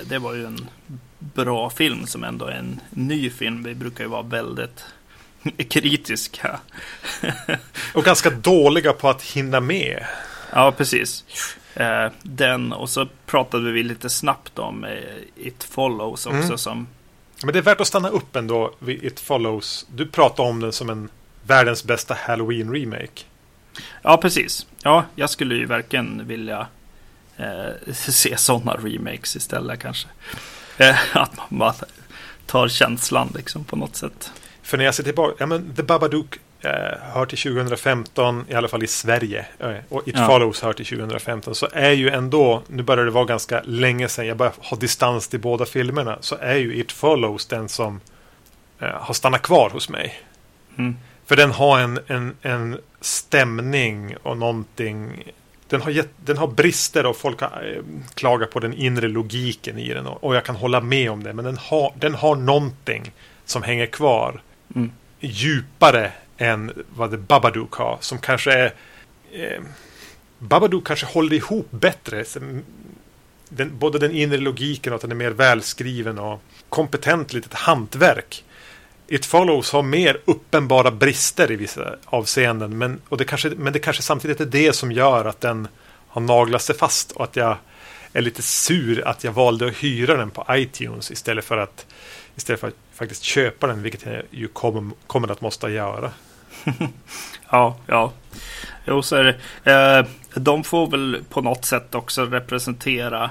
det 0.05 0.19
var 0.19 0.33
ju 0.33 0.45
en 0.45 0.69
bra 1.19 1.69
film 1.69 2.07
som 2.07 2.23
ändå 2.23 2.45
är 2.45 2.51
en 2.51 2.79
ny 2.89 3.29
film. 3.29 3.63
Vi 3.63 3.75
brukar 3.75 4.03
ju 4.03 4.09
vara 4.09 4.21
väldigt 4.21 4.85
kritiska. 5.69 6.59
och 7.93 8.03
ganska 8.03 8.29
dåliga 8.29 8.93
på 8.93 9.09
att 9.09 9.21
hinna 9.21 9.59
med. 9.59 10.05
Ja, 10.51 10.71
precis. 10.71 11.25
Uh, 11.79 12.11
den 12.21 12.73
och 12.73 12.89
så 12.89 13.07
pratade 13.25 13.71
vi 13.71 13.83
lite 13.83 14.09
snabbt 14.09 14.59
om 14.59 14.83
uh, 14.83 14.89
It 15.35 15.63
Follows 15.63 16.25
också 16.25 16.37
mm. 16.37 16.57
som 16.57 16.87
men 17.43 17.53
det 17.53 17.59
är 17.59 17.63
värt 17.63 17.81
att 17.81 17.87
stanna 17.87 18.09
upp 18.09 18.35
ändå 18.35 18.73
vid 18.79 19.03
It 19.03 19.19
Follows. 19.19 19.85
Du 19.95 20.05
pratar 20.05 20.43
om 20.43 20.59
den 20.59 20.73
som 20.73 20.89
en 20.89 21.09
världens 21.47 21.83
bästa 21.83 22.13
Halloween-remake. 22.13 23.23
Ja, 24.01 24.17
precis. 24.17 24.67
Ja, 24.83 25.05
jag 25.15 25.29
skulle 25.29 25.55
ju 25.55 25.65
verkligen 25.65 26.27
vilja 26.27 26.67
eh, 27.37 27.93
se 27.93 28.37
sådana 28.37 28.73
remakes 28.73 29.35
istället 29.35 29.79
kanske. 29.79 30.07
Eh, 30.77 30.95
att 31.17 31.35
man 31.37 31.59
bara 31.59 31.75
tar 32.45 32.67
känslan 32.67 33.33
liksom 33.35 33.63
på 33.63 33.75
något 33.75 33.95
sätt. 33.95 34.31
För 34.61 34.77
när 34.77 34.85
jag 34.85 34.95
ser 34.95 35.03
tillbaka, 35.03 35.35
ja 35.39 35.45
men 35.45 35.75
The 35.75 35.83
Babadook 35.83 36.35
eh, 36.35 36.41
hör 37.01 37.25
till 37.25 37.37
2015, 37.37 38.45
i 38.49 38.53
alla 38.53 38.67
fall 38.67 38.83
i 38.83 38.87
Sverige. 38.87 39.45
Eh, 39.59 39.75
och 39.89 40.07
It 40.07 40.15
ja. 40.17 40.27
Follows 40.27 40.61
hör 40.61 40.73
till 40.73 40.85
2015. 40.85 41.55
Så 41.55 41.67
är 41.73 41.91
ju 41.91 42.09
ändå, 42.09 42.61
nu 42.67 42.83
börjar 42.83 43.05
det 43.05 43.11
vara 43.11 43.25
ganska 43.25 43.61
länge 43.65 44.07
sedan 44.07 44.27
jag 44.27 44.37
börjar 44.37 44.53
ha 44.57 44.77
distans 44.77 45.27
till 45.27 45.39
båda 45.39 45.65
filmerna. 45.65 46.17
Så 46.21 46.35
är 46.35 46.55
ju 46.55 46.75
It 46.75 46.91
Follows 46.91 47.45
den 47.45 47.69
som 47.69 47.99
eh, 48.79 48.87
har 48.87 49.13
stannat 49.13 49.41
kvar 49.41 49.69
hos 49.69 49.89
mig. 49.89 50.19
Mm. 50.77 50.97
För 51.25 51.35
den 51.35 51.51
har 51.51 51.79
en, 51.79 51.99
en, 52.07 52.35
en 52.41 52.77
stämning 53.01 54.15
och 54.23 54.37
någonting. 54.37 55.31
Den 55.67 55.81
har, 55.81 55.91
gett, 55.91 56.09
den 56.25 56.37
har 56.37 56.47
brister 56.47 57.05
och 57.05 57.17
folk 57.17 57.41
har 57.41 57.75
eh, 57.75 57.83
klagat 58.13 58.51
på 58.51 58.59
den 58.59 58.73
inre 58.73 59.07
logiken 59.07 59.79
i 59.79 59.93
den. 59.93 60.07
Och, 60.07 60.23
och 60.23 60.35
jag 60.35 60.43
kan 60.43 60.55
hålla 60.55 60.81
med 60.81 61.11
om 61.11 61.23
det. 61.23 61.33
Men 61.33 61.45
den 61.45 61.57
har, 61.57 61.93
den 61.99 62.15
har 62.15 62.35
någonting 62.35 63.11
som 63.45 63.63
hänger 63.63 63.85
kvar. 63.85 64.41
Mm. 64.75 64.91
Djupare 65.19 66.11
än 66.39 66.83
vad 66.95 67.11
The 67.11 67.17
Babadook 67.17 67.73
har. 67.73 67.97
Som 68.01 68.17
kanske 68.17 68.51
är... 68.51 68.73
Eh, 69.31 69.61
Babadook 70.39 70.87
kanske 70.87 71.05
håller 71.05 71.35
ihop 71.35 71.67
bättre. 71.71 72.25
Den, 73.49 73.77
både 73.77 73.99
den 73.99 74.11
inre 74.11 74.37
logiken 74.37 74.93
och 74.93 74.95
att 74.95 75.01
den 75.01 75.11
är 75.11 75.15
mer 75.15 75.31
välskriven 75.31 76.19
och 76.19 76.41
kompetent 76.69 77.33
litet 77.33 77.53
hantverk. 77.53 78.43
It 79.07 79.25
Follows 79.25 79.71
har 79.71 79.83
mer 79.83 80.17
uppenbara 80.25 80.91
brister 80.91 81.51
i 81.51 81.55
vissa 81.55 81.95
avseenden. 82.05 82.77
Men, 82.77 83.01
och 83.09 83.17
det 83.17 83.25
kanske, 83.25 83.49
men 83.49 83.73
det 83.73 83.79
kanske 83.79 84.03
samtidigt 84.03 84.41
är 84.41 84.45
det 84.45 84.73
som 84.73 84.91
gör 84.91 85.25
att 85.25 85.41
den 85.41 85.67
har 86.07 86.21
naglat 86.21 86.61
sig 86.61 86.75
fast. 86.75 87.11
Och 87.11 87.23
att 87.23 87.35
jag 87.35 87.57
är 88.13 88.21
lite 88.21 88.41
sur 88.41 89.07
att 89.07 89.23
jag 89.23 89.31
valde 89.31 89.67
att 89.67 89.75
hyra 89.75 90.17
den 90.17 90.29
på 90.29 90.45
iTunes 90.49 91.11
istället 91.11 91.45
för 91.45 91.57
att, 91.57 91.85
istället 92.35 92.59
för 92.59 92.67
att 92.67 92.75
faktiskt 92.93 93.23
köpa 93.23 93.67
den. 93.67 93.83
Vilket 93.83 94.05
jag 94.05 94.23
ju 94.31 94.47
kommer, 94.47 94.91
kommer 95.07 95.31
att 95.31 95.41
måste 95.41 95.67
göra. 95.67 96.11
ja, 97.49 97.77
ja. 97.85 98.11
Jo, 98.85 99.01
så 99.01 99.15
är 99.15 99.23
det. 99.23 99.37
Eh, 99.71 100.05
de 100.33 100.63
får 100.63 100.87
väl 100.87 101.23
på 101.29 101.41
något 101.41 101.65
sätt 101.65 101.95
också 101.95 102.25
representera 102.25 103.29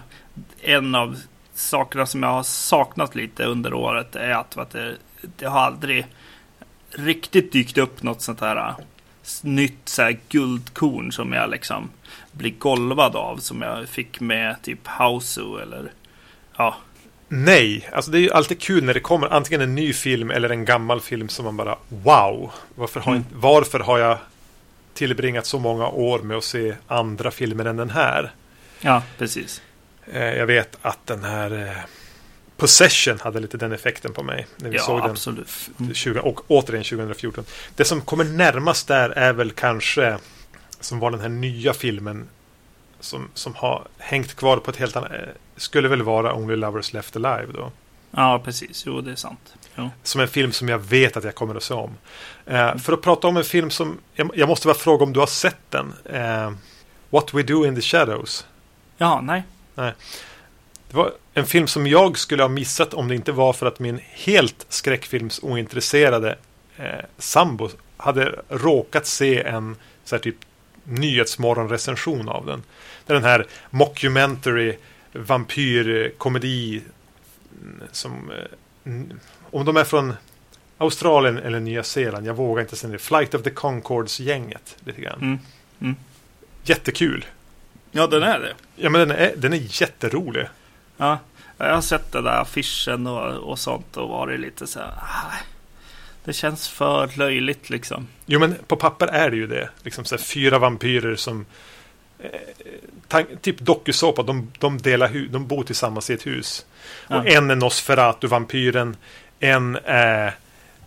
en 0.60 0.94
av 0.94 1.18
sakerna 1.54 2.06
som 2.06 2.22
jag 2.22 2.30
har 2.30 2.42
saknat 2.42 3.14
lite 3.14 3.44
under 3.44 3.74
året 3.74 4.16
är 4.16 4.30
att, 4.30 4.58
att 4.58 4.70
det 4.70 4.96
det 5.20 5.46
har 5.46 5.60
aldrig 5.60 6.06
riktigt 6.90 7.52
dykt 7.52 7.78
upp 7.78 8.02
något 8.02 8.22
sånt 8.22 8.40
här 8.40 8.56
eh, 8.56 8.76
nytt 9.42 9.88
så 9.88 10.02
här 10.02 10.18
guldkorn 10.28 11.12
som 11.12 11.32
jag 11.32 11.50
liksom 11.50 11.90
blir 12.32 12.54
golvad 12.58 13.16
av 13.16 13.36
som 13.36 13.62
jag 13.62 13.88
fick 13.88 14.20
med 14.20 14.62
typ 14.62 14.86
Hausu 14.86 15.58
eller 15.62 15.92
ja. 16.56 16.76
Nej, 17.28 17.88
alltså 17.92 18.10
det 18.10 18.18
är 18.18 18.20
ju 18.20 18.30
alltid 18.30 18.60
kul 18.60 18.84
när 18.84 18.94
det 18.94 19.00
kommer 19.00 19.28
antingen 19.28 19.60
en 19.60 19.74
ny 19.74 19.92
film 19.92 20.30
eller 20.30 20.50
en 20.50 20.64
gammal 20.64 21.00
film 21.00 21.28
som 21.28 21.44
man 21.44 21.56
bara 21.56 21.78
wow. 21.88 22.50
Varför 22.74 23.00
har, 23.00 23.12
mm. 23.12 23.24
varför 23.32 23.80
har 23.80 23.98
jag 23.98 24.18
tillbringat 24.94 25.46
så 25.46 25.58
många 25.58 25.88
år 25.88 26.18
med 26.18 26.36
att 26.36 26.44
se 26.44 26.74
andra 26.86 27.30
filmer 27.30 27.64
än 27.64 27.76
den 27.76 27.90
här? 27.90 28.32
Ja, 28.80 29.02
precis. 29.18 29.62
Eh, 30.12 30.24
jag 30.24 30.46
vet 30.46 30.78
att 30.82 31.06
den 31.06 31.24
här 31.24 31.68
eh, 31.68 31.76
Possession 32.56 33.18
hade 33.20 33.40
lite 33.40 33.56
den 33.56 33.72
effekten 33.72 34.12
på 34.12 34.22
mig. 34.22 34.46
När 34.56 34.70
vi 34.70 34.76
Ja, 34.76 34.82
såg 34.82 35.00
den. 35.02 35.10
absolut. 35.10 35.70
Mm. 35.80 35.94
20, 35.94 36.20
och 36.20 36.40
återigen 36.50 36.84
2014. 36.84 37.44
Det 37.76 37.84
som 37.84 38.00
kommer 38.00 38.24
närmast 38.24 38.88
där 38.88 39.10
är 39.10 39.32
väl 39.32 39.50
kanske 39.50 40.18
som 40.80 40.98
var 40.98 41.10
den 41.10 41.20
här 41.20 41.28
nya 41.28 41.72
filmen 41.72 42.28
som, 43.00 43.28
som 43.34 43.54
har 43.54 43.86
hängt 43.98 44.34
kvar 44.34 44.56
på 44.56 44.70
ett 44.70 44.76
helt 44.76 44.96
annat... 44.96 45.10
Skulle 45.58 45.88
väl 45.88 46.02
vara 46.02 46.34
Only 46.34 46.56
Lovers 46.56 46.92
Left 46.92 47.16
Alive 47.16 47.52
då. 47.52 47.72
Ja, 48.10 48.40
precis. 48.44 48.86
Jo, 48.86 49.00
det 49.00 49.10
är 49.10 49.16
sant. 49.16 49.54
Jo. 49.76 49.90
Som 50.02 50.20
en 50.20 50.28
film 50.28 50.52
som 50.52 50.68
jag 50.68 50.78
vet 50.78 51.16
att 51.16 51.24
jag 51.24 51.34
kommer 51.34 51.54
att 51.54 51.62
se 51.62 51.74
om. 51.74 51.90
Eh, 52.46 52.76
för 52.76 52.92
att 52.92 53.02
prata 53.02 53.28
om 53.28 53.36
en 53.36 53.44
film 53.44 53.70
som... 53.70 53.98
Jag, 54.14 54.30
jag 54.34 54.48
måste 54.48 54.66
bara 54.66 54.74
fråga 54.74 55.04
om 55.04 55.12
du 55.12 55.20
har 55.20 55.26
sett 55.26 55.70
den. 55.70 55.94
Eh, 56.04 56.52
What 57.10 57.34
We 57.34 57.42
Do 57.42 57.66
In 57.66 57.74
The 57.74 57.80
Shadows. 57.80 58.46
Ja, 58.96 59.20
nej. 59.20 59.42
Det 59.74 60.96
var 60.96 61.12
en 61.34 61.46
film 61.46 61.66
som 61.66 61.86
jag 61.86 62.18
skulle 62.18 62.42
ha 62.42 62.48
missat 62.48 62.94
om 62.94 63.08
det 63.08 63.14
inte 63.14 63.32
var 63.32 63.52
för 63.52 63.66
att 63.66 63.78
min 63.78 64.00
helt 64.12 64.66
skräckfilmsointresserade 64.68 66.38
eh, 66.76 67.04
sambo 67.18 67.68
hade 67.96 68.34
råkat 68.48 69.06
se 69.06 69.42
en 69.42 69.76
så 70.04 70.14
här 70.14 70.22
typ 70.22 70.36
nyhetsmorgonrecension 70.84 72.28
av 72.28 72.46
den. 72.46 72.62
Det 73.06 73.12
är 73.12 73.14
den 73.14 73.24
här 73.24 73.46
mockumentary 73.70 74.76
vampyrkomedi 75.26 76.82
mm, 77.62 77.80
som 77.92 78.30
eh, 78.30 79.00
om 79.50 79.64
de 79.64 79.76
är 79.76 79.84
från 79.84 80.14
Australien 80.78 81.38
eller 81.38 81.60
Nya 81.60 81.82
Zeeland, 81.82 82.26
jag 82.26 82.34
vågar 82.34 82.62
inte 82.62 82.76
säga 82.76 82.92
det. 82.92 82.98
Flight 82.98 83.34
of 83.34 83.42
the 83.42 83.50
Concords-gänget 83.50 84.76
lite 84.84 85.00
grann. 85.00 85.18
Mm. 85.20 85.38
Mm. 85.80 85.96
Jättekul. 86.64 87.24
Ja, 87.90 88.06
den 88.06 88.22
är 88.22 88.38
det. 88.38 88.54
Ja, 88.76 88.90
men 88.90 89.08
den 89.08 89.18
är, 89.18 89.32
den 89.36 89.52
är 89.52 89.80
jätterolig. 89.82 90.46
Ja, 90.96 91.18
jag 91.58 91.74
har 91.74 91.80
sett 91.80 92.12
den 92.12 92.24
där 92.24 92.40
affischen 92.40 93.06
och, 93.06 93.50
och 93.50 93.58
sånt 93.58 93.96
och 93.96 94.08
varit 94.08 94.40
lite 94.40 94.66
så 94.66 94.78
här. 94.78 94.88
"Ah, 94.96 95.32
Det 96.24 96.32
känns 96.32 96.68
för 96.68 97.10
löjligt 97.18 97.70
liksom. 97.70 98.06
Jo, 98.26 98.40
men 98.40 98.54
på 98.66 98.76
papper 98.76 99.06
är 99.06 99.30
det 99.30 99.36
ju 99.36 99.46
det. 99.46 99.68
Liksom 99.82 100.04
så 100.04 100.16
här, 100.16 100.22
fyra 100.22 100.58
vampyrer 100.58 101.16
som... 101.16 101.46
Eh, 102.22 103.24
typ 103.40 103.58
dokusåpa. 103.58 104.22
De, 104.22 104.52
de, 104.58 104.78
delar 104.78 105.08
hu- 105.08 105.28
de 105.28 105.46
bor 105.46 105.64
tillsammans 105.64 106.10
i 106.10 106.14
ett 106.14 106.26
hus. 106.26 106.66
Ja. 107.08 107.18
Och 107.18 107.26
en 107.28 107.50
är 107.50 107.56
Nosferatu-vampyren. 107.56 108.96
En 109.40 109.78
är 109.84 110.26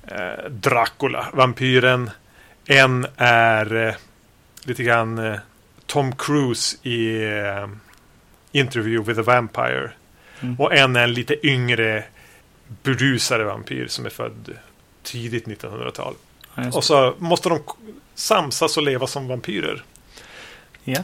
eh, 0.07 0.49
Dracula-vampyren. 0.49 2.09
En 2.65 3.07
är 3.17 3.75
eh, 3.87 3.93
lite 4.63 4.83
grann 4.83 5.17
eh, 5.17 5.39
Tom 5.85 6.15
Cruise 6.15 6.77
i 6.87 7.23
eh, 7.23 7.67
Interview 8.51 9.03
with 9.13 9.19
a 9.19 9.23
Vampire. 9.23 9.91
Mm. 10.41 10.59
Och 10.59 10.75
en 10.75 10.95
är 10.95 11.03
en 11.03 11.13
lite 11.13 11.47
yngre 11.47 12.03
berusare 12.83 13.43
vampyr 13.43 13.87
som 13.87 14.05
är 14.05 14.09
född 14.09 14.53
tidigt 15.03 15.45
1900-tal. 15.47 16.13
Ja, 16.55 16.71
Och 16.73 16.83
så 16.83 17.15
måste 17.17 17.49
de 17.49 17.59
samsas 18.15 18.77
och 18.77 18.83
leva 18.83 19.07
som 19.07 19.27
vampyrer. 19.27 19.83
I- 20.85 20.97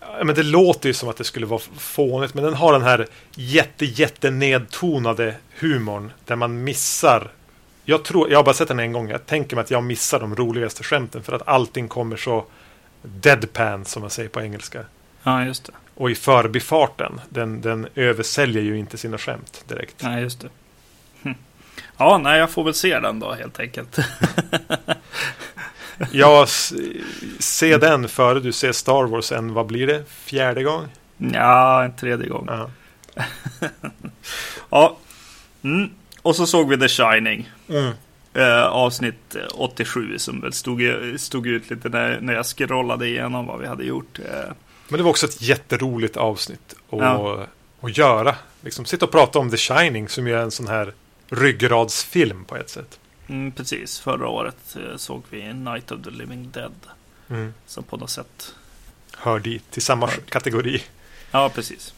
ja, 0.00 0.24
Men 0.24 0.34
det 0.34 0.42
låter 0.42 0.88
ju 0.88 0.92
som 0.94 1.08
att 1.08 1.16
det 1.16 1.24
skulle 1.24 1.46
vara 1.46 1.60
fånigt, 1.78 2.34
men 2.34 2.44
den 2.44 2.54
har 2.54 2.72
den 2.72 2.82
här 2.82 3.06
jätte, 3.34 3.84
jätte 3.84 4.30
nedtonade 4.30 5.34
humorn 5.58 6.12
där 6.24 6.36
man 6.36 6.64
missar. 6.64 7.30
Jag, 7.84 8.04
tror, 8.04 8.30
jag 8.30 8.38
har 8.38 8.44
bara 8.44 8.54
sett 8.54 8.68
den 8.68 8.78
en 8.78 8.92
gång. 8.92 9.08
Jag 9.10 9.26
tänker 9.26 9.56
mig 9.56 9.62
att 9.62 9.70
jag 9.70 9.84
missar 9.84 10.20
de 10.20 10.36
roligaste 10.36 10.82
skämten 10.84 11.22
för 11.22 11.32
att 11.32 11.48
allting 11.48 11.88
kommer 11.88 12.16
så 12.16 12.44
deadpan 13.02 13.84
som 13.84 14.00
man 14.02 14.10
säger 14.10 14.28
på 14.28 14.40
engelska. 14.42 14.84
ja, 15.22 15.44
just 15.44 15.64
det. 15.64 15.72
Och 15.94 16.10
i 16.10 16.14
förbifarten, 16.14 17.20
den, 17.28 17.60
den 17.60 17.88
översäljer 17.94 18.62
ju 18.62 18.78
inte 18.78 18.98
sina 18.98 19.18
skämt 19.18 19.64
direkt. 19.68 19.94
Ja, 19.98 20.18
just 20.20 20.40
det. 20.40 20.48
Hm. 21.22 21.34
Ja, 21.96 22.18
nej, 22.18 22.38
jag 22.38 22.50
får 22.50 22.64
väl 22.64 22.74
se 22.74 22.98
den 23.00 23.20
då 23.20 23.32
helt 23.32 23.60
enkelt. 23.60 23.96
Jag 26.12 26.42
s- 26.42 26.72
se 27.38 27.76
den 27.76 28.08
före 28.08 28.40
du 28.40 28.52
ser 28.52 28.72
Star 28.72 29.04
Wars 29.06 29.32
en, 29.32 29.54
vad 29.54 29.66
blir 29.66 29.86
det? 29.86 30.04
Fjärde 30.08 30.62
gång? 30.62 30.86
ja, 31.34 31.84
en 31.84 31.96
tredje 31.96 32.28
gång. 32.28 32.48
Ja. 32.50 32.70
Ja. 34.70 34.96
Mm. 35.62 35.90
Och 36.22 36.36
så 36.36 36.46
såg 36.46 36.68
vi 36.68 36.76
The 36.78 36.88
Shining. 36.88 37.50
Mm. 37.68 37.92
Eh, 38.34 38.62
avsnitt 38.66 39.34
eh, 39.34 39.42
87 39.54 40.18
som 40.18 40.40
väl 40.40 40.52
stod, 40.52 40.80
stod 41.16 41.46
ut 41.46 41.70
lite 41.70 41.88
när, 41.88 42.20
när 42.20 42.34
jag 42.34 42.46
scrollade 42.46 43.08
igenom 43.08 43.46
vad 43.46 43.60
vi 43.60 43.66
hade 43.66 43.84
gjort. 43.84 44.18
Eh, 44.18 44.52
Men 44.88 44.96
det 44.98 45.02
var 45.02 45.10
också 45.10 45.26
ett 45.26 45.42
jätteroligt 45.42 46.16
avsnitt 46.16 46.74
att, 46.90 46.98
Ja. 46.98 47.46
att 47.80 47.98
göra. 47.98 48.34
Liksom 48.60 48.84
sitta 48.84 49.04
och 49.06 49.12
prata 49.12 49.38
om 49.38 49.50
The 49.50 49.56
Shining 49.56 50.08
som 50.08 50.26
ju 50.26 50.34
är 50.34 50.42
en 50.42 50.50
sån 50.50 50.68
här 50.68 50.92
ryggradsfilm 51.30 52.44
på 52.44 52.56
ett 52.56 52.70
sätt. 52.70 52.98
Mm, 53.28 53.52
precis, 53.52 53.98
förra 54.00 54.28
året 54.28 54.76
eh, 54.76 54.96
såg 54.96 55.22
vi 55.30 55.52
Night 55.52 55.90
of 55.90 56.02
the 56.04 56.10
Living 56.10 56.50
Dead. 56.50 56.74
Mm. 57.28 57.54
Som 57.66 57.84
på 57.84 57.96
något 57.96 58.10
sätt. 58.10 58.54
Hör 59.16 59.38
dit, 59.38 59.70
till 59.70 59.82
samma 59.82 60.06
Hör. 60.06 60.16
kategori. 60.28 60.82
Ja, 61.30 61.50
precis. 61.54 61.94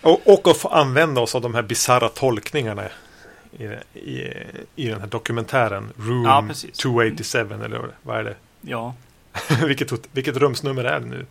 Och, 0.00 0.26
och 0.26 0.48
att 0.48 0.56
få 0.56 0.68
använda 0.68 1.20
oss 1.20 1.34
av 1.34 1.42
de 1.42 1.54
här 1.54 1.62
bisarra 1.62 2.08
tolkningarna 2.08 2.88
i, 3.58 3.64
i, 3.98 4.32
i 4.76 4.88
den 4.88 5.00
här 5.00 5.06
dokumentären. 5.06 5.92
Room 5.96 6.24
Ja, 6.24 6.44
precis. 6.48 6.78
287 6.78 7.38
eller 7.64 7.90
vad 8.02 8.18
är 8.18 8.24
det? 8.24 8.36
Ja. 8.60 8.94
vilket, 9.66 9.92
vilket 10.12 10.36
rumsnummer 10.36 10.84
är 10.84 11.00
det 11.00 11.06
nu? 11.06 11.26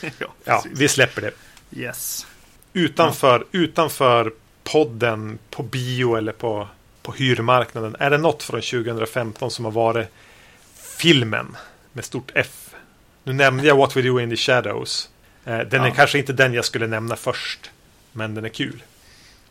ja, 0.18 0.26
Ja, 0.44 0.64
vi 0.74 0.88
släpper 0.88 1.22
det. 1.22 1.32
Yes. 1.80 2.26
Utanför, 2.72 3.44
utanför 3.52 4.32
podden, 4.64 5.38
på 5.50 5.62
bio 5.62 6.16
eller 6.16 6.32
på, 6.32 6.68
på 7.06 7.12
hyrmarknaden. 7.12 7.96
Är 7.98 8.10
det 8.10 8.18
något 8.18 8.42
från 8.42 8.60
2015 8.60 9.50
som 9.50 9.64
har 9.64 9.72
varit 9.72 10.08
filmen 10.98 11.56
med 11.92 12.04
stort 12.04 12.30
F? 12.34 12.74
Nu 13.24 13.32
nämnde 13.32 13.66
jag 13.66 13.76
What 13.76 13.96
We 13.96 14.02
Do 14.02 14.20
In 14.20 14.30
The 14.30 14.36
Shadows. 14.36 15.08
Eh, 15.44 15.58
Den 15.58 15.82
är 15.82 15.88
Ja. 15.88 15.94
kanske 15.94 16.18
inte 16.18 16.32
den 16.32 16.54
jag 16.54 16.64
skulle 16.64 16.86
nämna 16.86 17.16
först. 17.16 17.70
Men 18.12 18.34
den 18.34 18.44
är 18.44 18.48
kul. 18.48 18.82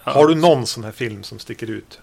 Ja. 0.04 0.12
Har 0.12 0.28
du 0.28 0.36
någon 0.36 0.68
sån 0.68 0.84
här 0.84 0.92
film 0.92 1.24
som 1.24 1.40
sticker 1.40 1.70
ut? 1.70 2.00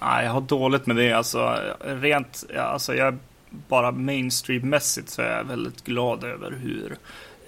Nej, 0.00 0.24
jag 0.24 0.32
har 0.32 0.40
dåligt 0.40 0.86
med 0.86 0.96
det. 0.96 1.12
Alltså, 1.12 1.58
rent, 1.84 2.44
alltså 2.58 2.94
jag 2.94 3.18
bara 3.50 3.90
mainstream-mässigt 3.90 5.08
så 5.08 5.22
är 5.22 5.36
jag 5.36 5.44
väldigt 5.44 5.84
glad 5.84 6.24
över 6.24 6.50
hur 6.50 6.96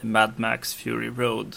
Mad 0.00 0.32
Max 0.36 0.74
Fury 0.74 1.08
Road 1.08 1.56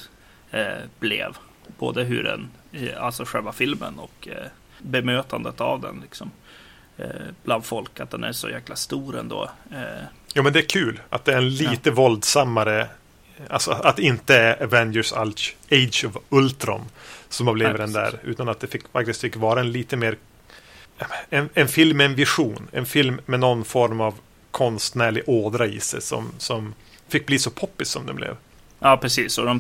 eh, 0.52 0.68
blev. 1.00 1.38
Både 1.80 2.04
hur 2.04 2.24
den, 2.24 2.50
eh, 2.72 3.04
alltså 3.04 3.26
själva 3.26 3.52
filmen 3.52 4.00
och 4.00 4.28
eh, 4.28 4.48
bemötandet 4.80 5.62
av 5.62 5.82
den 5.82 6.00
liksom. 6.02 6.32
Eh, 6.98 7.06
bland 7.44 7.66
folk, 7.66 8.00
att 8.00 8.12
den 8.12 8.24
är 8.24 8.32
så 8.32 8.50
jäkla 8.50 8.76
stor 8.76 9.18
ändå. 9.18 9.50
Eh, 9.72 10.06
Jo, 10.34 10.44
men 10.44 10.54
det 10.54 10.60
är 10.60 10.70
kul 10.70 11.00
att 11.10 11.26
det 11.26 11.34
är 11.34 11.38
en 11.38 11.50
lite 11.50 11.92
våldsammare... 11.92 12.88
Alltså 13.50 13.72
att 13.72 14.00
inte 14.00 14.58
Avengers 14.62 15.14
Age 15.72 16.06
of 16.06 16.18
Ultron 16.30 16.82
som 17.30 17.48
har 17.48 17.54
blivit 17.54 17.78
den 17.78 17.94
där. 17.94 18.20
Utan 18.24 18.50
att 18.50 18.60
det 18.60 18.68
fick, 18.68 18.88
faktiskt 18.88 19.22
fick 19.22 19.36
vara 19.36 19.60
en 19.60 19.72
lite 19.72 19.98
mer... 19.98 20.18
En, 21.30 21.50
en 21.54 21.68
film 21.68 21.98
med 21.98 22.06
en 22.06 22.16
vision. 22.16 22.68
En 22.72 22.86
film 22.86 23.22
med 23.26 23.40
någon 23.40 23.66
form 23.66 24.02
av 24.02 24.16
konstnärlig 24.52 25.24
ådra 25.28 25.66
i 25.66 25.80
sig 25.80 26.02
som, 26.02 26.32
som 26.38 26.74
fick 27.08 27.26
bli 27.26 27.40
så 27.40 27.52
poppis 27.52 27.90
som 27.90 28.06
den 28.06 28.16
blev. 28.16 28.36
Ja, 28.80 28.98
precis. 28.98 29.38
Och 29.38 29.46
de, 29.46 29.60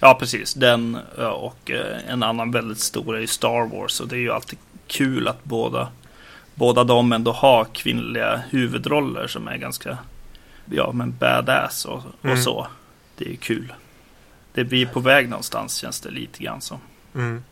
ja, 0.00 0.14
precis. 0.20 0.54
Den 0.54 0.98
och 1.18 1.70
eh, 1.70 1.98
en 2.10 2.22
annan 2.22 2.50
väldigt 2.50 2.78
stor 2.80 3.16
är 3.16 3.20
ju 3.20 3.26
Star 3.26 3.68
Wars. 3.76 4.00
Och 4.00 4.08
det 4.08 4.16
är 4.16 4.20
ju 4.20 4.32
alltid 4.32 4.58
kul 4.86 5.28
att 5.28 5.44
båda, 5.44 5.88
båda 6.54 6.84
de 6.84 7.12
ändå 7.12 7.32
har 7.32 7.64
kvinnliga 7.64 8.42
huvudroller 8.50 9.26
som 9.26 9.48
är 9.48 9.56
ganska 9.56 9.98
ja, 10.70 10.92
men 10.92 11.16
badass 11.16 11.84
och, 11.84 12.02
och 12.20 12.24
Mm. 12.24 12.42
så. 12.42 12.66
Det 13.16 13.24
är 13.24 13.28
ju 13.30 13.36
kul. 13.36 13.72
Det 14.54 14.64
blir 14.64 14.86
på 14.86 15.00
väg 15.00 15.28
någonstans 15.28 15.76
känns 15.76 16.00
det 16.00 16.10
lite 16.10 16.42
grann 16.44 16.60
som. 16.60 16.78
Mm. 17.14 17.44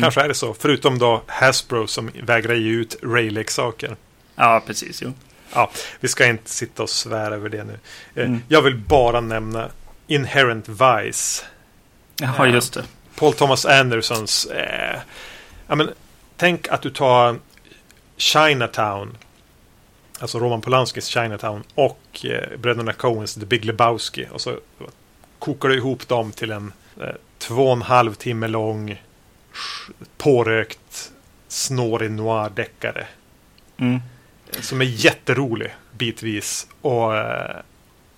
Kanske 0.00 0.20
är 0.22 0.28
det 0.28 0.34
så. 0.34 0.54
Förutom 0.54 0.98
då 0.98 1.22
Hasbro 1.26 1.86
som 1.86 2.10
vägrar 2.22 2.54
ge 2.54 2.70
ut 2.70 2.96
Ray-leksaker. 3.02 3.96
Ja, 4.36 4.62
precis. 4.66 5.02
Jo. 5.02 5.12
Ja, 5.54 5.70
vi 6.00 6.08
ska 6.08 6.26
inte 6.26 6.50
sitta 6.50 6.82
och 6.82 6.90
svära 6.90 7.34
över 7.34 7.48
det 7.48 7.64
nu. 7.64 7.78
Eh, 8.14 8.24
Mm. 8.26 8.42
Jag 8.48 8.62
vill 8.62 8.76
bara 8.76 9.20
nämna 9.20 9.68
Inherent 10.06 10.68
Vice. 10.68 11.44
Ja, 12.20 12.46
just 12.46 12.74
det. 12.74 12.84
Paul 13.16 13.32
Thomas 13.32 13.66
Andersons. 13.66 14.46
Eh, 14.46 15.00
ja, 15.66 15.74
men, 15.74 15.90
tänk 16.36 16.68
att 16.68 16.82
du 16.82 16.90
tar 16.90 17.38
Chinatown. 18.16 19.16
Alltså 20.18 20.38
Roman 20.38 20.60
Polanskis 20.60 21.06
Chinatown. 21.06 21.62
Och 21.74 22.24
eh, 22.24 22.58
bröderna 22.58 22.92
Coens 22.92 23.34
The 23.34 23.46
Big 23.46 23.64
Lebowski. 23.64 24.26
Och 24.32 24.40
så 24.40 24.58
kokar 25.38 25.68
du 25.68 25.76
ihop 25.76 26.08
dem 26.08 26.32
till 26.32 26.50
en 26.50 26.72
eh, 27.00 27.08
två 27.38 27.66
och 27.66 27.72
en 27.72 27.82
halv 27.82 28.14
timme 28.14 28.48
lång 28.48 29.02
pårökt 30.16 31.12
snårig 31.48 32.10
noir-deckare. 32.10 33.06
Mm. 33.76 34.00
Som 34.50 34.80
är 34.80 34.84
jätterolig 34.84 35.74
bitvis. 35.92 36.66
Och 36.80 37.16
eh, 37.16 37.56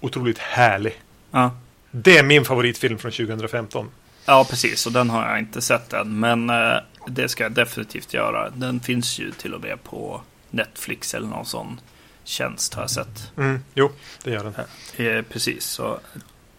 otroligt 0.01 0.38
härlig. 0.38 1.03
Ja. 1.31 1.51
Det 1.90 2.18
är 2.18 2.22
min 2.22 2.44
favoritfilm 2.44 2.98
från 2.98 3.12
2015. 3.12 3.90
ja, 4.27 4.46
precis. 4.51 4.87
Och 4.87 4.92
den 4.92 5.11
har 5.11 5.29
jag 5.29 5.38
inte 5.38 5.62
sett 5.62 5.92
än. 5.92 6.20
Men 6.20 6.51
eh, 6.51 6.77
det 7.07 7.29
ska 7.29 7.42
jag 7.42 7.53
definitivt 7.53 8.14
göra. 8.14 8.51
Den 8.51 8.81
finns 8.81 9.18
ju 9.18 9.33
till 9.33 9.55
och 9.55 9.61
med 9.61 9.85
på 9.85 10.20
Netflix 10.51 11.14
eller 11.14 11.27
någon 11.29 11.46
sån 11.46 11.81
tjänst 12.24 12.74
har 12.74 12.83
jag 12.83 12.90
sett. 12.90 13.33
Mm, 13.37 13.64
jo, 13.74 13.90
det 14.24 14.31
gör 14.31 14.44
den. 14.96 15.07
Eh, 15.07 15.22
precis, 15.22 15.64
så 15.64 16.01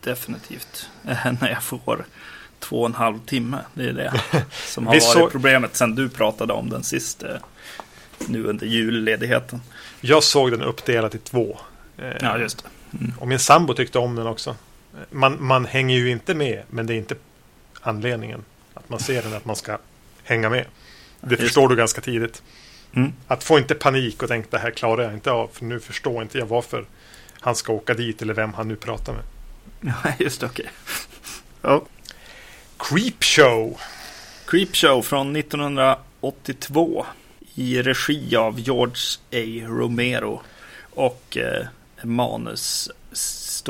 definitivt 0.03 0.89
eh, 1.07 1.31
när 1.41 1.49
jag 1.49 1.63
får 1.63 2.05
två 2.59 2.79
och 2.81 2.85
en 2.85 2.93
halv 2.95 3.19
timme. 3.25 3.57
Det 3.73 3.83
är 3.89 3.93
det 3.93 4.21
som 4.51 4.87
har 4.87 4.93
varit 4.93 5.03
såg- 5.03 5.31
problemet 5.31 5.75
sen 5.75 5.95
du 5.95 6.09
pratade 6.09 6.53
om 6.53 6.69
den 6.69 6.83
sist. 6.83 7.23
eh, 7.23 7.29
Nu 8.27 8.43
under 8.45 8.65
julledigheten. 8.67 9.61
Jag 10.01 10.23
såg 10.23 10.51
den 10.51 10.61
uppdelad 10.61 11.15
i 11.15 11.17
två. 11.17 11.59
Eh, 11.97 12.11
Ja, 12.21 12.37
just 12.37 12.63
det. 12.63 12.69
Och 13.19 13.27
min 13.27 13.39
sambo 13.39 13.73
tyckte 13.73 13.99
om 13.99 14.15
den 14.15 14.27
också. 14.27 14.55
Man, 15.09 15.43
man 15.43 15.65
hänger 15.65 15.97
ju 15.97 16.11
inte 16.11 16.33
med, 16.33 16.63
men 16.69 16.87
det 16.87 16.93
är 16.93 16.97
inte 16.97 17.15
anledningen 17.81 18.43
att 18.73 18.89
man 18.89 18.99
ser 18.99 19.21
den 19.21 19.33
att 19.33 19.45
man 19.45 19.55
ska 19.55 19.77
hänga 20.23 20.49
med. 20.49 20.65
Det 21.21 21.29
Just 21.29 21.41
förstår 21.41 21.67
du 21.67 21.75
ganska 21.75 22.01
tidigt. 22.01 22.43
Mm. 22.93 23.13
Att 23.27 23.43
få 23.43 23.57
inte 23.57 23.75
panik 23.75 24.23
och 24.23 24.29
tänka 24.29 24.47
det 24.51 24.57
här 24.57 24.71
klarar 24.71 25.03
jag 25.03 25.13
inte 25.13 25.31
av. 25.31 25.49
För 25.53 25.65
nu 25.65 25.79
förstår 25.79 26.21
inte 26.21 26.37
jag 26.37 26.45
varför 26.45 26.85
han 27.39 27.55
ska 27.55 27.73
åka 27.73 27.93
dit 27.93 28.21
eller 28.21 28.33
vem 28.33 28.53
han 28.53 28.67
nu 28.67 28.75
pratar 28.75 29.13
med. 29.13 29.23
Ja, 30.03 30.13
just 30.19 30.43
okej. 30.43 30.69
Ja. 31.61 31.83
Creepshow. 32.77 33.79
Creepshow 34.45 35.01
från 35.01 35.35
1982 35.35 37.05
i 37.55 37.81
regi 37.81 38.35
av 38.35 38.59
George 38.59 38.95
A. 39.31 39.67
Romero 39.67 40.41
och 40.89 41.37
eh, 41.37 41.65
manus 42.03 42.89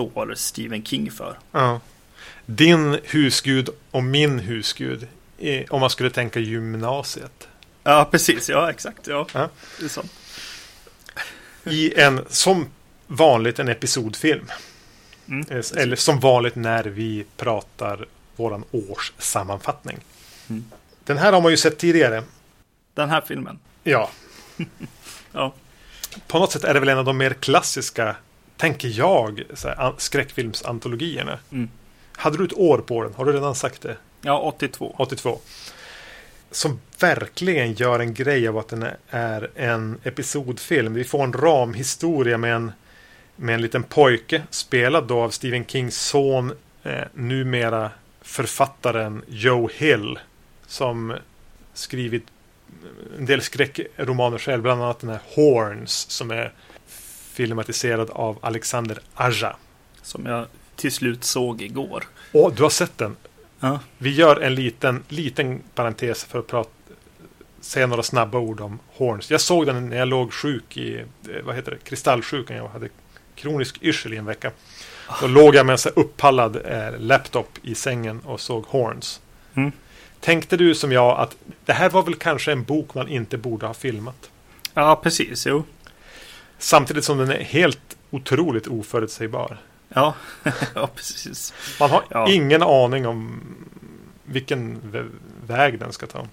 står 0.07 0.33
Stephen 0.35 0.83
King 0.83 1.12
för. 1.12 1.38
Ja. 1.51 1.79
Din 2.45 2.99
husgud 3.03 3.69
och 3.91 4.03
min 4.03 4.39
husgud. 4.39 5.07
Om 5.69 5.79
man 5.79 5.89
skulle 5.89 6.09
tänka 6.09 6.39
gymnasiet. 6.39 7.47
Ja, 7.83 8.07
precis. 8.12 8.49
Ja, 8.49 8.69
exakt. 8.69 9.07
Ja, 9.07 9.27
Ja. 9.33 9.49
det 9.79 9.85
är 9.85 9.89
sant. 9.89 10.12
I 11.63 11.99
en, 11.99 12.25
som 12.29 12.67
vanligt, 13.07 13.59
en 13.59 13.67
episodfilm. 13.67 14.45
Mm. 15.27 15.45
Eh, 15.49 15.65
Eller 15.77 15.95
som 15.95 16.19
vanligt 16.19 16.55
när 16.55 16.83
vi 16.83 17.25
pratar 17.38 18.05
våran 18.35 18.63
årssammanfattning. 18.71 19.97
Mm. 20.49 20.65
Den 21.03 21.17
här 21.17 21.33
har 21.33 21.41
man 21.41 21.51
ju 21.51 21.57
sett 21.57 21.77
tidigare. 21.77 22.23
Den 22.93 23.09
här 23.09 23.21
filmen. 23.27 23.59
Ja, 23.83 24.09
Ja, 25.31 25.53
på 26.27 26.39
något 26.39 26.51
sätt 26.51 26.63
är 26.63 26.73
det 26.73 26.79
väl 26.79 26.89
en 26.89 26.97
av 26.97 27.05
de 27.05 27.17
mer 27.17 27.33
klassiska, 27.33 28.15
tänker 28.59 28.87
jag, 28.87 29.43
så 29.53 29.67
här, 29.67 29.79
an- 29.79 29.93
skräckfilmsantologierna. 29.97 31.39
Mm. 31.51 31.69
Hade 32.11 32.37
du 32.37 32.45
ett 32.45 32.53
år 32.57 32.77
på 32.77 33.03
den? 33.03 33.13
Har 33.13 33.25
du 33.25 33.31
redan 33.33 33.55
sagt 33.55 33.81
det? 33.81 33.97
ja 34.21 34.39
82. 34.39 34.95
82. 34.97 35.39
Som 36.51 36.79
verkligen 36.99 37.73
gör 37.73 37.99
en 37.99 38.13
grej 38.13 38.47
av 38.47 38.57
att 38.57 38.67
den 38.67 38.85
är 39.09 39.49
en 39.55 39.97
episodfilm. 40.03 40.93
Vi 40.93 41.03
får 41.03 41.23
en 41.23 41.33
ramhistoria 41.33 42.37
med 42.37 42.55
en, 42.55 42.71
med 43.35 43.55
en 43.55 43.61
liten 43.61 43.83
pojke 43.83 44.41
spelad 44.49 45.07
då 45.07 45.19
av 45.21 45.29
Stephen 45.29 45.65
Kings 45.65 45.97
son, 46.01 46.51
eh, 46.83 47.03
numera 47.13 47.91
författaren 48.21 49.23
Joe 49.27 49.69
Hill. 49.73 50.19
Som 50.67 51.15
skrivit 51.73 52.23
en 53.17 53.25
del 53.25 53.41
skräckromaner 53.41 54.37
själv, 54.37 54.61
bland 54.61 54.83
annat 54.83 54.99
den 54.99 55.09
här 55.09 55.19
Horns 55.35 56.09
som 56.09 56.31
är 56.31 56.53
filmatiserad 57.39 58.10
av 58.10 58.38
Alexander 58.41 58.99
Aja. 59.13 59.56
Som 60.02 60.25
jag 60.25 60.45
till 60.75 60.91
slut 60.91 61.23
såg 61.23 61.62
igår. 61.62 62.04
Och 62.32 62.54
du 62.54 62.63
har 62.63 62.69
sett 62.69 62.97
den? 62.97 63.15
Ja, 63.60 63.80
Vi 63.97 64.10
gör 64.10 64.41
en 64.41 64.56
liten, 64.56 65.04
liten 65.10 65.62
parentes 65.75 66.23
för 66.23 66.39
att 66.39 66.47
prata, 66.47 66.69
säga 67.62 67.88
några 67.88 68.04
snabba 68.04 68.38
ord 68.39 68.62
om 68.62 68.80
Horns. 68.88 69.32
Jag 69.32 69.41
såg 69.41 69.65
den 69.65 69.89
när 69.89 69.97
jag 69.97 70.08
låg 70.08 70.34
sjuk 70.34 70.78
i, 70.78 70.99
eh, 70.99 71.06
vad 71.43 71.56
heter 71.56 71.71
det, 71.71 71.78
kristallsjukan. 71.78 72.58
Jag 72.58 72.67
hade 72.67 72.89
kronisk 73.36 73.78
yrsel 73.82 74.13
i 74.13 74.17
en 74.17 74.25
vecka. 74.25 74.52
Då 75.21 75.28
låg 75.28 75.56
jag 75.56 75.65
med 75.65 75.73
en 75.73 75.80
så 75.80 75.89
uppallad 75.89 76.56
eh, 76.65 76.99
laptop 76.99 77.49
i 77.62 77.75
sängen 77.75 78.19
och 78.19 78.41
såg 78.41 78.65
Horns. 78.65 79.21
Mm. 79.54 79.71
Tänkte 80.19 80.58
du 80.58 80.75
som 80.75 80.91
jag 80.91 81.19
att 81.19 81.36
det 81.65 81.73
här 81.73 81.89
var 81.89 82.04
väl 82.04 82.15
kanske 82.15 82.52
en 82.52 82.63
bok 82.63 82.93
man 82.93 83.08
inte 83.08 83.38
borde 83.38 83.65
ha 83.65 83.73
filmat? 83.73 84.30
ja 84.73 84.95
precis. 84.95 85.45
Jo. 85.47 85.63
Samtidigt 86.59 87.03
som 87.05 87.17
den 87.17 87.31
är 87.31 87.43
helt 87.43 87.79
otroligt 88.11 88.67
oförutsägbar. 88.67 89.57
Ja, 89.89 90.13
ja 90.75 90.87
precis. 90.95 91.53
Man 91.79 91.89
har 91.89 92.03
Ja. 92.09 92.29
ingen 92.29 92.63
aning 92.63 93.07
om 93.07 93.41
vilken 94.25 94.77
vä- 94.81 95.09
väg 95.47 95.79
den 95.79 95.93
ska 95.93 96.07
ta. 96.07 96.27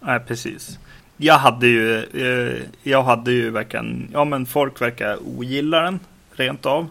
Nej, 0.00 0.20
precis. 0.20 0.78
Jag 1.16 1.38
hade 1.38 1.66
ju, 1.66 1.98
eh, 2.02 2.62
jag 2.82 3.02
hade 3.02 3.32
ju 3.32 3.50
verkligen, 3.50 4.08
ja 4.12 4.24
men 4.24 4.46
folk 4.46 4.80
verkar 4.82 5.18
ogilla 5.38 5.80
den 5.80 6.00
rent 6.32 6.66
av. 6.66 6.86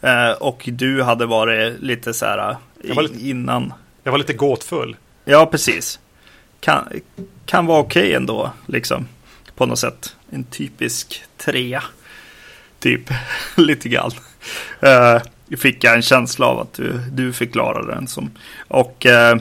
Eh, 0.00 0.30
och 0.30 0.68
du 0.72 1.02
hade 1.02 1.26
varit 1.26 1.80
lite 1.82 2.14
så 2.14 2.26
här 2.26 2.56
Jag 2.84 2.94
var 2.94 3.02
lite- 3.02 3.28
innan. 3.28 3.72
Jag 4.02 4.12
var 4.12 4.18
lite 4.18 4.32
gåtfull. 4.34 4.96
Ja, 5.24 5.46
precis. 5.46 6.00
Kan, 6.60 6.88
kan 7.46 7.66
vara 7.66 7.80
okej 7.80 8.14
ändå, 8.14 8.50
liksom. 8.66 9.08
På 9.56 9.66
något 9.66 9.78
sätt. 9.78 10.16
En 10.30 10.44
typisk 10.44 11.22
trea. 11.36 11.82
Typ, 12.80 13.10
lite 13.56 13.88
grann. 13.88 14.10
Uh, 14.82 15.22
fick 15.56 15.84
jag 15.84 15.94
en 15.94 16.02
känsla 16.02 16.46
av 16.46 16.58
att 16.60 16.72
du, 16.72 16.98
du 17.12 17.32
förklarade 17.32 17.94
den 17.94 18.06
som. 18.08 18.30
Och 18.68 19.06
eh, 19.06 19.36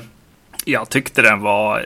jag 0.66 0.90
tyckte 0.90 1.22
den 1.22 1.42
var 1.42 1.80
eh, 1.80 1.86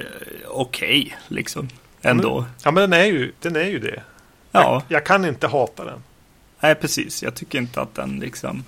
okej, 0.50 1.18
liksom. 1.28 1.70
Ändå. 2.02 2.46
Ja, 2.64 2.72
men 2.72 2.90
den 2.90 3.00
är 3.02 3.06
ju, 3.06 3.32
den 3.40 3.56
är 3.56 3.66
ju 3.66 3.80
det. 3.80 4.04
Ja, 4.52 4.62
Jag, 4.62 4.82
jag 4.88 5.06
kan 5.06 5.26
inte 5.26 5.48
hata 5.48 5.86
den. 5.86 6.04
nej 6.60 6.76
precis. 6.76 7.24
Jag 7.24 7.36
tycker 7.36 7.58
inte 7.58 7.82
att 7.82 7.96
den 7.96 8.20
liksom 8.20 8.64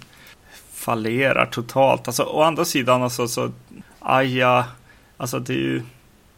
fallerar 0.74 1.46
totalt. 1.46 2.08
Alltså, 2.08 2.24
å 2.24 2.42
andra 2.42 2.66
sidan, 2.66 3.04
alltså, 3.04 3.28
så, 3.28 3.52
aja, 4.00 4.66
alltså 5.18 5.40
det 5.40 5.54
är 5.54 5.58
ju, 5.58 5.82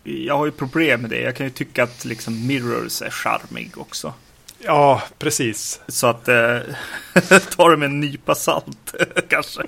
jag 0.04 0.38
har 0.38 0.46
ju 0.46 0.52
problem 0.52 1.02
med 1.02 1.10
det. 1.10 1.22
Jag 1.22 1.36
kan 1.36 1.46
ju 1.46 1.52
tycka 1.52 1.84
att 1.84 2.06
liksom 2.06 2.48
Mirrors 2.48 3.02
är 3.02 3.10
charmig 3.10 3.78
också. 3.78 4.14
Ja, 4.60 5.02
precis. 5.20 5.82
Så 5.88 6.08
att 6.08 6.28
eh, 6.28 6.58
ta 7.56 7.70
det 7.70 7.78
med 7.78 7.86
en 7.86 8.00
nypa 8.00 8.36
salt 8.36 8.96
kanske. 9.30 9.62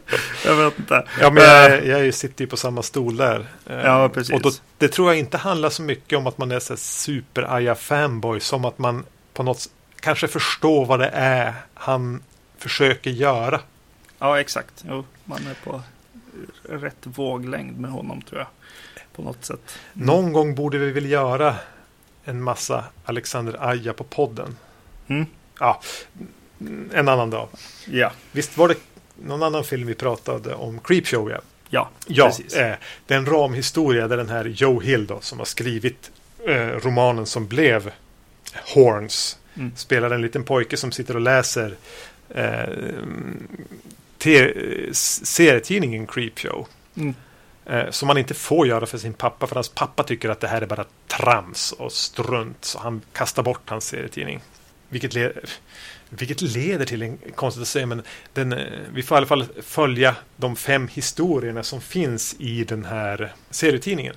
Jag 0.46 0.56
vet 0.56 0.80
inte. 0.80 1.08
Ja, 1.22 1.30
men 1.30 1.44
Eh, 1.44 1.90
jag, 1.90 2.06
jag 2.08 2.14
sitter 2.14 2.44
ju 2.44 2.48
på 2.50 2.58
samma 2.58 2.84
stol 2.84 3.18
där. 3.18 3.46
Eh, 3.66 3.80
Ja, 3.80 4.10
precis. 4.10 4.36
Och 4.36 4.42
då, 4.42 4.52
det 4.78 4.88
tror 4.88 5.08
jag 5.08 5.20
inte 5.20 5.38
handlar 5.38 5.70
så 5.70 5.82
mycket 5.82 6.18
om 6.18 6.28
att 6.28 6.38
man 6.38 6.52
är 6.52 6.60
så 6.60 6.78
super 6.78 7.76
fanboy 7.76 8.40
som 8.40 8.66
att 8.66 8.78
man 8.78 9.06
på 9.34 9.44
något 9.44 9.70
kanske 10.00 10.28
förstår 10.28 10.86
vad 10.86 11.00
det 11.00 11.10
är 11.14 11.54
han 11.74 12.24
försöker 12.58 13.12
göra. 13.12 13.60
ja, 14.20 14.40
exakt. 14.40 14.84
Jo, 14.90 15.06
man 15.26 15.48
är 15.48 15.54
på 15.64 15.82
rätt 16.64 16.98
våglängd 17.04 17.80
med 17.80 17.92
honom 17.92 18.22
tror 18.22 18.40
jag. 18.40 18.48
På 19.16 19.22
något 19.22 19.46
sätt. 19.46 19.78
Någon 19.94 20.34
gång 20.34 20.56
borde 20.56 20.78
vi 20.78 20.92
väl 20.92 21.10
göra 21.10 21.56
en 22.24 22.42
massa 22.44 22.84
Alexander 23.06 23.70
Aja 23.70 23.94
på 23.94 24.04
podden. 24.04 24.58
Mm. 25.10 25.26
Ja, 25.60 25.82
en 26.94 27.08
annan 27.08 27.30
dag. 27.30 27.48
Ja, 27.86 28.12
Visst 28.32 28.58
var 28.58 28.68
det 28.68 28.76
någon 29.24 29.44
annan 29.44 29.64
film 29.64 29.88
vi 29.88 29.96
pratade 29.96 30.54
om? 30.56 30.80
Creepshow, 30.80 31.32
ja. 31.32 31.40
ja, 31.70 31.90
Ja, 32.08 32.26
precis. 32.26 32.54
eh, 32.54 32.76
det 33.08 33.14
är 33.14 33.18
en 33.18 33.26
ramhistoria 33.26 34.08
där 34.08 34.18
den 34.18 34.30
här 34.30 34.46
Joe 34.46 34.80
Hill 34.82 35.08
då, 35.08 35.20
som 35.22 35.38
har 35.40 35.46
skrivit 35.46 36.12
eh, 36.48 36.68
romanen 36.68 37.26
som 37.26 37.48
blev 37.48 37.92
Horns. 38.74 39.38
Mm. 39.56 39.72
Spelar 39.76 40.12
en 40.12 40.22
liten 40.22 40.44
pojke 40.44 40.78
som 40.78 40.92
sitter 40.92 41.16
och 41.16 41.22
läser 41.22 41.76
eh, 42.30 42.70
serietidningen 44.92 46.08
Creepshow. 46.08 46.68
Mm. 46.98 47.14
Eh, 47.66 47.90
som 47.90 48.08
man 48.08 48.18
inte 48.18 48.34
får 48.34 48.68
göra 48.68 48.86
för 48.86 48.98
sin 48.98 49.14
pappa. 49.14 49.48
För 49.48 49.56
hans 49.56 49.70
pappa 49.70 50.04
tycker 50.04 50.30
att 50.30 50.40
det 50.40 50.48
här 50.48 50.62
är 50.62 50.66
bara 50.66 50.86
trams 51.08 51.72
och 51.72 51.92
strunt. 51.92 52.66
Så 52.66 52.80
han 52.80 53.02
kastar 53.14 53.44
bort 53.44 53.62
hans 53.70 53.86
serietidning. 53.86 54.42
Vilket, 54.90 55.14
le- 55.14 55.32
vilket 56.10 56.42
leder 56.42 56.86
till 56.86 57.02
en 57.02 57.18
konstigt 57.36 57.62
att 57.62 57.68
säga. 57.68 57.86
Men 57.86 58.02
den, 58.34 58.54
eh, 58.54 58.66
vi 58.94 59.04
får 59.04 59.16
i 59.16 59.18
alla 59.18 59.28
fall 59.28 59.46
följa 59.62 60.16
de 60.38 60.56
fem 60.56 60.88
historierna 60.88 61.64
som 61.64 61.82
finns 61.82 62.36
i 62.40 62.64
den 62.64 62.86
här 62.86 63.34
serietidningen. 63.50 64.16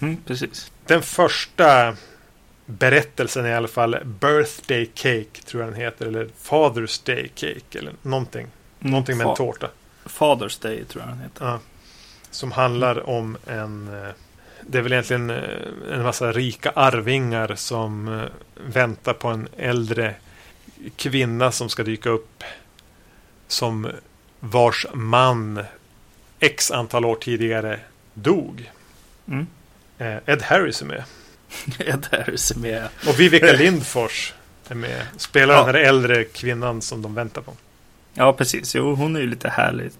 Mm, 0.00 0.16
precis. 0.26 0.72
Den 0.86 1.02
första 1.02 1.96
berättelsen 2.66 3.44
är 3.44 3.50
i 3.50 3.54
alla 3.54 3.68
fall 3.68 3.96
Birthday 4.04 4.86
Cake, 4.94 5.42
tror 5.44 5.62
jag 5.62 5.72
den 5.72 5.80
heter. 5.80 6.06
Eller 6.06 6.28
Father's 6.42 7.06
Day 7.06 7.30
Cake, 7.34 7.78
eller 7.78 7.92
någonting. 8.02 8.46
Mm, 8.80 8.90
någonting 8.90 9.16
med 9.18 9.26
en 9.26 9.36
tårta. 9.36 9.70
Father's 10.04 10.62
Day 10.62 10.84
tror 10.84 11.04
jag 11.04 11.12
den 11.12 11.20
heter. 11.22 11.44
Ja. 11.46 11.60
Som 12.30 12.52
handlar 12.52 13.08
om 13.10 13.36
en... 13.46 13.90
Det 14.66 14.78
är 14.78 14.82
väl 14.82 14.92
egentligen 14.92 15.30
eh, 15.30 15.42
en 15.92 16.02
massa 16.02 16.32
rika 16.32 16.70
arvingar 16.70 17.54
som 17.54 18.08
eh, 18.08 18.22
väntar 18.66 19.12
på 19.14 19.28
en 19.28 19.48
äldre 19.56 20.14
kvinna 20.96 21.52
som 21.52 21.68
ska 21.68 21.82
dyka 21.82 22.10
upp. 22.10 22.44
Som 23.48 23.90
vars 24.40 24.86
man 24.94 25.64
x 26.40 26.70
antal 26.70 27.04
år 27.04 27.14
tidigare 27.16 27.80
dog. 28.14 28.70
Mm. 29.28 29.46
Eh, 29.98 30.16
Ed 30.26 30.42
Harris 30.42 30.82
är 30.82 30.86
med. 30.86 31.04
Ed 31.78 32.06
Harris 32.10 32.50
är 32.50 32.58
med. 32.58 32.88
Och 33.08 33.20
Vivica 33.20 33.52
Lindfors 33.58 34.34
är 34.68 34.74
med. 34.74 35.06
Spelar 35.16 35.54
Ja. 35.54 35.64
den 35.66 35.74
här 35.74 35.82
äldre 35.82 36.24
kvinnan 36.24 36.82
som 36.82 37.02
de 37.02 37.14
väntar 37.14 37.42
på. 37.42 37.52
Ja, 38.14 38.32
precis. 38.32 38.74
Jo, 38.74 38.94
hon 38.94 39.16
är 39.16 39.20
ju 39.20 39.26
lite 39.26 39.48
härligt 39.48 39.96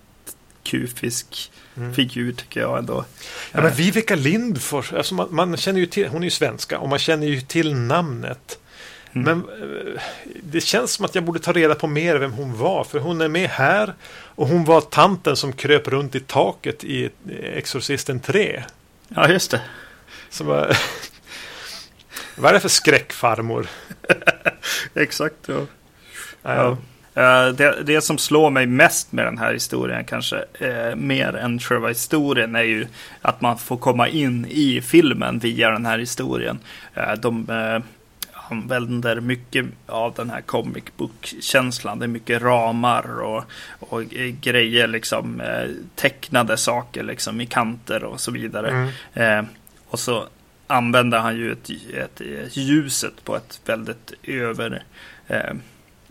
kufisk 0.63 1.53
Mm. 1.77 1.95
figur 1.95 2.33
tycker 2.33 2.61
jag 2.61 2.79
ändå. 2.79 3.05
Ja, 3.53 3.63
men 3.63 3.75
Vivica 3.75 4.15
Lindfors, 4.15 4.93
alltså 4.93 5.15
man, 5.15 5.29
man 5.31 5.57
känner 5.57 5.81
ju 5.81 5.87
till, 5.87 6.09
hon 6.09 6.23
är 6.23 6.27
ju 6.27 6.31
svenska 6.31 6.79
och 6.79 6.89
man 6.89 6.99
känner 6.99 7.27
ju 7.27 7.41
till 7.41 7.75
namnet. 7.75 8.59
Mm. 9.13 9.25
Men 9.25 9.63
eh, 9.63 10.03
det 10.43 10.61
känns 10.61 10.93
som 10.93 11.05
att 11.05 11.15
jag 11.15 11.25
borde 11.25 11.39
ta 11.39 11.53
reda 11.53 11.75
på 11.75 11.87
mer 11.87 12.17
vem 12.17 12.33
hon 12.33 12.59
var. 12.59 12.85
För 12.85 12.99
hon 12.99 13.21
är 13.21 13.29
med 13.29 13.51
här 13.51 13.95
och 14.35 14.49
hon 14.49 14.65
var 14.65 14.81
tanten 14.81 15.37
som 15.37 15.53
kröp 15.53 15.89
runt 15.89 16.15
i 16.15 16.21
taket 16.21 16.85
i 16.85 17.11
Exorcisten 17.43 18.21
3. 18.21 18.63
Ja, 19.09 19.29
just 19.29 19.51
det. 19.51 19.61
Som 20.31 20.47
var... 20.47 20.79
Vad 22.37 22.49
är 22.49 22.55
det 22.55 22.61
för 22.61 22.69
skräckfarmor? 22.69 23.67
Exakt. 24.95 25.37
Ja. 25.47 25.67
Ja. 26.43 26.77
Eh, 27.15 27.49
Det, 27.49 27.83
det 27.83 28.01
som 28.01 28.19
slår 28.19 28.51
mig 28.51 28.67
mest 28.67 29.13
med 29.13 29.27
den 29.27 29.39
här 29.39 29.53
historien 29.53 30.05
kanske, 30.05 30.45
eh, 30.59 30.97
mer 30.97 31.37
än 31.37 31.59
själva 31.59 31.89
historien, 31.89 32.57
är 32.57 32.63
ju 32.63 32.87
att 33.23 33.41
man 33.41 33.59
får 33.59 33.77
komma 33.77 34.09
in 34.09 34.47
i 34.51 34.81
filmen 34.81 35.39
via 35.39 35.71
den 35.71 35.87
här 35.87 35.99
historien. 35.99 36.59
Eh, 36.95 37.13
de 37.13 37.47
använder 38.51 39.21
mycket 39.21 39.67
av 39.87 40.15
den 40.15 40.31
här 40.31 40.41
comic 40.41 40.85
book-känslan. 40.97 41.99
Det 41.99 42.05
är 42.05 42.09
mycket 42.09 42.43
ramar 42.43 43.21
och, 43.21 43.45
och 43.79 44.03
grejer, 44.41 44.87
liksom 44.87 45.43
tecknade 45.95 46.57
saker 46.57 47.03
liksom 47.03 47.41
i 47.41 47.47
kanter 47.47 48.05
och 48.05 48.21
så 48.21 48.31
vidare. 48.31 48.93
Mm. 49.15 49.47
Och 49.89 49.99
så 49.99 50.27
använder 50.67 51.19
han 51.19 51.37
ju 51.37 51.53
ett, 51.53 51.71
ett, 51.95 52.21
ljuset 52.57 53.25
på 53.25 53.37
ett 53.37 53.61
väldigt 53.65 54.13
över 54.23 54.83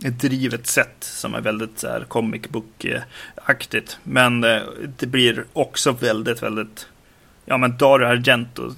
ett 0.05 0.19
drivet 0.19 0.67
sätt 0.67 0.95
som 0.99 1.35
är 1.35 1.41
väldigt 1.41 1.79
så 1.79 1.87
här, 1.87 2.05
comic 2.07 2.41
book-aktigt. 2.49 3.97
Men 4.03 4.43
eh, 4.43 4.61
det 4.97 5.05
blir 5.05 5.45
också 5.53 5.91
väldigt, 5.91 6.43
väldigt 6.43 6.87
ja 7.45 7.57
men 7.57 7.77
Dario 7.77 8.05
Argento, 8.05 8.73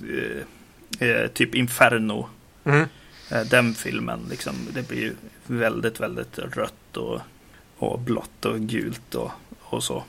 eh, 0.99 1.07
eh, 1.09 1.27
typ 1.27 1.55
Inferno, 1.55 2.29
Mm. 2.65 2.87
eh, 3.31 3.41
den 3.41 3.73
filmen 3.73 4.19
liksom. 4.29 4.53
Det 4.73 4.87
blir 4.87 5.13
väldigt, 5.47 5.99
väldigt 5.99 6.39
rött 6.39 6.97
och, 6.97 7.19
och 7.77 7.99
blått 7.99 8.45
och 8.45 8.59
gult 8.59 9.15
och, 9.15 9.31
och 9.59 9.83
så. 9.83 10.03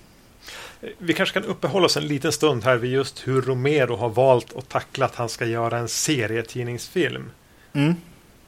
Vi 0.98 1.12
kanske 1.12 1.40
kan 1.40 1.48
uppehålla 1.50 1.86
oss 1.86 1.96
en 1.96 2.06
liten 2.06 2.32
stund 2.32 2.64
här 2.64 2.76
vid 2.76 2.92
just 2.92 3.28
hur 3.28 3.42
Romero 3.42 3.96
har 3.96 4.08
valt 4.08 4.56
att 4.56 4.68
tackla 4.68 5.06
att 5.06 5.14
han 5.14 5.28
ska 5.28 5.46
göra 5.46 5.78
en 5.78 5.88
serietidningsfilm. 5.88 7.30
Mm. 7.72 7.94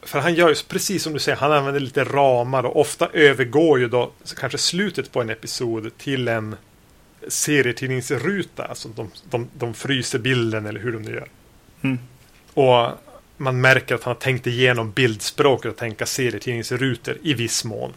För 0.07 0.19
han 0.19 0.35
gör 0.35 0.49
ju 0.49 0.55
precis 0.69 1.03
som 1.03 1.13
du 1.13 1.19
säger, 1.19 1.39
han 1.39 1.53
använder 1.53 1.81
lite 1.81 2.05
ramar 2.05 2.67
och 2.67 2.81
ofta 2.81 3.09
övergår 3.13 3.79
ju 3.79 3.89
då 3.89 4.13
kanske 4.37 4.59
slutet 4.59 5.13
på 5.13 5.21
en 5.21 5.31
episod 5.31 5.99
till 5.99 6.29
en 6.29 6.57
serietidningsruta. 7.29 8.65
Alltså 8.65 8.89
de, 8.89 9.11
de, 9.31 9.49
de 9.59 9.75
fryser 9.75 10.19
bilden 10.19 10.67
eller 10.67 10.81
hur 10.81 10.93
de 10.93 11.03
nu 11.03 11.15
gör. 11.15 11.29
Mm. 11.83 11.99
Och 12.55 12.91
man 13.37 13.61
märker 13.61 13.95
att 13.95 14.03
han 14.03 14.15
har 14.15 14.21
tänkt 14.21 14.47
igenom 14.47 14.91
bildspråket 14.91 15.71
och 15.71 15.77
tänka 15.77 16.07
serietidningsrutor 16.07 17.17
i 17.23 17.35
viss 17.35 17.65
mån. 17.65 17.93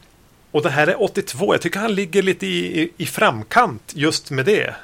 Och 0.51 0.63
det 0.63 0.69
här 0.69 0.87
är 0.87 1.03
82. 1.03 1.53
Jag 1.53 1.61
tycker 1.61 1.79
han 1.79 1.95
ligger 1.95 2.21
lite 2.21 2.47
i, 2.47 2.81
i, 2.81 2.91
i 2.97 3.05
framkant 3.05 3.91
just 3.95 4.31
med 4.31 4.45
det. 4.45 4.75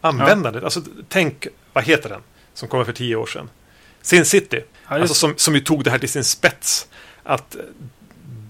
Användandet. 0.00 0.64
Alltså 0.64 0.82
tänk, 1.08 1.46
vad 1.72 1.84
heter 1.84 2.08
den? 2.08 2.20
Som 2.54 2.68
kom 2.68 2.84
för 2.84 2.92
tio 2.92 3.16
år 3.16 3.26
sedan. 3.26 3.50
Sin 4.02 4.24
City. 4.24 4.62
Ja, 4.88 5.00
Alltså 5.00 5.14
som, 5.14 5.34
som 5.36 5.54
ju 5.54 5.60
tog 5.60 5.84
det 5.84 5.90
här 5.90 5.98
till 5.98 6.08
sin 6.08 6.24
spets. 6.24 6.88
Att 7.22 7.56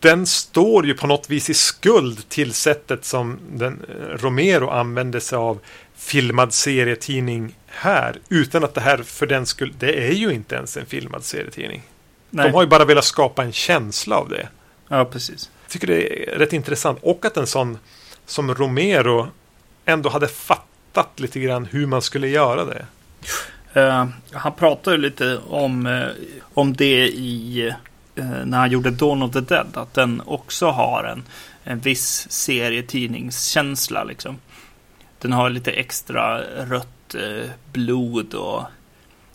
den 0.00 0.26
står 0.26 0.86
ju 0.86 0.94
på 0.94 1.06
något 1.06 1.30
vis 1.30 1.50
i 1.50 1.54
skuld 1.54 2.28
till 2.28 2.54
sättet 2.54 3.04
som 3.04 3.38
den, 3.52 3.84
eh, 3.88 4.16
Romero 4.16 4.68
använde 4.68 5.20
sig 5.20 5.36
av 5.36 5.58
filmad 5.96 6.52
serietidning 6.54 7.54
här. 7.66 8.18
Utan 8.28 8.64
att 8.64 8.74
det 8.74 8.80
här 8.80 8.98
för 8.98 9.26
den 9.26 9.46
skull, 9.46 9.74
det 9.78 10.08
är 10.08 10.12
ju 10.12 10.30
inte 10.30 10.54
ens 10.54 10.76
en 10.76 10.86
filmad 10.86 11.24
serietidning. 11.24 11.82
Nej. 12.30 12.46
De 12.46 12.54
har 12.54 12.62
ju 12.62 12.68
bara 12.68 12.84
velat 12.84 13.04
skapa 13.04 13.44
en 13.44 13.52
känsla 13.52 14.16
av 14.16 14.28
det. 14.28 14.48
Ja, 14.88 15.04
precis. 15.04 15.50
Jag 15.64 15.70
tycker 15.72 15.86
det 15.86 16.32
är 16.32 16.38
rätt 16.38 16.52
intressant. 16.52 16.98
Och 17.02 17.24
att 17.24 17.36
en 17.36 17.46
sån 17.46 17.78
som 18.26 18.54
Romero 18.54 19.28
ändå 19.84 20.08
hade 20.08 20.28
fattat 20.28 21.20
lite 21.20 21.40
grann 21.40 21.64
hur 21.64 21.86
man 21.86 22.02
skulle 22.02 22.28
göra 22.28 22.64
det. 22.64 22.86
Eh, 23.72 24.06
han 24.32 24.52
pratar 24.52 24.92
ju 24.92 24.98
lite 24.98 25.38
om, 25.38 25.86
eh, 25.86 26.08
om 26.54 26.72
det 26.72 27.08
i 27.08 27.68
eh, 28.14 28.44
när 28.44 28.58
han 28.58 28.70
gjorde 28.70 28.90
Dawn 28.90 29.22
of 29.22 29.32
the 29.32 29.40
Dead. 29.40 29.76
Att 29.76 29.94
den 29.94 30.22
också 30.26 30.66
har 30.66 31.04
en, 31.04 31.22
en 31.64 31.78
viss 31.78 32.26
serietidningskänsla. 32.30 34.04
Liksom. 34.04 34.38
Den 35.20 35.32
har 35.32 35.50
lite 35.50 35.70
extra 35.70 36.40
rött 36.64 37.14
blod 37.72 38.34
och, 38.34 38.58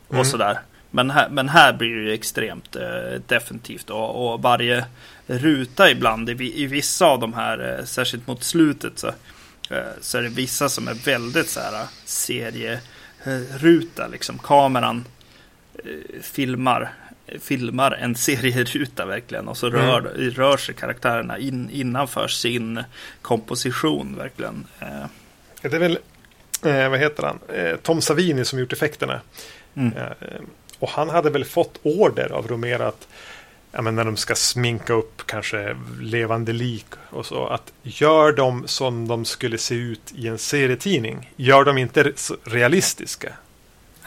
och 0.08 0.14
Mm. 0.14 0.26
sådär. 0.26 0.60
Men 0.92 1.10
här, 1.10 1.30
men 1.30 1.50
här 1.50 1.74
blir 1.74 1.96
det 1.96 2.14
extremt 2.14 2.76
definitivt. 3.28 3.90
Och, 3.90 4.34
och 4.34 4.42
varje 4.42 4.86
ruta 5.28 5.92
ibland, 5.92 6.30
i, 6.30 6.64
i 6.64 6.66
vissa 6.66 7.06
av 7.06 7.20
de 7.20 7.34
här, 7.34 7.82
särskilt 7.86 8.28
mot 8.28 8.44
slutet, 8.44 9.00
så, 9.00 9.12
så 10.02 10.18
är 10.18 10.22
det 10.22 10.30
vissa 10.30 10.70
som 10.70 10.88
är 10.88 10.94
väldigt 10.94 11.50
så 11.50 11.60
här 11.60 11.86
serieruta. 13.24 14.08
Liksom. 14.08 14.38
Kameran 14.38 15.06
eh, 15.76 16.22
filmar, 16.22 16.94
filmar 17.40 17.92
en 17.92 18.16
serieruta 18.16 19.06
verkligen. 19.06 19.48
Och 19.48 19.58
så 19.58 19.70
rör, 19.70 20.02
rör 20.36 20.58
sig 20.58 20.76
karaktärerna 20.76 21.38
in, 21.38 21.70
innanför 21.70 22.28
sin 22.28 22.84
komposition 23.22 24.16
verkligen. 24.18 24.66
Eh, 24.80 25.06
Det 25.62 25.74
är 25.74 25.80
väl, 25.80 25.98
eh, 26.66 26.90
vad 26.90 27.00
heter 27.00 27.24
han, 27.24 27.40
eh, 27.58 27.76
Tom 27.78 28.02
Savini 28.02 28.46
som 28.46 28.60
gjort 28.60 28.74
effekterna. 28.74 29.22
mm. 29.76 29.94
Eh, 29.98 30.10
och 30.80 30.90
han 30.90 31.10
hade 31.10 31.30
väl 31.30 31.46
fått 31.46 31.80
order 31.84 32.32
av 32.32 32.48
Romero 32.48 32.84
att 32.84 33.08
ja, 33.74 33.82
men 33.82 33.96
när 33.96 34.06
de 34.06 34.18
ska 34.18 34.36
sminka 34.36 34.94
upp 34.94 35.22
kanske 35.26 35.76
levande 36.00 36.54
lik 36.54 36.86
och 37.10 37.26
så. 37.26 37.48
Att 37.48 37.74
gör 37.84 38.32
dem 38.32 38.64
som 38.68 39.08
de 39.08 39.26
skulle 39.26 39.58
se 39.58 39.76
ut 39.76 40.14
i 40.16 40.28
en 40.28 40.38
serietidning. 40.38 41.32
Gör 41.36 41.66
dem 41.66 41.78
inte 41.78 42.14
realistiska. 42.44 43.34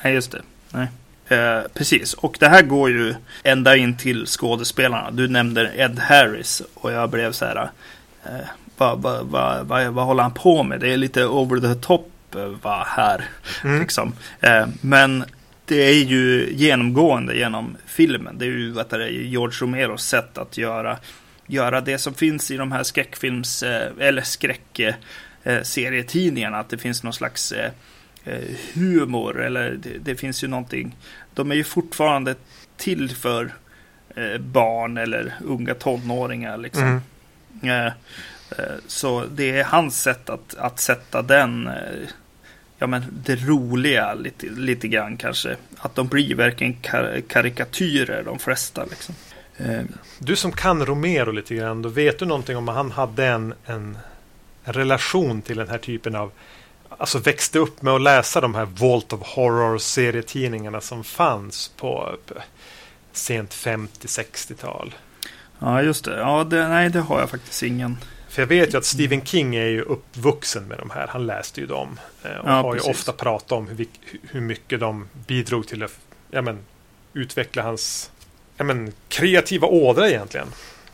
Nej, 0.02 0.14
just 0.14 0.32
det. 0.32 0.42
Nej. 0.70 0.88
Eh, 1.28 1.60
precis, 1.74 2.14
och 2.14 2.36
det 2.40 2.48
här 2.48 2.62
går 2.62 2.90
ju 2.90 3.14
ända 3.42 3.76
in 3.76 3.96
till 3.96 4.26
skådespelarna. 4.26 5.10
Du 5.10 5.28
nämnde 5.28 5.72
Ed 5.76 5.98
Harris 5.98 6.62
och 6.74 6.92
jag 6.92 7.10
blev 7.10 7.32
så 7.32 7.44
här. 7.44 7.70
Eh, 8.24 8.30
vad, 8.76 9.02
vad, 9.02 9.26
vad, 9.26 9.66
vad, 9.66 9.86
vad 9.86 10.04
håller 10.04 10.22
han 10.22 10.34
på 10.34 10.62
med? 10.62 10.80
Det 10.80 10.92
är 10.92 10.96
lite 10.96 11.24
over 11.24 11.60
the 11.60 11.80
top 11.80 12.12
eh, 12.34 12.44
va, 12.44 12.86
här. 12.88 13.24
Mm. 13.64 13.80
Liksom. 13.80 14.12
Eh, 14.40 14.66
men 14.80 15.24
det 15.66 15.76
är 15.76 16.04
ju 16.04 16.52
genomgående 16.52 17.36
genom 17.36 17.76
filmen. 17.86 18.38
Det 18.38 18.44
är 18.44 18.48
ju 18.48 18.70
vad 18.70 18.90
det 18.90 19.04
är, 19.04 19.08
George 19.08 19.58
Romeros 19.60 20.06
sätt 20.06 20.38
att 20.38 20.58
göra, 20.58 20.98
göra 21.46 21.80
det 21.80 21.98
som 21.98 22.14
finns 22.14 22.50
i 22.50 22.56
de 22.56 22.72
här 22.72 22.82
skräckfilms 22.82 23.62
eh, 23.62 23.92
eller 23.98 24.22
skräck 24.22 24.78
eh, 24.78 24.94
eh. 25.42 26.54
Att 26.54 26.68
det 26.68 26.78
finns 26.78 27.02
någon 27.02 27.12
slags 27.12 27.52
humor 28.74 29.42
eller 29.42 29.70
det, 29.70 29.98
det 29.98 30.16
finns 30.16 30.44
ju 30.44 30.48
någonting. 30.48 30.96
De 31.34 31.50
är 31.50 31.54
ju 31.54 31.64
fortfarande 31.64 32.34
till 32.76 33.10
för 33.10 33.52
barn 34.38 34.96
eller 34.96 35.34
unga 35.44 35.74
tonåringar 35.74 36.56
liksom. 36.58 37.00
Mm. 37.62 37.90
Så 38.86 39.24
det 39.26 39.58
är 39.58 39.64
hans 39.64 40.02
sätt 40.02 40.30
att, 40.30 40.54
att 40.54 40.80
sätta 40.80 41.22
den, 41.22 41.70
ja 42.78 42.86
men 42.86 43.02
det 43.24 43.36
roliga 43.36 44.14
lite, 44.14 44.46
lite 44.46 44.88
grann 44.88 45.16
kanske. 45.16 45.56
Att 45.76 45.94
de 45.94 46.06
blir 46.08 46.34
verkligen 46.34 46.74
kar 46.74 47.20
karikatyrer 47.28 48.22
de 48.24 48.38
flesta 48.38 48.84
liksom. 48.90 49.14
Eh, 49.56 49.82
Du 50.18 50.36
som 50.36 50.52
kan 50.52 50.86
Romero 50.86 51.30
lite 51.32 51.54
grann, 51.54 51.82
då 51.82 51.88
vet 51.88 52.18
du 52.18 52.24
någonting 52.24 52.56
om 52.56 52.68
han 52.68 52.90
hade 52.90 53.26
en, 53.26 53.54
en 53.66 53.98
relation 54.64 55.42
till 55.42 55.56
den 55.56 55.68
här 55.68 55.78
typen 55.78 56.14
av 56.14 56.32
Alltså 56.98 57.18
växte 57.18 57.58
upp 57.58 57.82
med 57.82 57.94
att 57.94 58.00
läsa 58.00 58.40
de 58.40 58.54
här 58.54 58.64
Vault 58.64 59.12
of 59.12 59.20
Horror 59.22 59.78
serietidningarna 59.78 60.80
som 60.80 61.04
fanns 61.04 61.68
på 61.68 62.16
på 62.26 62.34
sent 63.12 63.54
50-60-tal. 63.54 64.94
Ja 65.58 65.82
just 65.82 66.04
det, 66.04 66.16
ja 66.16 66.44
det, 66.44 66.68
nej 66.68 66.90
det 66.90 67.00
har 67.00 67.20
jag 67.20 67.30
faktiskt 67.30 67.62
ingen. 67.62 67.96
För 68.36 68.42
jag 68.42 68.46
vet 68.46 68.74
ju 68.74 68.78
att 68.78 68.84
Stephen 68.84 69.24
King 69.24 69.56
är 69.56 69.66
ju 69.66 69.82
uppvuxen 69.82 70.64
med 70.68 70.78
de 70.78 70.90
här. 70.90 71.06
Han 71.06 71.26
läste 71.26 71.60
ju 71.60 71.66
dem. 71.66 72.00
eh, 72.22 72.30
Och 72.30 72.48
Ja, 72.48 72.52
har 72.52 72.74
ju 72.74 72.80
precis. 72.80 72.96
ofta 72.96 73.12
pratat 73.12 73.52
om 73.52 73.68
hur, 73.68 73.86
hur 74.30 74.40
mycket 74.40 74.80
de 74.80 75.08
bidrog 75.26 75.68
till 75.68 75.82
att 75.82 75.98
ja, 76.30 76.42
men, 76.42 76.58
utveckla 77.12 77.62
hans 77.62 78.10
ja, 78.56 78.64
men, 78.64 78.92
kreativa 79.08 79.66
ådra 79.66 80.08
egentligen. 80.08 80.48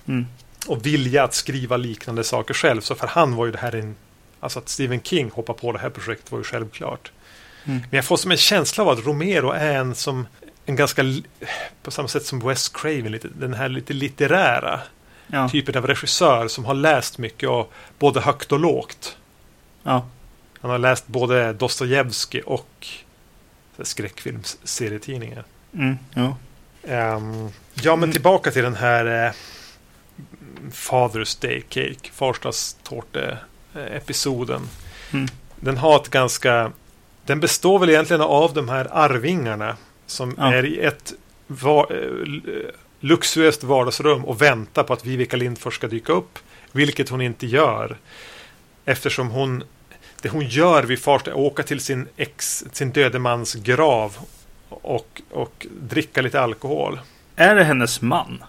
Mm. 0.06 0.26
Och 0.66 0.86
vilja 0.86 1.24
att 1.24 1.34
skriva 1.34 1.76
liknande 1.76 2.24
saker 2.24 2.54
själv. 2.54 2.80
Så 2.80 2.94
för 2.94 3.06
han 3.06 3.36
var 3.36 3.46
ju 3.46 3.52
det 3.52 3.58
här 3.58 3.74
en... 3.74 3.96
Alltså 4.40 4.58
att 4.58 4.68
Stephen 4.68 5.00
King 5.02 5.30
hoppar 5.30 5.54
på 5.54 5.72
det 5.72 5.78
här 5.78 5.90
projektet 5.90 6.32
var 6.32 6.38
ju 6.38 6.44
självklart. 6.44 7.12
Mm. 7.64 7.78
Men 7.78 7.96
jag 7.96 8.04
får 8.04 8.16
som 8.16 8.30
en 8.30 8.36
känsla 8.36 8.84
av 8.84 8.88
att 8.90 9.06
Romero 9.06 9.50
är 9.50 9.74
en 9.74 9.94
som 9.94 10.26
en 10.66 10.76
ganska, 10.76 11.02
på 11.82 11.90
samma 11.90 12.08
sätt 12.08 12.26
som 12.26 12.40
Wes 12.40 12.68
Craven, 12.68 13.12
lite, 13.12 13.28
den 13.28 13.54
här 13.54 13.68
lite 13.68 13.92
litterära 13.92 14.80
Ja. 15.34 15.48
typen 15.48 15.76
av 15.76 15.86
regissör 15.86 16.48
som 16.48 16.64
har 16.64 16.74
läst 16.74 17.18
mycket 17.18 17.48
och 17.48 17.72
både 17.98 18.20
högt 18.20 18.52
och 18.52 18.60
lågt. 18.60 19.16
Ja. 19.82 20.06
Han 20.60 20.70
har 20.70 20.78
läst 20.78 21.06
både 21.06 21.52
Dostojevskij 21.52 22.42
och 22.42 22.86
skräckfilmsserietidningar. 23.82 25.44
Mm. 25.74 25.96
Ja. 26.14 26.36
Ehm, 26.88 27.48
ja, 27.74 27.96
men 27.96 28.12
tillbaka 28.12 28.50
till 28.50 28.62
den 28.62 28.74
här 28.76 29.26
eh, 29.26 29.32
Father's 30.72 31.42
Day 31.42 31.62
Cake, 31.68 32.10
farsdagstårte-episoden. 32.12 34.68
Mm. 35.12 35.28
Den 35.56 35.76
har 35.76 35.96
ett 35.96 36.08
ganska... 36.08 36.72
Den 37.26 37.40
består 37.40 37.78
väl 37.78 37.90
egentligen 37.90 38.22
av 38.22 38.54
de 38.54 38.68
här 38.68 38.88
arvingarna 38.92 39.76
som 40.06 40.34
Ja. 40.38 40.54
är 40.54 40.64
i 40.64 40.80
ett 40.80 41.12
eh, 41.48 41.84
l- 42.22 42.70
luxuöst 43.02 43.64
vardagsrum 43.64 44.24
och 44.24 44.42
väntar 44.42 44.82
på 44.82 44.92
att 44.92 45.04
Vivica 45.04 45.36
Lindfors 45.36 45.74
ska 45.74 45.86
dyka 45.88 46.12
upp. 46.12 46.38
Vilket 46.72 47.08
hon 47.08 47.20
inte 47.20 47.46
gör. 47.46 47.96
Eftersom 48.84 49.28
hon... 49.30 49.64
Det 50.22 50.28
hon 50.28 50.48
gör 50.48 50.82
vid 50.82 50.98
fars 51.02 51.22
är 51.26 51.30
att 51.30 51.36
åka 51.36 51.62
till 51.62 51.80
sin 51.80 52.08
ex, 52.16 52.64
sin 52.72 52.92
döde 52.92 53.18
mans 53.18 53.54
grav 53.54 54.16
och, 54.68 55.22
och 55.30 55.66
dricka 55.80 56.22
lite 56.22 56.40
alkohol. 56.40 57.00
Är 57.36 57.54
det 57.54 57.64
hennes 57.64 58.00
man? 58.00 58.44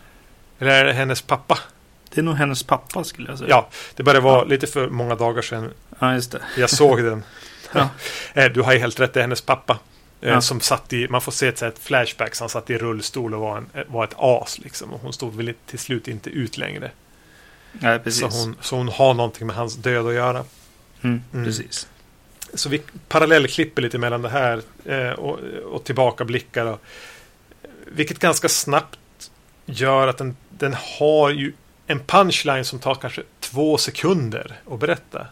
Eller 0.60 0.72
är 0.72 0.86
det 0.86 0.93
hennes 0.93 1.22
pappa? 1.22 1.60
Det 2.10 2.22
är 2.22 2.24
nog 2.24 2.36
hennes 2.36 2.64
pappa 2.64 3.04
skulle 3.04 3.30
jag 3.30 3.38
säga. 3.38 3.49
Ja, 3.49 3.70
det 3.95 4.04
började 4.04 4.20
vara 4.24 4.38
Ja. 4.39 4.43
lite 4.43 4.68
för 4.68 4.89
många 4.89 5.16
dagar 5.16 5.41
sedan 5.41 5.72
Ja, 5.99 6.14
just 6.14 6.32
det. 6.32 6.41
jag 6.58 6.70
såg 6.70 7.04
den. 7.04 7.24
Ja. 7.74 7.89
Eh, 8.34 8.45
Du 8.51 8.62
har 8.62 8.74
ju 8.74 8.80
helt 8.80 8.99
rätt, 8.99 9.14
det 9.14 9.20
är 9.20 9.22
hennes 9.22 9.41
pappa. 9.41 9.78
Eh, 10.24 10.30
Ja. 10.30 10.41
Som 10.41 10.59
satt 10.61 10.93
i, 10.93 11.07
man 11.07 11.21
får 11.21 11.32
se 11.32 11.47
ett, 11.47 11.57
så 11.57 11.65
här 11.65 11.71
ett 11.71 11.80
flashback, 11.80 12.39
han 12.39 12.49
satt 12.49 12.69
i 12.69 12.78
rullstol 12.78 13.34
och 13.34 13.41
var, 13.41 13.57
en, 13.57 13.67
eh, 13.74 13.84
var 13.88 14.03
ett 14.03 14.15
as 14.17 14.59
liksom. 14.59 14.93
Och 14.93 14.99
hon 15.01 15.13
stod 15.13 15.36
väl 15.36 15.53
till 15.65 15.80
slut 15.80 16.07
inte 16.07 16.30
ut 16.30 16.57
längre. 16.57 16.91
Nej, 17.71 17.99
precis. 17.99 18.19
Så 18.21 18.28
hon, 18.39 18.55
så 18.61 18.76
hon 18.76 18.89
har 18.89 19.13
någonting 19.13 19.47
med 19.47 19.55
hans 19.55 19.76
död 19.76 20.07
att 20.07 20.13
göra. 20.13 20.45
Mm, 21.01 21.21
Mm. 21.34 21.45
Precis. 21.45 21.88
Så 22.53 22.69
vi 22.69 22.82
parallellklipper 23.07 23.82
lite 23.82 23.97
mellan 23.97 24.21
det 24.21 24.30
här 24.30 24.61
eh, 24.86 25.09
och, 25.11 25.39
och 25.71 25.84
tillbakablickar. 25.84 26.65
Och, 26.65 26.82
vilket 27.88 28.19
ganska 28.19 28.49
snabbt 28.49 28.99
gör 29.65 30.07
att 30.07 30.17
den, 30.17 30.36
den 30.49 30.76
har 30.99 31.30
ju 31.30 31.53
en 31.88 31.99
punchline 31.99 32.65
som 32.65 32.80
tar 32.80 32.95
kanske 32.95 33.24
två 33.39 33.78
sekunder 33.78 34.59
att 34.71 34.80
berätta. 34.80 35.28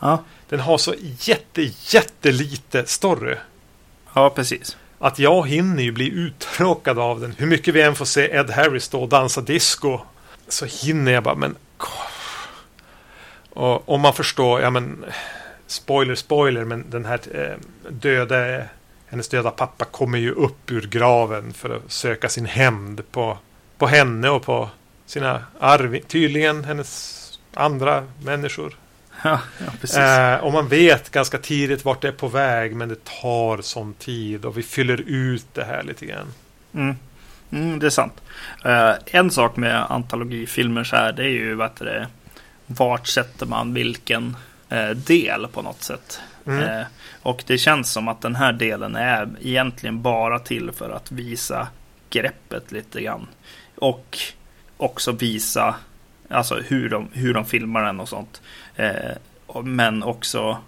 Ja, 0.00 0.24
Den 0.48 0.60
har 0.60 0.78
så 0.78 0.94
jätte, 1.18 1.70
jättelite 1.80 2.86
story. 2.86 3.36
Ja 4.14 4.30
precis. 4.30 4.76
Att 4.98 5.18
jag 5.18 5.48
hinner 5.48 5.82
ju 5.82 5.92
bli 5.92 6.10
uttråkad 6.10 6.98
av 6.98 7.20
den. 7.20 7.34
Hur 7.38 7.46
mycket 7.46 7.74
vi 7.74 7.82
än 7.82 7.94
får 7.94 8.04
se 8.04 8.36
Ed 8.36 8.50
Harris 8.50 8.84
stå 8.84 9.02
och 9.02 9.08
dansa 9.08 9.40
disco. 9.40 9.98
Så 10.48 10.66
hinner 10.66 11.12
jag 11.12 11.22
bara, 11.22 11.34
men... 11.34 11.56
Och 13.50 13.88
om 13.88 14.00
man 14.00 14.14
förstår, 14.14 14.60
ja 14.60 14.70
men... 14.70 15.04
Spoiler, 15.66 16.14
spoiler, 16.14 16.64
men 16.64 16.90
den 16.90 17.04
här 17.04 17.20
eh, 17.34 17.56
döda... 17.88 18.62
Hennes 19.06 19.28
döda 19.28 19.50
pappa 19.50 19.84
kommer 19.84 20.18
ju 20.18 20.32
upp 20.32 20.70
ur 20.70 20.86
graven 20.86 21.52
för 21.52 21.76
att 21.76 21.92
söka 21.92 22.28
sin 22.28 22.46
hämnd 22.46 23.12
på, 23.12 23.38
på 23.78 23.86
henne 23.86 24.30
och 24.30 24.42
på 24.42 24.68
sina 25.06 25.44
arv... 25.60 25.98
Tydligen 25.98 26.64
hennes 26.64 27.18
andra 27.54 28.06
människor. 28.24 28.76
Ja. 29.92 30.34
Eh, 30.34 30.44
och 30.44 30.52
man 30.52 30.68
vet 30.68 31.10
ganska 31.10 31.38
tidigt 31.38 31.84
vart 31.84 32.02
det 32.02 32.08
är 32.08 32.12
på 32.12 32.28
väg 32.28 32.76
men 32.76 32.88
det 32.88 33.04
tar 33.04 33.62
sån 33.62 33.94
tid 33.94 34.44
och 34.44 34.58
vi 34.58 34.62
fyller 34.62 35.00
ut 35.06 35.46
det 35.52 35.64
här 35.64 35.82
lite 35.82 36.06
grann. 36.06 36.34
Mm. 36.74 36.96
Mm, 37.50 37.78
det 37.78 37.86
är 37.86 37.90
sant. 37.90 38.22
Eh, 38.64 38.92
en 39.06 39.30
sak 39.30 39.56
med 39.56 39.92
antologifilmer 39.92 40.84
så 40.84 40.96
här, 40.96 41.12
det 41.12 41.24
är 41.24 41.28
ju 41.28 41.54
vad 41.54 41.70
det, 41.78 42.06
vart 42.66 43.06
sätter 43.06 43.46
man 43.46 43.74
vilken 43.74 44.36
eh, 44.68 44.90
del 44.90 45.46
på 45.48 45.62
något 45.62 45.82
sätt. 45.82 46.20
Mm. 46.46 46.62
Eh, 46.62 46.86
och 47.22 47.44
det 47.46 47.58
känns 47.58 47.92
som 47.92 48.08
att 48.08 48.20
den 48.20 48.36
här 48.36 48.52
delen 48.52 48.96
är 48.96 49.28
egentligen 49.40 50.02
bara 50.02 50.38
till 50.38 50.72
för 50.72 50.90
att 50.90 51.12
visa 51.12 51.68
greppet 52.10 52.72
lite 52.72 53.02
grann. 53.02 53.26
Och 53.74 54.18
också 54.76 55.12
visa 55.12 55.74
alltså 56.32 56.54
hur 56.54 56.88
de, 56.88 57.08
hur 57.12 57.34
de 57.34 57.44
filmar 57.44 57.84
den 57.84 58.00
och 58.00 58.08
sånt. 58.08 58.42
Eh, 58.76 59.62
men 59.62 60.02
också 60.02 60.58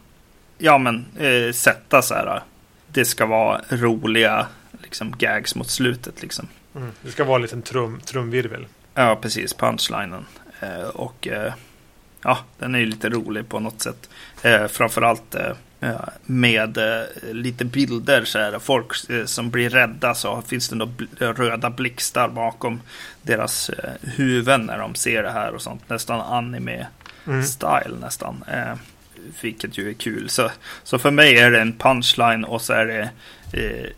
ja, 0.59 0.79
men, 0.79 1.07
eh, 1.19 1.53
sätta 1.53 2.03
så 2.03 2.15
här. 2.15 2.43
Det 2.89 3.05
ska 3.05 3.27
vara 3.27 3.61
roliga 3.69 4.47
liksom, 4.83 5.15
gags 5.19 5.55
mot 5.55 5.71
slutet. 5.71 6.23
Liksom. 6.23 6.49
Mm. 6.77 6.93
Det 7.03 7.11
ska 7.11 7.25
vara 7.25 7.37
en 7.37 7.43
liten 7.43 7.63
trum, 7.63 8.01
trumvirvel. 8.01 8.67
Ja, 8.95 9.19
precis. 9.23 9.55
Punchlinen. 9.55 10.27
Eh, 10.61 10.89
och 10.89 11.29
ja, 12.23 12.39
den 12.59 12.75
är 12.75 12.79
ju 12.79 12.87
lite 12.87 13.09
rolig 13.09 13.49
på 13.49 13.61
något 13.61 13.81
sätt. 13.81 14.09
Eh, 14.43 14.67
framförallt 14.67 15.35
eh, 15.35 16.01
med 16.23 16.79
eh, 16.79 17.33
lite 17.33 17.65
bilder 17.65 18.25
så 18.25 18.39
här. 18.39 18.59
Folk 18.59 18.93
som 19.27 19.51
blir 19.51 19.71
rädda 19.71 20.15
så 20.15 20.43
finns 20.43 20.69
det 20.69 20.89
röda 21.19 21.71
blixtar 21.71 22.29
bakom 22.29 22.81
deras 23.23 23.71
eh, 23.71 23.91
huvuden 24.01 24.67
när 24.67 24.79
de 24.79 24.95
ser 24.95 25.23
det 25.23 25.31
här 25.31 25.55
och 25.55 25.63
sånt. 25.63 25.89
Nästan 25.89 26.21
anime-style 26.21 26.87
Mm. 27.27 28.01
nästan. 28.01 28.45
Eh, 28.49 28.75
vilket 29.41 29.79
ju 29.79 29.89
är 29.91 29.95
kul. 29.95 30.29
Så, 30.29 30.51
så 30.83 30.99
för 30.99 31.11
mig 31.11 31.39
är 31.39 31.51
det 31.51 31.61
en 31.61 31.79
punchline 31.79 32.45
och 32.45 32.63
så 32.63 32.73
är 32.73 32.87
det 32.87 33.11
eh, 33.53 33.91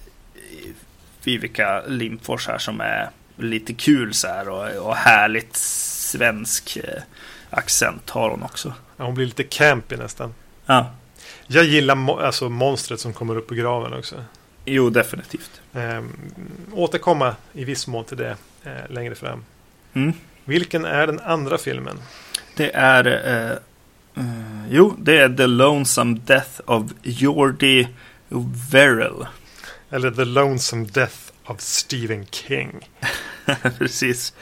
Vivica 1.25 1.83
Lindfors 1.87 2.49
här 2.49 2.59
som 2.59 2.81
är 2.81 3.11
lite 3.37 3.75
kul 3.75 4.15
så 4.15 4.29
här 4.29 4.49
och, 4.49 4.87
och 4.89 4.97
härligt 4.97 5.57
svensk 5.57 6.77
eh, 6.77 7.03
accent 7.51 8.11
har 8.11 8.31
hon 8.31 8.43
också. 8.43 8.73
Ja, 8.97 9.05
hon 9.05 9.15
blir 9.15 9.27
lite 9.27 9.43
campy 9.43 9.97
nästan. 9.97 10.35
Ja, 10.67 10.91
Jag 11.47 11.65
gillar 11.65 12.21
alltså 12.23 12.49
monstret 12.49 13.01
som 13.01 13.13
kommer 13.13 13.37
upp 13.37 13.53
ur 13.53 13.57
graven 13.57 13.93
också. 13.93 14.25
jo 14.65 14.91
definitivt. 14.91 15.61
Ehm, 15.75 16.13
återkomma 16.73 17.37
i 17.53 17.65
viss 17.65 17.87
mån 17.87 18.05
till 18.05 18.17
det 18.17 18.37
eh, 18.65 18.91
längre 18.91 19.15
fram. 19.15 19.45
Mm. 19.95 20.13
Vilken 20.45 20.85
är 20.85 21.07
den 21.07 21.21
andra 21.21 21.59
filmen? 21.59 21.99
Det 22.57 22.71
är 22.75 23.07
eh, 23.07 23.51
eh, 24.25 24.67
jo, 24.71 24.95
det 24.99 25.19
är 25.19 25.29
The 25.29 25.47
Lonesome 25.47 26.19
Death 26.25 26.61
of 26.65 26.85
Jordi 27.03 27.89
Verrill. 28.71 29.27
Eller 29.91 30.11
The 30.11 30.25
Lonesome 30.25 30.85
Death 30.85 31.17
of 31.45 31.61
Stephen 31.61 32.27
King. 32.27 32.89
Precis. 33.79 34.33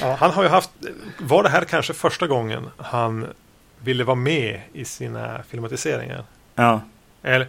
Ja, 0.00 0.16
han 0.20 0.30
har 0.30 0.42
ju 0.42 0.48
haft... 0.48 0.70
Var 1.18 1.42
det 1.42 1.48
här 1.48 1.64
kanske 1.64 1.94
första 1.94 2.26
gången 2.26 2.70
han 2.76 3.26
ville 3.78 4.04
vara 4.04 4.14
med 4.16 4.60
i 4.72 4.84
sina 4.84 5.42
filmatiseringar? 5.48 6.24
Ja, 6.54 6.80
Eller, 7.22 7.48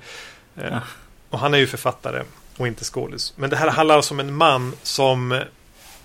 eh, 0.55 0.67
Ja. 0.71 0.81
Och 1.29 1.39
han 1.39 1.53
är 1.53 1.57
ju 1.57 1.67
författare 1.67 2.23
och 2.57 2.67
inte 2.67 2.83
skådis. 2.83 3.33
Men 3.35 3.49
det 3.49 3.55
här 3.55 3.69
handlar 3.69 3.95
alltså 3.95 4.13
om 4.13 4.19
en 4.19 4.33
man 4.33 4.73
som 4.83 5.41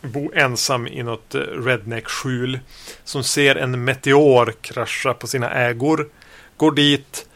bor 0.05 0.38
ensam 0.38 0.86
i 0.86 1.02
något 1.02 1.34
eh, 1.34 1.40
redneck-skjul. 1.40 2.61
Som 3.05 3.24
ser 3.24 3.57
en 3.57 3.84
meteor 3.84 4.55
krascha 4.61 5.14
på 5.14 5.26
sina 5.26 5.50
ägor. 5.50 6.09
Går 6.57 6.72
dit 6.72 7.26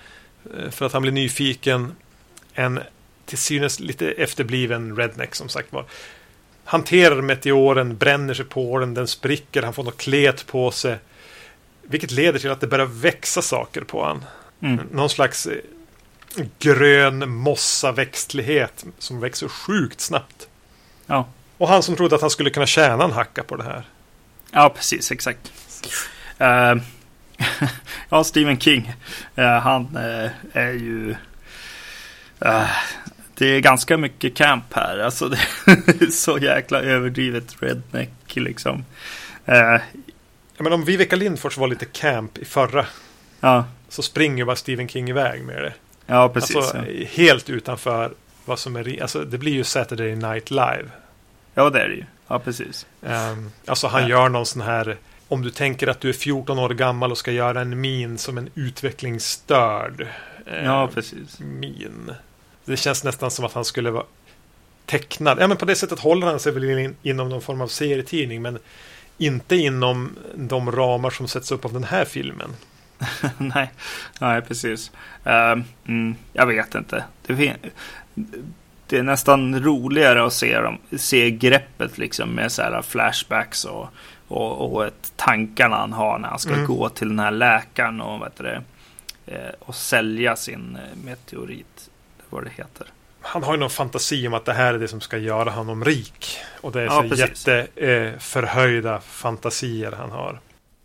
eh, 0.56 0.70
för 0.70 0.86
att 0.86 0.92
han 0.92 1.02
blir 1.02 1.12
nyfiken. 1.12 1.94
En 2.54 2.80
till 3.26 3.38
synes 3.38 3.80
lite 3.80 4.10
efterbliven 4.10 4.96
redneck 4.96 5.34
som 5.34 5.48
sagt 5.48 5.72
var. 5.72 5.84
Hanterar 6.64 7.22
meteoren, 7.22 7.96
bränner 7.96 8.34
sig 8.34 8.44
på 8.44 8.78
den, 8.78 8.94
den 8.94 9.08
spricker, 9.08 9.62
han 9.62 9.74
får 9.74 9.84
något 9.84 9.96
klet 9.96 10.46
på 10.46 10.70
sig. 10.70 10.98
Vilket 11.82 12.10
leder 12.10 12.38
till 12.38 12.50
att 12.50 12.60
det 12.60 12.66
börjar 12.66 12.86
växa 12.86 13.42
saker 13.42 13.80
på 13.80 14.04
han. 14.04 14.24
mm. 14.62 14.86
Någon 14.92 15.10
slags 15.10 15.46
eh, 15.46 15.56
grön 16.58 17.30
mossaväxtlighet 17.30 18.84
som 18.98 19.20
växer 19.20 19.48
sjukt 19.48 20.00
snabbt. 20.00 20.48
ja. 21.06 21.28
Och 21.58 21.68
han 21.68 21.82
som 21.82 21.96
trodde 21.96 22.14
att 22.14 22.20
han 22.20 22.30
skulle 22.30 22.50
kunna 22.50 22.66
tjäna 22.66 23.04
en 23.04 23.12
hacka 23.12 23.42
på 23.42 23.56
det 23.56 23.64
här. 23.64 23.82
Ja, 24.52 24.70
precis, 24.76 25.12
exakt. 25.12 25.52
Eh, 26.38 26.74
ja, 28.08 28.24
Stephen 28.24 28.60
King. 28.60 28.94
eh, 29.34 29.58
han 29.58 29.96
eh, 29.96 30.30
är 30.52 30.72
ju... 30.72 31.14
det 33.34 33.46
är 33.46 33.60
ganska 33.60 33.96
mycket 33.96 34.34
camp 34.34 34.74
här. 34.74 34.98
Alltså 34.98 35.28
det 35.64 36.02
är 36.02 36.10
så 36.10 36.38
jäkla 36.38 36.80
överdrivet 36.80 37.56
redneck 37.60 38.36
liksom. 38.36 38.84
Ja, 39.44 40.64
men 40.64 40.72
om 40.72 40.84
Viveca 40.84 41.16
Lindfors 41.16 41.58
var 41.58 41.68
lite 41.68 41.84
camp 41.84 42.38
i 42.38 42.44
förra 42.44 42.86
ja, 43.40 43.64
så 43.88 44.02
springer 44.02 44.44
bara 44.44 44.56
Stephen 44.56 44.88
King 44.88 45.10
iväg 45.10 45.44
med 45.44 45.62
det. 45.62 45.72
ja, 46.06 46.28
precis. 46.28 46.56
alltså 46.56 46.76
ja. 46.76 47.06
helt 47.10 47.50
utanför 47.50 48.12
vad 48.44 48.58
som 48.58 48.76
är... 48.76 49.02
Alltså 49.02 49.24
det 49.24 49.38
blir 49.38 49.52
ju 49.52 49.64
Saturday 49.64 50.16
Night 50.16 50.50
Live. 50.50 50.88
Ja, 51.62 51.70
det 51.70 51.80
är 51.82 51.88
det 51.88 51.94
ju. 51.94 52.04
Ja, 52.28 52.38
precis. 52.38 52.86
Um, 53.00 53.50
alltså 53.66 53.86
han 53.86 54.02
Ja. 54.02 54.08
gör 54.08 54.28
någon 54.28 54.46
sån 54.46 54.62
här... 54.62 54.96
Om 55.28 55.42
du 55.42 55.50
tänker 55.50 55.86
att 55.86 56.00
du 56.00 56.08
är 56.08 56.12
14 56.12 56.58
år 56.58 56.68
gammal 56.70 57.10
och 57.10 57.18
ska 57.18 57.32
göra 57.32 57.60
en 57.60 57.80
min 57.80 58.18
som 58.18 58.38
en 58.38 58.50
utvecklingsstörd. 58.54 60.06
eh, 60.46 60.64
Ja, 60.64 60.88
precis. 60.94 61.40
min. 61.40 62.12
Det 62.64 62.76
känns 62.76 63.04
nästan 63.04 63.30
som 63.30 63.44
att 63.44 63.52
han 63.52 63.64
skulle 63.64 63.90
vara 63.90 64.04
tecknad. 64.86 65.38
Ja, 65.40 65.46
men 65.48 65.56
på 65.56 65.64
det 65.64 65.74
sättet 65.74 65.98
håller 66.00 66.26
han 66.26 66.40
sig 66.40 66.52
väl 66.52 66.64
in, 66.64 66.96
inom 67.02 67.28
någon 67.28 67.42
form 67.42 67.60
av 67.60 67.68
serietidning, 67.68 68.42
men 68.42 68.58
inte 69.18 69.56
inom 69.56 70.16
de 70.34 70.72
ramar 70.72 71.10
som 71.10 71.28
sätts 71.28 71.52
upp 71.52 71.64
av 71.64 71.72
den 71.72 71.84
här 71.84 72.04
filmen. 72.04 72.50
nej, 73.38 73.70
nej, 74.20 74.42
precis. 74.42 74.90
Uh, 75.26 75.62
mm, 75.86 76.14
jag 76.32 76.46
vet 76.46 76.74
inte. 76.74 77.04
Det, 77.26 77.56
det, 78.88 78.98
är 78.98 79.02
nästan 79.02 79.62
roligare 79.62 80.24
att 80.24 80.32
se, 80.32 80.60
dem, 80.60 80.78
se 80.96 81.30
greppet 81.30 81.98
liksom 81.98 82.30
med 82.30 82.52
så 82.52 82.62
här 82.62 82.82
flashbacks 82.82 83.64
och, 83.64 83.88
och, 84.28 84.72
och 84.72 84.86
ett, 84.86 85.12
tankarna 85.16 85.76
han 85.76 85.92
har 85.92 86.18
när 86.18 86.28
han 86.28 86.38
ska 86.38 86.52
mm. 86.52 86.66
gå 86.66 86.88
till 86.88 87.08
den 87.08 87.18
här 87.18 87.30
läkaren 87.30 88.00
och, 88.00 88.22
vet 88.22 88.36
det, 88.36 88.62
eh, 89.26 89.52
och 89.58 89.74
sälja 89.74 90.36
sin 90.36 90.76
eh, 90.76 91.04
meteorit. 91.04 91.90
Vad 92.30 92.44
det 92.44 92.50
heter. 92.50 92.86
Han 93.20 93.42
har 93.42 93.54
ju 93.54 93.60
någon 93.60 93.70
fantasi 93.70 94.28
om 94.28 94.34
att 94.34 94.44
det 94.44 94.52
här 94.52 94.74
är 94.74 94.78
det 94.78 94.88
som 94.88 95.00
ska 95.00 95.18
göra 95.18 95.50
honom 95.50 95.84
rik. 95.84 96.38
Och 96.60 96.72
det 96.72 96.82
är 96.82 96.88
så 96.88 97.04
ja, 97.10 97.16
jätteförhöjda 97.16 98.94
eh, 98.94 99.00
fantasier 99.00 99.92
han 99.92 100.10
har. 100.10 100.40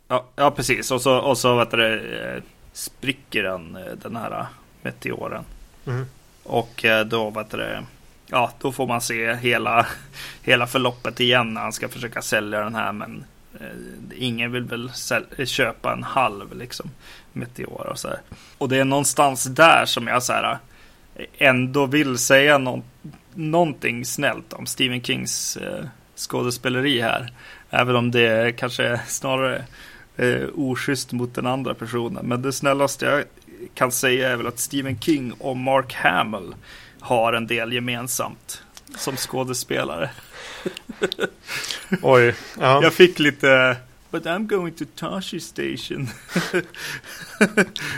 Ja, 0.07 0.25
ja 0.35 0.51
precis. 0.51 0.91
Och 0.91 1.01
så, 1.01 1.17
och 1.17 1.37
så 1.37 1.55
vet 1.55 1.71
du, 1.71 2.17
eh, 2.19 2.43
spricker 2.73 3.43
den, 3.43 3.75
eh, 3.75 3.93
den 4.01 4.15
här 4.15 4.45
meteoren. 4.81 5.43
Mm. 5.85 6.05
Och 6.43 6.85
eh, 6.85 7.05
då, 7.05 7.29
vet 7.29 7.51
du, 7.51 7.77
ja, 8.27 8.51
då 8.59 8.71
får 8.71 8.87
man 8.87 9.01
se 9.01 9.33
hela, 9.33 9.85
hela 10.41 10.67
förloppet 10.67 11.19
igen 11.19 11.53
när 11.53 11.61
han 11.61 11.73
ska 11.73 11.89
försöka 11.89 12.21
sälja 12.21 12.63
den 12.63 12.75
här. 12.75 12.91
Men 12.91 13.25
eh, 13.59 13.67
ingen 14.15 14.51
vill 14.51 14.63
väl 14.63 14.91
köpa 15.45 15.93
en 15.93 16.03
halv 16.03 16.57
liksom, 16.57 16.91
meteor 17.33 17.87
och 17.87 17.99
så 17.99 18.07
här. 18.07 18.19
Och 18.57 18.69
det 18.69 18.77
är 18.77 18.85
någonstans 18.85 19.43
där 19.43 19.85
som 19.85 20.07
jag 20.07 20.23
så 20.23 20.33
här, 20.33 20.57
eh, 21.15 21.25
ändå 21.37 21.85
vill 21.85 22.17
säga 22.17 22.57
no 22.57 22.83
någonting 23.35 24.05
snällt 24.05 24.53
om 24.53 24.65
Stephen 24.65 25.01
Kings 25.01 25.57
eh, 25.57 25.85
skådespeleri 26.15 27.01
här. 27.01 27.33
Även 27.69 27.95
om 27.95 28.11
det 28.11 28.57
kanske 28.57 29.01
snarare 29.07 29.65
eh, 30.17 30.47
oschysst 30.55 31.11
mot 31.11 31.35
den 31.35 31.45
andra 31.45 31.73
personen. 31.73 32.25
Men 32.25 32.41
det 32.41 32.53
snällaste 32.53 33.05
jag 33.05 33.23
kan 33.73 33.91
säga 33.91 34.29
är 34.29 34.35
väl 34.35 34.47
att 34.47 34.59
Stephen 34.59 34.99
King 34.99 35.33
och 35.33 35.57
Mark 35.57 35.93
Hamill 35.93 36.55
har 36.99 37.33
en 37.33 37.47
del 37.47 37.73
gemensamt 37.73 38.63
som 38.97 39.17
skådespelare. 39.17 40.09
Oj. 42.01 42.35
Ja. 42.59 42.83
Jag 42.83 42.93
fick 42.93 43.19
lite 43.19 43.77
But 44.11 44.25
I'm 44.25 44.47
going 44.47 44.73
to 44.73 44.85
Tashi 44.95 45.39
Station. 45.39 46.07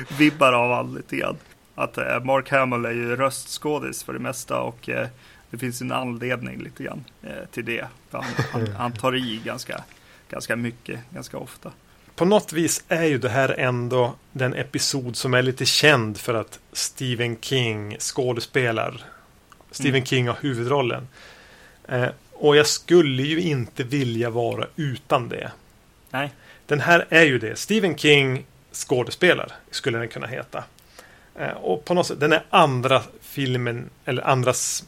Vibbar 0.17 0.53
av 0.53 0.71
all 0.71 0.95
lite 0.95 1.15
grann. 1.15 1.37
Att 1.75 1.97
eh, 1.97 2.23
Mark 2.23 2.51
Hamill 2.51 2.85
är 2.85 2.91
ju 2.91 3.15
röstskådis 3.15 4.03
för 4.03 4.13
det 4.13 4.19
mesta 4.19 4.61
och 4.61 4.89
eh, 4.89 5.07
det 5.49 5.57
finns 5.57 5.81
en 5.81 5.91
anledning 5.91 6.63
lite 6.63 6.83
grann 6.83 7.03
eh, 7.21 7.45
till 7.51 7.65
det. 7.65 7.87
Han, 8.11 8.23
han, 8.51 8.67
han, 8.67 8.91
tar 8.91 9.15
i 9.15 9.41
ganska, 9.45 9.83
ganska 10.29 10.55
mycket, 10.55 10.99
ganska 11.09 11.37
ofta 11.37 11.71
på 12.15 12.25
något 12.25 12.53
vis 12.53 12.83
är 12.87 13.03
ju 13.03 13.17
det 13.17 13.29
här 13.29 13.55
ändå 13.59 14.15
den 14.31 14.53
episod 14.53 15.15
som 15.15 15.33
är 15.33 15.41
lite 15.41 15.65
känd 15.65 16.17
för 16.17 16.33
att 16.33 16.59
Stephen 16.71 17.37
King 17.41 17.97
skådespelar. 17.99 19.01
Stephen 19.71 19.95
mm. 19.95 20.05
King 20.05 20.27
har 20.27 20.37
huvudrollen. 20.41 21.07
Eh, 21.87 22.07
och 22.31 22.55
jag 22.55 22.67
skulle 22.67 23.23
ju 23.23 23.41
inte 23.41 23.83
vilja 23.83 24.29
vara 24.29 24.67
utan 24.75 25.29
det. 25.29 25.51
Nej. 26.09 26.31
Den 26.65 26.79
här 26.79 27.05
är 27.09 27.23
ju 27.23 27.39
det. 27.39 27.55
Stephen 27.55 27.97
King 27.97 28.45
skådespelar 28.71 29.51
skulle 29.71 29.97
den 29.97 30.07
kunna 30.07 30.27
heta. 30.27 30.63
Eh, 31.35 31.51
och 31.51 31.85
på 31.85 31.93
något 31.93 32.07
sätt, 32.07 32.19
den 32.19 32.33
är 32.33 32.43
andra 32.49 33.03
filmen, 33.21 33.89
eller 34.05 34.27
andras, 34.27 34.83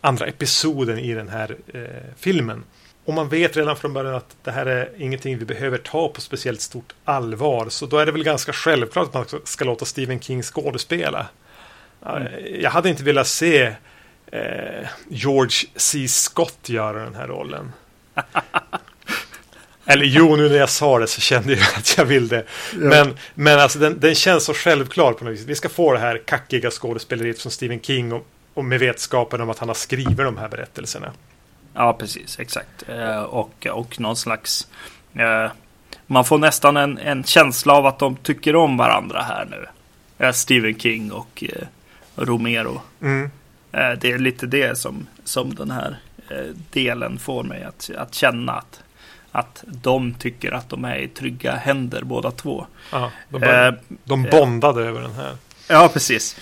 andra 0.00 0.26
episoden 0.26 0.98
i 0.98 1.14
den 1.14 1.28
här 1.28 1.56
eh, 1.74 2.14
filmen. 2.16 2.64
Och 3.04 3.14
man 3.14 3.28
vet 3.28 3.56
redan 3.56 3.76
från 3.76 3.92
början 3.92 4.14
att 4.14 4.36
det 4.42 4.50
här 4.50 4.66
är 4.66 4.90
ingenting 4.98 5.38
vi 5.38 5.44
behöver 5.44 5.78
ta 5.78 6.08
på 6.08 6.20
speciellt 6.20 6.60
stort 6.60 6.92
allvar. 7.04 7.68
Så 7.68 7.86
då 7.86 7.98
är 7.98 8.06
det 8.06 8.12
väl 8.12 8.24
ganska 8.24 8.52
självklart 8.52 9.06
att 9.06 9.32
man 9.32 9.40
ska 9.44 9.64
låta 9.64 9.84
Stephen 9.84 10.20
King 10.20 10.42
skådespela. 10.42 11.26
Mm. 12.06 12.28
Jag 12.60 12.70
hade 12.70 12.88
inte 12.88 13.04
velat 13.04 13.26
se 13.26 13.74
eh, 14.26 14.86
George 15.08 15.68
C. 15.76 16.08
Scott 16.08 16.68
göra 16.68 17.04
den 17.04 17.14
här 17.14 17.28
rollen. 17.28 17.72
Eller 19.86 20.04
jo, 20.06 20.36
nu 20.36 20.48
när 20.48 20.56
jag 20.56 20.70
sa 20.70 20.98
det 20.98 21.06
så 21.06 21.20
kände 21.20 21.52
jag 21.52 21.68
att 21.76 21.98
jag 21.98 22.04
vill 22.04 22.28
det. 22.28 22.44
Ja. 22.72 22.78
Men, 22.78 23.16
men 23.34 23.60
alltså 23.60 23.78
den, 23.78 24.00
den, 24.00 24.14
känns 24.14 24.44
så 24.44 24.54
självklar 24.54 25.12
på 25.12 25.24
något 25.24 25.34
vis. 25.34 25.44
Vi 25.44 25.54
ska 25.54 25.68
få 25.68 25.92
det 25.92 25.98
här 25.98 26.22
kackiga 26.26 26.70
skådespeleriet 26.70 27.42
från 27.42 27.52
Stephen 27.52 27.80
King 27.80 28.12
och, 28.12 28.26
och 28.54 28.64
med 28.64 28.80
vetskapen 28.80 29.40
om 29.40 29.50
att 29.50 29.58
han 29.58 29.68
har 29.68 29.74
skrivit 29.74 30.16
de 30.16 30.38
här 30.38 30.48
berättelserna. 30.48 31.12
Ja, 31.74 31.92
precis. 31.92 32.38
Exakt. 32.38 32.88
Eh, 32.88 33.22
och, 33.22 33.66
och 33.66 34.00
någon 34.00 34.16
slags... 34.16 34.68
Eh, 35.14 35.50
man 36.06 36.24
får 36.24 36.38
nästan 36.38 36.76
en, 36.76 36.98
en 36.98 37.24
känsla 37.24 37.72
av 37.72 37.86
att 37.86 37.98
de 37.98 38.16
tycker 38.16 38.56
om 38.56 38.76
varandra 38.76 39.22
här 39.22 39.44
nu. 39.50 39.66
Eh, 40.26 40.32
Stephen 40.32 40.78
King 40.78 41.12
och 41.12 41.44
eh, 41.48 41.66
Romero. 42.16 42.80
Mm. 43.02 43.30
Eh, 43.72 43.90
det 43.90 44.12
är 44.12 44.18
lite 44.18 44.46
det 44.46 44.78
som, 44.78 45.06
som 45.24 45.54
den 45.54 45.70
här 45.70 45.98
eh, 46.28 46.54
delen 46.70 47.18
får 47.18 47.42
mig 47.42 47.64
att, 47.64 47.90
att 47.98 48.14
känna 48.14 48.52
att, 48.52 48.82
att 49.32 49.64
de 49.66 50.14
tycker 50.14 50.52
att 50.52 50.68
de 50.68 50.84
är 50.84 50.96
i 50.96 51.08
trygga 51.08 51.56
händer 51.56 52.02
båda 52.02 52.30
två. 52.30 52.66
Aha, 52.92 53.10
de, 53.28 53.40
bara, 53.40 53.74
de 54.04 54.22
bondade 54.22 54.84
över 54.84 55.00
den 55.00 55.12
här. 55.12 55.36
Ja, 55.68 55.90
precis. 55.92 56.36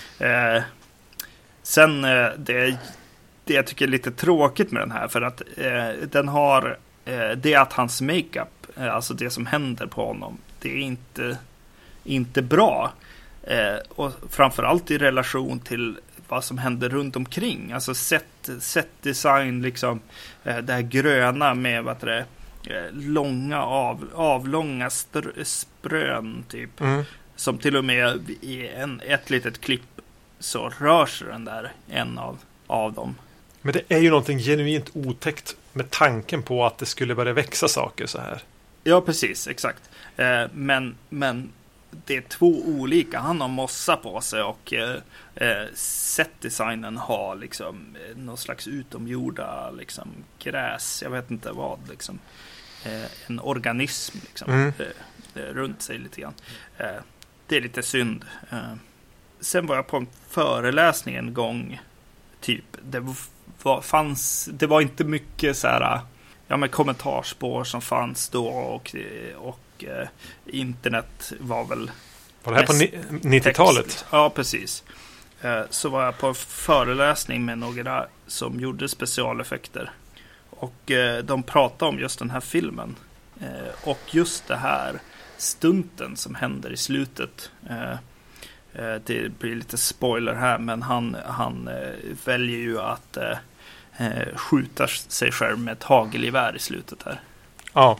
sen 1.63 2.01
det 2.37 2.77
det 3.43 3.53
jag 3.53 3.67
tycker 3.67 3.85
är 3.85 3.89
lite 3.89 4.11
tråkigt 4.11 4.71
med 4.71 4.81
den 4.81 4.91
här. 4.91 5.07
För 5.07 5.21
att 5.21 5.41
eh, 5.57 6.07
den 6.11 6.27
har, 6.27 6.77
eh, 7.05 7.29
det 7.29 7.53
är 7.53 7.59
att 7.59 7.73
hans 7.73 8.01
makeup, 8.01 8.67
eh, 8.77 8.95
alltså 8.95 9.13
det 9.13 9.29
som 9.29 9.45
händer 9.45 9.87
på 9.87 10.05
honom, 10.05 10.37
det 10.59 10.69
är 10.69 10.77
inte, 10.77 11.37
inte 12.03 12.41
bra. 12.41 12.91
Eh, 13.43 13.77
och 13.89 14.11
framförallt 14.29 14.91
i 14.91 14.97
relation 14.97 15.59
till 15.59 15.97
vad 16.27 16.43
som 16.43 16.57
händer 16.57 16.89
runt 16.89 17.15
omkring. 17.15 17.71
Alltså 17.71 17.93
set, 17.93 18.49
set 18.59 18.89
design, 19.01 19.61
liksom 19.61 19.99
eh, 20.43 20.57
det 20.57 20.73
här 20.73 20.81
gröna 20.81 21.53
med 21.53 21.83
vad 21.83 21.99
det 21.99 22.25
eh, 22.63 22.93
långa 22.93 23.63
av, 23.63 24.09
avlånga 24.15 24.89
str, 24.89 25.43
sprön 25.43 26.43
typ. 26.47 26.81
Mm. 26.81 27.03
Som 27.35 27.57
till 27.57 27.77
och 27.77 27.85
med 27.85 28.29
i 28.41 28.67
en, 28.67 29.01
ett 29.05 29.29
litet 29.29 29.61
klipp 29.61 30.01
så 30.39 30.71
rör 30.79 31.05
sig 31.05 31.27
den 31.27 31.45
där 31.45 31.71
en 31.89 32.17
av, 32.17 32.37
av 32.67 32.93
dem. 32.93 33.15
Men 33.61 33.73
det 33.73 33.95
är 33.95 33.99
ju 33.99 34.09
någonting 34.09 34.39
genuint 34.39 34.89
otäckt 34.93 35.55
med 35.73 35.89
tanken 35.89 36.43
på 36.43 36.65
att 36.65 36.77
det 36.77 36.85
skulle 36.85 37.15
börja 37.15 37.33
växa 37.33 37.67
saker 37.67 38.05
så 38.05 38.19
här. 38.19 38.43
Ja, 38.83 39.01
precis, 39.01 39.47
exakt. 39.47 39.89
Eh, 40.17 40.43
men, 40.53 40.95
men 41.09 41.49
det 42.05 42.17
är 42.17 42.21
två 42.21 42.61
olika. 42.65 43.19
Han 43.19 43.41
har 43.41 43.47
mossa 43.47 43.97
på 43.97 44.21
sig 44.21 44.43
och 44.43 44.73
eh, 44.73 44.95
eh 45.35 45.67
setdesignen 45.73 46.97
har 46.97 47.35
liksom 47.35 47.95
eh, 47.95 48.17
någon 48.17 48.37
slags 48.37 48.67
utomjorda 48.67 49.71
liksom 49.71 50.09
gräs. 50.39 51.01
Jag 51.03 51.09
vet 51.09 51.31
inte 51.31 51.51
vad 51.51 51.79
liksom. 51.89 52.19
Eh, 52.85 53.05
en 53.27 53.39
organism 53.39 54.17
liksom 54.21 54.51
mm. 54.51 54.73
eh, 55.35 55.41
runt 55.41 55.81
sig 55.81 55.97
lite 55.97 56.21
grann. 56.21 56.33
det 57.47 57.57
är 57.57 57.61
lite 57.61 57.83
synd. 57.83 58.25
sen 59.39 59.65
var 59.65 59.75
jag 59.75 59.87
på 59.87 59.97
en 59.97 60.07
föreläsning 60.29 61.15
en 61.15 61.33
gång. 61.33 61.81
Typ. 62.39 62.65
Det 62.83 62.99
var, 63.63 63.81
fanns, 63.81 64.49
det 64.53 64.67
var 64.67 64.81
inte 64.81 65.03
mycket 65.03 65.57
så 65.57 65.67
här, 65.67 65.99
ja 66.47 66.57
men 66.57 66.69
kommentarspår 66.69 67.63
som 67.63 67.81
fanns 67.81 68.29
då 68.29 68.47
och, 68.47 68.95
och 69.37 69.83
eh, 69.83 70.07
internet 70.45 71.33
var 71.39 71.65
väl 71.65 71.91
Var 72.43 72.53
det 72.53 72.59
här 72.59 72.65
på 72.65 72.73
90-talet? 73.27 74.05
Ja, 74.11 74.29
precis. 74.29 74.83
Eh, 75.41 75.61
så 75.69 75.89
var 75.89 76.03
jag 76.03 76.17
på 76.17 76.27
en 76.27 76.35
föreläsning 76.35 77.45
med 77.45 77.57
några 77.57 78.05
som 78.27 78.59
gjorde 78.59 78.89
specialeffekter. 78.89 79.91
Och 80.49 80.91
eh, 80.91 81.23
de 81.23 81.43
pratade 81.43 81.89
om 81.89 81.99
just 81.99 82.19
den 82.19 82.29
här 82.29 82.39
filmen. 82.39 82.95
Eh, 83.41 83.89
och 83.89 83.99
just 84.11 84.47
det 84.47 84.55
här 84.55 85.01
stunten 85.37 86.17
som 86.17 86.35
händer 86.35 86.73
i 86.73 86.77
slutet. 86.77 87.51
Eh, 87.69 87.91
eh, 88.73 89.01
det 89.05 89.39
blir 89.39 89.55
lite 89.55 89.77
spoiler 89.77 90.33
här, 90.33 90.57
men 90.57 90.81
han, 90.81 91.17
han 91.25 91.69
väljer 92.25 92.59
ju 92.59 92.79
att 92.79 93.17
eh, 93.97 94.35
skjuta 94.35 94.87
sig 94.87 95.31
själv 95.31 95.59
med 95.59 95.71
ett 95.71 95.83
hagelgevär 95.83 96.55
i 96.55 96.59
slutet 96.59 97.03
här. 97.05 97.19
Ja. 97.73 97.97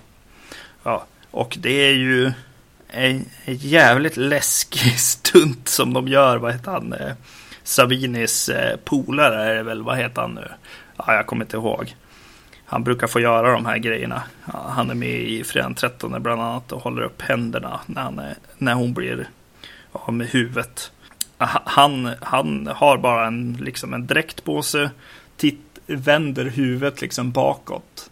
Ja, 0.84 1.06
och 1.32 1.58
det 1.60 1.88
är 1.90 1.94
ju 1.94 2.32
en, 2.88 3.26
jävligt 3.46 4.18
läskig 4.18 4.92
stunt 5.00 5.68
som 5.68 5.94
de 5.94 6.08
gör. 6.08 6.38
Vad 6.38 6.54
heter 6.54 6.72
han? 6.72 6.94
Eh, 6.94 7.14
Savinis 7.64 8.50
eh, 8.50 8.78
polare 8.78 9.44
är 9.44 9.56
det 9.56 9.64
väl. 9.64 9.84
Vad 9.84 9.98
heter 9.98 10.22
han 10.22 10.36
nu? 10.36 10.48
Ja, 10.98 11.14
jag 11.14 11.26
kommer 11.26 11.46
inte 11.46 11.58
ihåg. 11.58 11.96
Han 12.66 12.84
brukar 12.84 13.08
få 13.08 13.20
göra 13.20 13.52
de 13.52 13.66
här 13.66 13.78
grejerna. 13.78 14.24
Ja, 14.54 14.66
han 14.70 14.90
är 14.90 14.96
med 14.96 15.22
i 15.22 15.44
Fredagen 15.44 15.76
13 15.76 16.24
bland 16.24 16.42
annat 16.42 16.72
och 16.72 16.82
håller 16.82 17.02
upp 17.02 17.22
händerna 17.22 17.80
när, 17.86 18.02
han 18.02 18.20
är, 18.20 18.36
när 18.58 18.74
hon 18.74 18.94
blir 18.94 19.30
av 19.92 20.14
med 20.14 20.28
huvudet. 20.28 20.92
Han, 21.38 22.12
han 22.22 22.70
har 22.76 22.98
bara 22.98 23.28
en, 23.28 23.58
liksom 23.62 23.94
en 23.94 24.08
dräkt 24.08 24.44
på 24.44 24.62
sig, 24.62 24.90
titt, 25.38 25.71
vänder 25.96 26.46
huvudet 26.46 27.02
liksom 27.02 27.32
bakåt. 27.32 28.12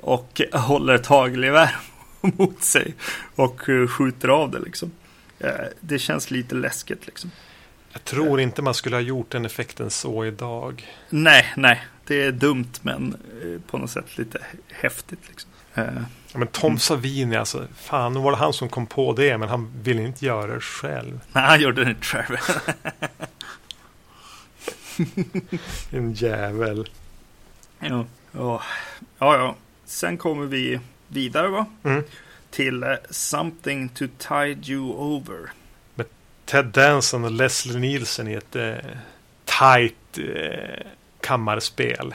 Och 0.00 0.40
håller 0.52 0.94
ett 0.94 1.06
hagelgevär 1.06 1.76
mot 2.20 2.64
sig. 2.64 2.94
Och 3.34 3.68
eh, 3.68 3.88
skjuter 3.88 4.28
av 4.28 4.50
det 4.50 4.58
liksom. 4.58 4.90
Eh, 5.38 5.50
det 5.80 5.98
känns 5.98 6.30
lite 6.30 6.54
läskigt 6.54 7.06
liksom. 7.06 7.30
Jag 7.92 8.04
tror 8.04 8.40
inte 8.40 8.62
man 8.62 8.74
skulle 8.74 8.96
ha 8.96 9.00
gjort 9.00 9.30
den 9.30 9.44
effekten 9.44 9.90
så 9.90 10.24
idag. 10.24 10.86
Nej, 11.10 11.52
nej. 11.56 11.82
Det 12.06 12.22
är 12.22 12.32
dumt 12.32 12.72
men 12.82 13.16
eh, 13.42 13.60
på 13.70 13.78
något 13.78 13.90
sätt 13.90 14.18
lite 14.18 14.38
häftigt 14.68 15.28
liksom. 15.28 15.50
Ja, 15.74 16.38
men 16.38 16.48
Tom 16.48 16.78
Savini, 16.78 17.36
alltså, 17.36 17.66
fan, 17.76 18.12
nu 18.12 18.20
var 18.20 18.30
det 18.30 18.36
han 18.36 18.52
som 18.52 18.68
kom 18.68 18.86
på 18.86 19.12
det, 19.12 19.38
men 19.38 19.48
han 19.48 19.72
ville 19.82 20.02
inte 20.02 20.26
göra 20.26 20.54
det 20.54 20.60
själv. 20.60 21.20
Nej, 21.32 21.44
han 21.44 21.60
gjorde 21.60 21.84
det 21.84 21.90
inte 21.90 22.06
själv. 22.06 22.36
En 25.90 26.12
jävel. 26.12 26.88
Ja. 27.88 28.06
Ja, 28.32 28.62
ja. 29.18 29.54
Sen 29.84 30.18
kommer 30.18 30.46
vi 30.46 30.80
vidare 31.08 31.48
va? 31.48 31.66
Mm. 31.82 32.04
Till 32.50 32.82
eh, 32.82 32.94
Something 33.10 33.88
to 33.88 34.04
tide 34.18 34.72
you 34.72 34.94
over. 34.94 35.52
Ted 36.44 36.66
Danson 36.66 37.24
och 37.24 37.30
Leslie 37.30 37.78
Nielsen 37.78 38.28
i 38.28 38.32
ett 38.34 38.56
eh, 38.56 38.74
tight 39.44 40.18
eh, 40.18 40.86
kammarspel. 41.20 42.14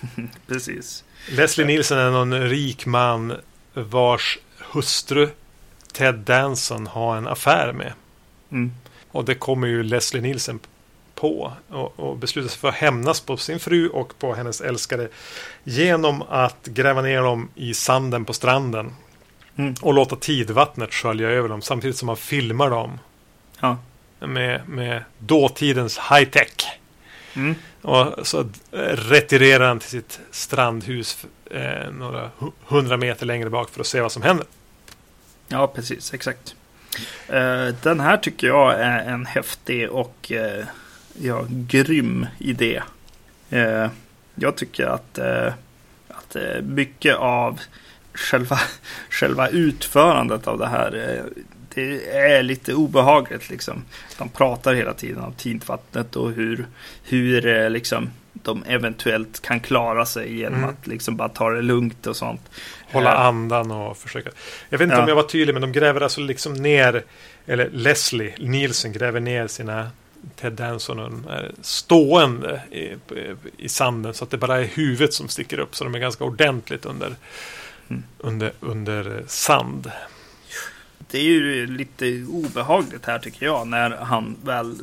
Precis. 0.46 1.04
Leslie 1.30 1.66
Nielsen 1.66 1.98
är 1.98 2.10
någon 2.10 2.40
rik 2.40 2.86
man 2.86 3.32
vars 3.74 4.38
hustru 4.58 5.28
Ted 5.92 6.14
Danson 6.14 6.86
har 6.86 7.16
en 7.16 7.26
affär 7.28 7.72
med. 7.72 7.92
Mm. 8.50 8.72
Och 9.10 9.24
det 9.24 9.34
kommer 9.34 9.66
ju 9.66 9.82
Leslie 9.82 10.22
Nielsen 10.22 10.58
på 11.16 11.52
och, 11.68 12.00
och 12.00 12.16
beslutar 12.16 12.48
sig 12.48 12.58
för 12.58 12.68
att 12.68 12.74
hämnas 12.74 13.20
på 13.20 13.36
sin 13.36 13.60
fru 13.60 13.88
och 13.88 14.18
på 14.18 14.34
hennes 14.34 14.60
älskade 14.60 15.08
genom 15.64 16.22
att 16.22 16.64
gräva 16.66 17.02
ner 17.02 17.22
dem 17.22 17.48
i 17.54 17.74
sanden 17.74 18.24
på 18.24 18.32
stranden 18.32 18.92
Mm. 19.58 19.74
och 19.82 19.94
låta 19.94 20.16
tidvattnet 20.16 20.94
skölja 20.94 21.28
över 21.28 21.48
dem 21.48 21.62
samtidigt 21.62 21.96
som 21.96 22.06
man 22.06 22.16
filmar 22.16 22.70
dem 22.70 22.98
Ja. 23.60 23.78
med, 24.20 24.68
med 24.68 25.02
dåtidens 25.18 25.98
high-tech. 25.98 26.78
Mm. 27.34 27.54
Och 27.82 28.26
så 28.26 28.48
retirerar 28.94 29.68
han 29.68 29.78
till 29.78 29.88
sitt 29.88 30.20
strandhus 30.30 31.26
eh, 31.50 31.90
några 31.92 32.30
hu- 32.38 32.52
hundra 32.66 32.96
meter 32.96 33.26
längre 33.26 33.50
bak 33.50 33.70
för 33.70 33.80
att 33.80 33.86
se 33.86 34.00
vad 34.00 34.12
som 34.12 34.22
händer. 34.22 34.46
Ja, 35.48 35.66
precis. 35.66 36.14
Exakt. 36.14 36.54
Eh, 37.28 37.66
den 37.82 38.00
här 38.00 38.16
tycker 38.16 38.46
jag 38.46 38.74
är 38.80 38.98
en 39.12 39.26
häftig 39.26 39.90
och 39.90 40.32
eh, 40.32 40.64
ja, 41.20 41.44
grym 41.48 42.26
idé. 42.38 42.82
Eh, 43.50 43.88
jag 44.34 44.56
tycker 44.56 44.86
att, 44.86 45.18
eh, 45.18 45.52
att 46.08 46.36
eh, 46.36 46.62
mycket 46.62 47.16
av 47.16 47.60
själva, 48.14 48.58
själva 49.10 49.48
utförandet 49.48 50.46
av 50.46 50.58
det 50.58 50.66
här 50.68 51.14
eh, 51.16 51.24
det 51.74 52.16
är 52.16 52.42
lite 52.42 52.74
obehagligt 52.74 53.50
liksom. 53.50 53.84
De 54.18 54.28
pratar 54.28 54.74
hela 54.74 54.92
tiden 54.92 55.22
om 55.22 55.32
tidvattnet 55.32 56.16
och 56.16 56.32
hur, 56.32 56.66
hur 57.04 57.46
eh, 57.46 57.70
liksom, 57.70 58.10
de 58.32 58.64
eventuellt 58.66 59.42
kan 59.42 59.60
klara 59.60 60.06
sig 60.06 60.38
genom 60.38 60.58
Mm. 60.58 60.70
att 60.70 60.86
liksom 60.86 61.16
bara 61.16 61.28
ta 61.28 61.50
det 61.50 61.62
lugnt 61.62 62.06
och 62.06 62.16
sånt. 62.16 62.40
Hålla 62.92 63.14
andan 63.16 63.70
och 63.70 63.96
försöka. 63.96 64.30
Jag 64.68 64.78
vet 64.78 64.84
inte 64.86 64.96
Ja. 64.96 65.02
om 65.02 65.08
jag 65.08 65.16
var 65.16 65.22
tydlig, 65.22 65.52
men 65.52 65.62
de 65.62 65.72
gräver 65.72 66.00
alltså 66.00 66.20
liksom 66.20 66.52
ner, 66.54 67.02
eller 67.46 67.70
Leslie 67.70 68.34
Nielsen 68.38 68.92
gräver 68.92 69.20
ner 69.20 69.46
sina 69.46 69.90
Ted 70.36 70.52
Danson 70.52 71.26
är 71.28 71.52
stående 71.62 72.62
i, 72.70 72.94
i 73.56 73.68
sanden 73.68 74.14
så 74.14 74.24
att 74.24 74.30
det 74.30 74.38
bara 74.38 74.58
är 74.58 74.64
huvudet 74.64 75.14
som 75.14 75.28
sticker 75.28 75.58
upp. 75.58 75.76
Så 75.76 75.84
de 75.84 75.94
är 75.94 75.98
ganska 75.98 76.24
ordentligt 76.24 76.86
under, 76.86 77.14
Mm. 77.88 78.02
under, 78.18 78.52
under 78.60 79.24
sand. 79.26 79.90
Det 81.10 81.18
är 81.18 81.22
ju 81.22 81.66
lite 81.66 82.24
obehagligt 82.28 83.06
här 83.06 83.18
tycker 83.18 83.46
jag 83.46 83.66
när 83.68 83.90
han 83.90 84.36
väl 84.44 84.76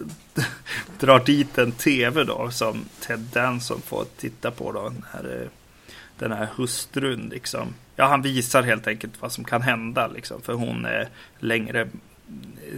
drar 1.00 1.20
dit 1.26 1.58
en 1.58 1.72
tv 1.72 2.24
då 2.24 2.52
som 2.52 2.86
Ted 3.00 3.20
Danson 3.20 3.82
får 3.82 4.06
titta 4.18 4.52
på 4.52 4.72
då. 4.72 4.94
När, 5.14 5.42
eh, 5.42 5.48
den 6.20 6.32
här 6.32 6.48
hustrun 6.56 7.30
liksom. 7.32 7.68
Ja, 7.96 8.06
han 8.08 8.22
visar 8.22 8.64
helt 8.64 8.88
enkelt 8.88 9.14
vad 9.20 9.32
som 9.32 9.44
kan 9.44 9.62
hända 9.62 10.08
liksom. 10.08 10.42
För 10.42 10.54
hon 10.54 10.86
är 10.86 11.10
längre 11.40 11.88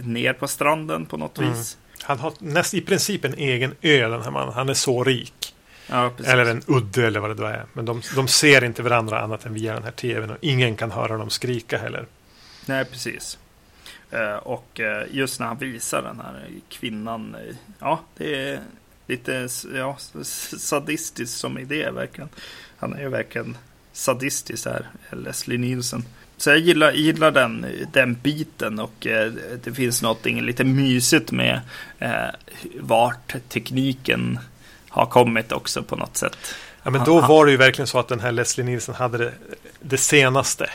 ner 0.02 0.32
på 0.32 0.48
stranden 0.48 1.06
på 1.06 1.16
något 1.16 1.38
Mm. 1.38 1.52
vis. 1.52 1.78
Han 2.06 2.18
har 2.18 2.32
näst, 2.38 2.74
i 2.74 2.80
princip 2.80 3.24
en 3.24 3.34
egen 3.34 3.74
ö 3.82 4.08
den 4.08 4.22
här 4.22 4.30
mannen. 4.30 4.54
Han 4.54 4.68
är 4.68 4.74
så 4.74 5.04
rik. 5.04 5.54
Ja. 5.86 6.12
Eller 6.24 6.44
en 6.44 6.62
udde 6.66 7.06
eller 7.06 7.20
vad 7.20 7.30
det 7.30 7.34
då 7.34 7.44
är. 7.44 7.64
Men 7.72 7.84
de, 7.84 8.02
de 8.14 8.28
ser 8.28 8.64
inte 8.64 8.82
varandra 8.82 9.20
annat 9.20 9.46
än 9.46 9.54
via 9.54 9.74
den 9.74 9.82
här 9.82 9.90
tvn. 9.90 10.30
Och 10.30 10.36
ingen 10.40 10.76
kan 10.76 10.90
höra 10.90 11.16
dem 11.16 11.30
skrika 11.30 11.78
heller. 11.78 12.06
Nej, 12.66 12.84
precis. 12.84 13.38
Eh, 14.10 14.34
och 14.34 14.80
eh, 14.80 15.06
just 15.10 15.40
när 15.40 15.46
han 15.46 15.58
visar 15.58 16.02
den 16.02 16.20
här 16.20 16.48
kvinnan. 16.68 17.34
eh, 17.34 17.54
ja, 17.78 18.00
det 18.16 18.48
är 18.50 18.60
lite 19.06 19.48
ja, 19.74 19.96
sadistiskt 20.58 21.36
som 21.38 21.58
idé 21.58 21.90
verkligen. 21.90 22.28
Han 22.78 22.92
är 22.92 23.00
ju 23.00 23.08
verkligen 23.08 23.56
sadistisk 23.92 24.66
här, 24.66 24.88
Leslie 25.10 25.58
Nielsen. 25.58 26.04
Så 26.38 26.50
jag 26.50 26.58
gillar, 26.58 26.92
gillar 26.92 27.30
den, 27.30 27.66
den 27.92 28.14
biten 28.22 28.78
och 28.78 29.06
eh, 29.06 29.32
det 29.64 29.72
finns 29.72 30.02
något 30.02 30.24
lite 30.26 30.64
mysigt 30.64 31.32
med 31.32 31.60
eh, 31.98 32.10
vart 32.80 33.34
tekniken 33.48 34.38
har 34.88 35.06
kommit 35.06 35.52
också 35.52 35.82
på 35.82 35.96
något 35.96 36.16
sätt. 36.16 36.36
Ja, 36.82 36.90
men 36.90 37.04
då 37.04 37.20
var 37.20 37.44
det 37.46 37.50
ju 37.50 37.56
verkligen 37.56 37.86
så 37.86 37.98
att 37.98 38.08
den 38.08 38.20
här 38.20 38.32
Leslie 38.32 38.64
Nielsen 38.66 38.94
hade 38.94 39.18
det, 39.18 39.32
det 39.80 39.98
senaste. 39.98 40.70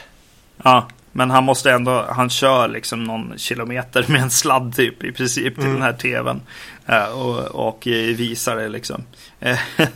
Ja, 0.63 0.87
men 1.11 1.29
han 1.31 1.43
måste 1.43 1.71
ändå, 1.71 2.05
han 2.09 2.29
kör 2.29 2.67
liksom 2.67 3.03
någon 3.03 3.33
kilometer 3.37 4.05
med 4.07 4.21
en 4.21 4.31
sladd 4.31 4.75
typ 4.75 5.03
i 5.03 5.11
princip 5.11 5.55
till 5.55 5.63
Mm. 5.63 5.73
den 5.73 5.83
här 5.83 5.93
tvn. 5.93 6.41
Eh, 6.85 7.03
och, 7.05 7.67
och 7.67 7.87
eh, 7.87 8.15
visar 8.15 8.55
det 8.55 8.69
liksom. 8.69 9.03
Eh, 9.39 9.59
eh, 9.77 9.87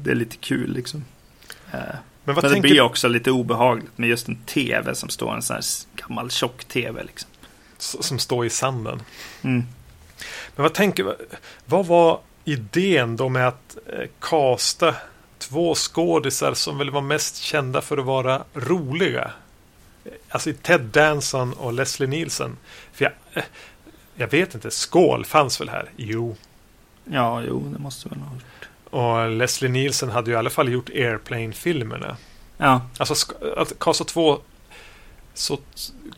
det 0.00 0.10
är 0.10 0.14
lite 0.14 0.36
kul 0.36 0.72
liksom. 0.72 1.04
Eh, 2.26 2.34
Men 2.34 2.34
vad 2.34 2.44
men 2.44 2.54
det 2.54 2.60
blir 2.60 2.80
också 2.80 3.08
lite 3.08 3.30
obehagligt 3.30 3.98
med 3.98 4.08
just 4.08 4.28
en 4.28 4.36
tv 4.36 4.94
som 4.94 5.08
står 5.08 5.34
en 5.34 5.42
sån 5.42 5.54
här 5.54 5.64
gammal 5.96 6.30
tjock 6.30 6.64
tv 6.64 7.02
liksom. 7.02 7.30
som 7.78 8.18
står 8.18 8.46
i 8.46 8.50
sanden? 8.50 9.02
Mm. 9.42 9.64
Men 10.56 10.62
vad 10.62 10.74
tänker 10.74 11.16
Vad 11.66 11.86
var 11.86 12.20
idén 12.44 13.16
då 13.16 13.28
med 13.28 13.48
att 13.48 13.76
eh, 13.86 14.08
kasta 14.20 14.94
två 15.38 15.74
skådisar 15.74 16.54
som 16.54 16.78
väl 16.78 16.90
var 16.90 17.00
mest 17.00 17.36
kända 17.36 17.80
för 17.80 17.98
att 17.98 18.04
vara 18.04 18.44
roliga? 18.54 19.30
Alltså 20.28 20.52
Ted 20.62 20.80
Danson 20.80 21.52
och 21.52 21.72
Leslie 21.72 22.08
Nielsen. 22.08 22.56
För 22.92 23.04
jag, 23.04 23.12
eh, 23.32 23.44
jag 24.14 24.28
vet 24.28 24.54
inte, 24.54 24.70
Skål 24.70 25.24
fanns 25.24 25.60
väl 25.60 25.68
här? 25.68 25.90
Jo. 25.96 26.36
Ja, 27.04 27.42
jo, 27.42 27.68
det 27.72 27.78
måste 27.78 28.08
väl 28.08 28.18
ha 28.18 28.34
gjort. 28.34 28.68
Och 28.90 29.30
Leslie 29.30 29.70
Nielsen 29.70 30.10
hade 30.10 30.30
ju 30.30 30.34
i 30.34 30.38
alla 30.38 30.50
fall 30.50 30.72
gjort 30.72 30.90
Airplane-filmerna. 30.90 32.16
Ja, 32.56 32.86
Alltså 32.98 33.34
att 33.56 33.78
kasta 33.78 34.04
två 34.04 34.38
så 35.34 35.58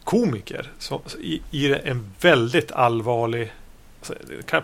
komiker 0.05 0.71
så, 0.79 1.03
i, 1.21 1.41
i 1.51 1.73
en 1.75 2.13
väldigt 2.21 2.73
allvarlig 2.73 3.53
alltså, 3.99 4.15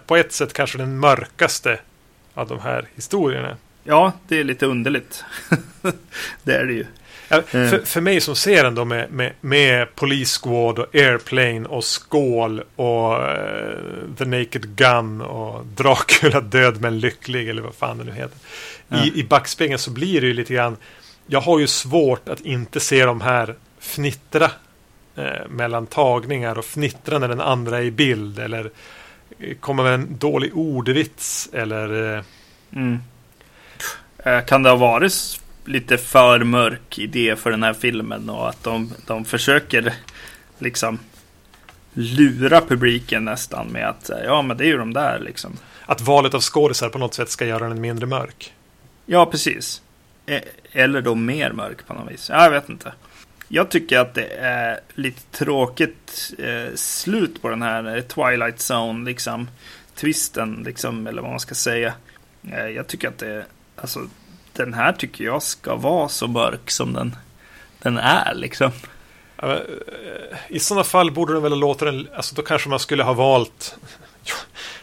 på 0.06 0.16
ett 0.16 0.32
sätt 0.32 0.52
kanske 0.52 0.78
den 0.78 0.98
mörkaste 0.98 1.80
av 2.34 2.48
de 2.48 2.60
här 2.60 2.88
historierna. 2.94 3.56
ja 3.84 4.12
det 4.28 4.40
är 4.40 4.44
lite 4.44 4.66
underligt. 4.66 5.24
det 6.42 6.52
är 6.52 6.64
det 6.64 6.72
ju. 6.72 6.86
Ja, 7.28 7.36
Eh. 7.36 7.42
För, 7.70 7.78
för 7.84 8.00
mig 8.00 8.20
som 8.20 8.36
ser 8.36 8.64
den 8.64 8.74
då 8.74 8.84
med, 8.84 9.12
med, 9.12 9.32
med 9.40 9.94
Police 9.94 10.40
Squad 10.42 10.78
och 10.78 10.94
Airplane 10.94 11.66
och 11.68 11.84
Skål 11.84 12.62
och 12.76 13.22
eh, 13.28 13.78
The 14.18 14.24
Naked 14.24 14.76
Gun 14.76 15.20
och 15.20 15.66
Dracula 15.66 16.40
död 16.40 16.80
men 16.80 17.00
lycklig 17.00 17.48
eller 17.48 17.62
vad 17.62 17.74
fan 17.74 17.98
det 17.98 18.04
nu 18.04 18.12
heter. 18.12 18.38
Ja. 18.88 19.04
I, 19.04 19.20
I 19.20 19.24
backspegeln 19.24 19.78
så 19.78 19.90
blir 19.90 20.20
det 20.20 20.26
ju 20.26 20.32
lite 20.34 20.54
grann 20.54 20.76
Jag 21.26 21.40
har 21.40 21.58
ju 21.58 21.66
svårt 21.66 22.28
att 22.28 22.40
inte 22.40 22.80
se 22.80 23.04
de 23.04 23.20
här 23.20 23.54
fnittra 23.80 24.50
eh, 25.16 25.48
mellan 25.48 25.86
tagningar 25.86 26.58
och 26.58 26.64
fnittra 26.64 27.18
när 27.18 27.28
den 27.28 27.40
andra 27.40 27.78
är 27.78 27.82
i 27.82 27.90
bild 27.90 28.38
eller 28.38 28.70
eh, 29.38 29.56
komma 29.60 29.82
med 29.82 29.94
en 29.94 30.18
dålig 30.18 30.56
ordvits 30.56 31.48
eller 31.52 32.16
eh, 32.16 32.22
Mm. 32.76 32.98
Kan 34.46 34.62
det 34.62 34.70
ha 34.70 34.76
varit 34.76 35.40
lite 35.64 35.98
för 35.98 36.44
mörk 36.44 36.98
idé 36.98 37.36
för 37.36 37.50
den 37.50 37.62
här 37.62 37.74
filmen 37.74 38.30
och 38.30 38.48
att 38.48 38.62
de, 38.62 38.92
de 39.06 39.24
försöker 39.24 39.94
liksom 40.58 40.98
lura 41.92 42.60
publiken 42.60 43.24
nästan 43.24 43.66
med 43.66 43.88
att 43.88 44.10
ja 44.24 44.42
men 44.42 44.56
det 44.56 44.64
är 44.64 44.68
ju 44.68 44.78
de 44.78 44.92
där 44.92 45.18
liksom. 45.18 45.56
att 45.86 46.00
valet 46.00 46.34
av 46.34 46.40
skådisar 46.40 46.88
på 46.88 46.98
något 46.98 47.14
sätt 47.14 47.30
ska 47.30 47.46
göra 47.46 47.68
den 47.68 47.80
mindre 47.80 48.06
mörk. 48.06 48.54
Ja 49.06 49.26
precis. 49.26 49.82
Eh, 50.26 50.42
Eller 50.72 51.00
då 51.00 51.14
mer 51.14 51.52
mörk 51.52 51.86
på 51.86 51.94
något 51.94 52.12
vis. 52.12 52.30
Ja, 52.32 52.44
jag 52.44 52.50
vet 52.50 52.68
inte. 52.68 52.92
Jag 53.48 53.68
tycker 53.68 53.98
att 53.98 54.14
det 54.14 54.26
är 54.26 54.80
lite 54.94 55.38
tråkigt 55.38 56.32
eh, 56.38 56.74
slut 56.74 57.42
på 57.42 57.48
den 57.48 57.62
här 57.62 58.00
Twilight 58.00 58.70
Zone 58.70 59.04
liksom 59.04 59.48
twisten 59.94 60.62
liksom 60.66 61.06
eller 61.06 61.22
vad 61.22 61.30
man 61.30 61.40
ska 61.40 61.54
säga. 61.54 61.94
Eh, 62.52 62.66
jag 62.66 62.86
tycker 62.86 63.08
att 63.08 63.18
det 63.18 63.44
alltså 63.76 64.08
den 64.56 64.74
här 64.74 64.92
tycker 64.92 65.24
jag 65.24 65.42
ska 65.42 65.74
vara 65.74 66.08
så 66.08 66.26
mörk 66.26 66.70
som 66.70 66.92
den, 66.92 67.16
den 67.82 67.98
är 67.98 68.34
liksom. 68.34 68.70
Ja, 69.36 69.52
eh, 69.52 69.58
I 70.48 70.58
sådana 70.60 70.84
fall 70.84 71.10
borde 71.10 71.32
den 71.32 71.42
väl 71.42 71.58
låta 71.58 71.84
den, 71.84 72.08
alltså 72.16 72.34
då 72.34 72.42
kanske 72.42 72.68
man 72.68 72.78
skulle 72.78 73.02
ha 73.02 73.12
valt 73.12 73.76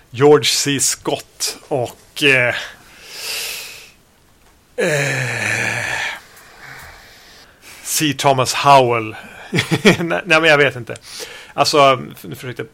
George 0.10 0.46
C. 0.46 0.80
Scott 0.80 1.58
och 1.68 2.24
eh, 2.24 2.56
eh, 4.76 5.86
C. 7.84 8.14
Thomas 8.18 8.54
Howell. 8.54 9.16
nej, 9.84 9.96
nej, 10.04 10.22
men 10.26 10.44
jag 10.44 10.58
vet 10.58 10.76
inte. 10.76 10.96
Alltså, 11.54 11.96
nu 12.22 12.36
försökte 12.36 12.62
jag 12.62 12.70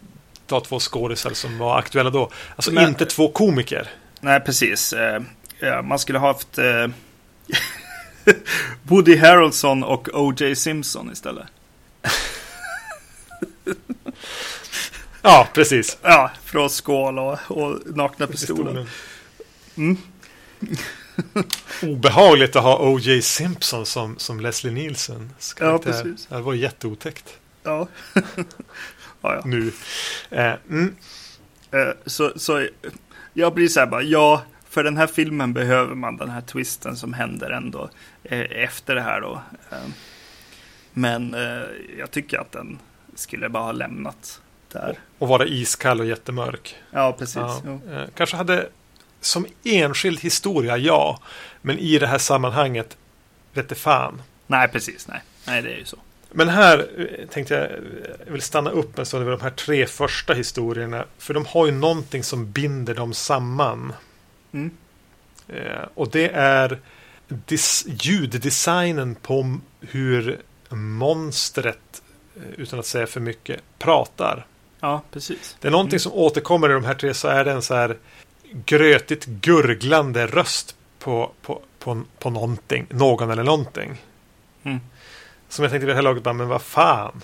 ta 0.47 0.59
två 0.59 0.79
skådisar 0.79 1.33
som 1.33 1.57
var 1.57 1.79
aktuella 1.79 2.09
då. 2.09 2.31
Alltså 2.55 2.71
Men- 2.71 2.87
inte 2.89 3.05
två 3.05 3.27
komiker. 3.31 3.89
Nej, 4.21 4.39
precis. 4.39 4.93
Eh, 5.59 5.81
man 5.81 5.99
skulle 5.99 6.19
ha 6.19 6.27
haft 6.27 6.57
eh, 6.57 6.87
Woody 8.83 9.17
Harrelson 9.17 9.83
och 9.83 10.09
O.J. 10.13 10.55
Simpson 10.55 11.11
istället. 11.11 11.47
Ja, 15.21 15.47
precis. 15.53 15.97
Ja, 16.01 16.31
från 16.45 16.69
Skål 16.69 17.19
och, 17.19 17.39
och 17.47 17.79
Nakna 17.85 18.27
Pistolen. 18.27 18.87
Mm. 19.77 19.97
Obehagligt 21.81 22.55
att 22.55 22.63
ha 22.63 22.77
O.J. 22.77 23.21
Simpson 23.21 23.85
som, 23.85 24.17
som 24.17 24.39
Leslie 24.39 24.73
Nielsen. 24.73 25.33
Ja, 25.59 25.77
precis. 25.77 26.25
Det 26.25 26.41
var 26.41 26.53
jätteotäckt 26.53 27.39
Ja. 27.67 27.87
ja, 29.21 29.35
ja. 29.35 29.41
nu. 29.45 29.71
Eh, 30.29 30.53
mm. 30.69 30.95
Eh, 31.71 31.93
så, 32.05 32.33
så 32.35 32.67
jag 33.33 33.53
blir 33.53 33.67
så 33.67 33.79
här 33.79 33.87
bara, 33.87 34.01
ja, 34.01 34.43
för 34.69 34.83
den 34.83 34.97
här 34.97 35.07
filmen 35.07 35.53
behöver 35.53 35.95
man 35.95 36.17
den 36.17 36.29
här 36.29 36.41
twisten 36.41 36.95
som 36.95 37.13
händer 37.13 37.51
ändå 37.51 37.89
eh, 38.23 38.63
efter 38.63 38.95
det 38.95 39.01
här 39.01 39.21
då. 39.21 39.41
Eh, 39.71 39.77
men 40.93 41.33
eh, 41.33 41.63
jag 41.97 42.11
tycker 42.11 42.37
att 42.37 42.51
den 42.51 42.79
skulle 43.15 43.49
bara 43.49 43.63
ha 43.63 43.71
lämnat 43.71 44.41
där. 44.71 44.99
Och 45.17 45.27
vara 45.27 45.45
iskall 45.45 45.99
och 45.99 46.05
jättemörk. 46.05 46.75
Ja, 46.91 47.15
precis. 47.19 47.35
Ja. 47.35 47.79
Kanske 48.15 48.37
hade 48.37 48.69
som 49.21 49.45
enskild 49.63 50.19
historia, 50.19 50.77
ja. 50.77 51.19
Men 51.61 51.79
i 51.79 51.99
det 51.99 52.07
här 52.07 52.17
sammanhanget, 52.17 52.97
vete 53.53 53.75
fan. 53.75 54.21
Nej, 54.47 54.67
precis. 54.67 55.07
Nej. 55.07 55.21
nej, 55.47 55.61
det 55.61 55.73
är 55.73 55.77
ju 55.77 55.85
så. 55.85 55.97
Men 56.31 56.49
här 56.49 56.87
tänkte 57.29 57.53
jag, 57.53 57.69
jag 58.25 58.33
vill 58.33 58.41
stanna 58.41 58.69
upp 58.69 58.99
en 58.99 59.05
stund 59.05 59.21
över 59.21 59.31
de 59.31 59.41
här 59.41 59.49
tre 59.49 59.85
första 59.85 60.33
historierna. 60.33 61.05
För 61.17 61.33
de 61.33 61.45
har 61.45 61.65
ju 61.65 61.71
någonting 61.71 62.23
som 62.23 62.51
binder 62.51 62.95
dem 62.95 63.13
samman. 63.13 63.93
Mm. 64.53 64.71
Eh, 65.47 65.87
och 65.93 66.09
det 66.11 66.29
är 66.29 66.79
ljuddesignen 67.85 69.15
på 69.15 69.57
hur 69.79 70.41
monstret, 70.69 72.01
eh, 72.35 72.41
utan 72.57 72.79
att 72.79 72.85
säga 72.85 73.07
för 73.07 73.19
mycket, 73.19 73.61
pratar. 73.79 74.45
Ja, 74.79 75.01
precis. 75.11 75.57
Det 75.61 75.67
är 75.67 75.71
någonting 75.71 75.93
Mm. 75.95 75.99
som 75.99 76.13
återkommer 76.13 76.69
i 76.69 76.73
de 76.73 76.85
här 76.85 76.93
tre 76.93 77.13
så 77.13 77.27
är 77.27 77.45
det 77.45 77.51
en 77.51 77.61
så 77.61 77.75
här 77.75 77.97
grötigt 78.51 79.25
gurglande 79.25 80.27
röst 80.27 80.75
på, 80.99 81.31
på, 81.41 81.61
på, 81.79 82.03
på 82.19 82.29
någonting, 82.29 82.85
någon 82.89 83.29
eller 83.31 83.43
någonting. 83.43 84.01
Mm. 84.63 84.79
Som 85.49 85.63
jag 85.63 85.71
tänkte 85.71 85.85
vid 85.85 85.91
det 85.91 85.95
här 85.95 86.01
laget, 86.01 86.23
bara, 86.23 86.33
men 86.33 86.47
vad 86.47 86.61
fan. 86.61 87.21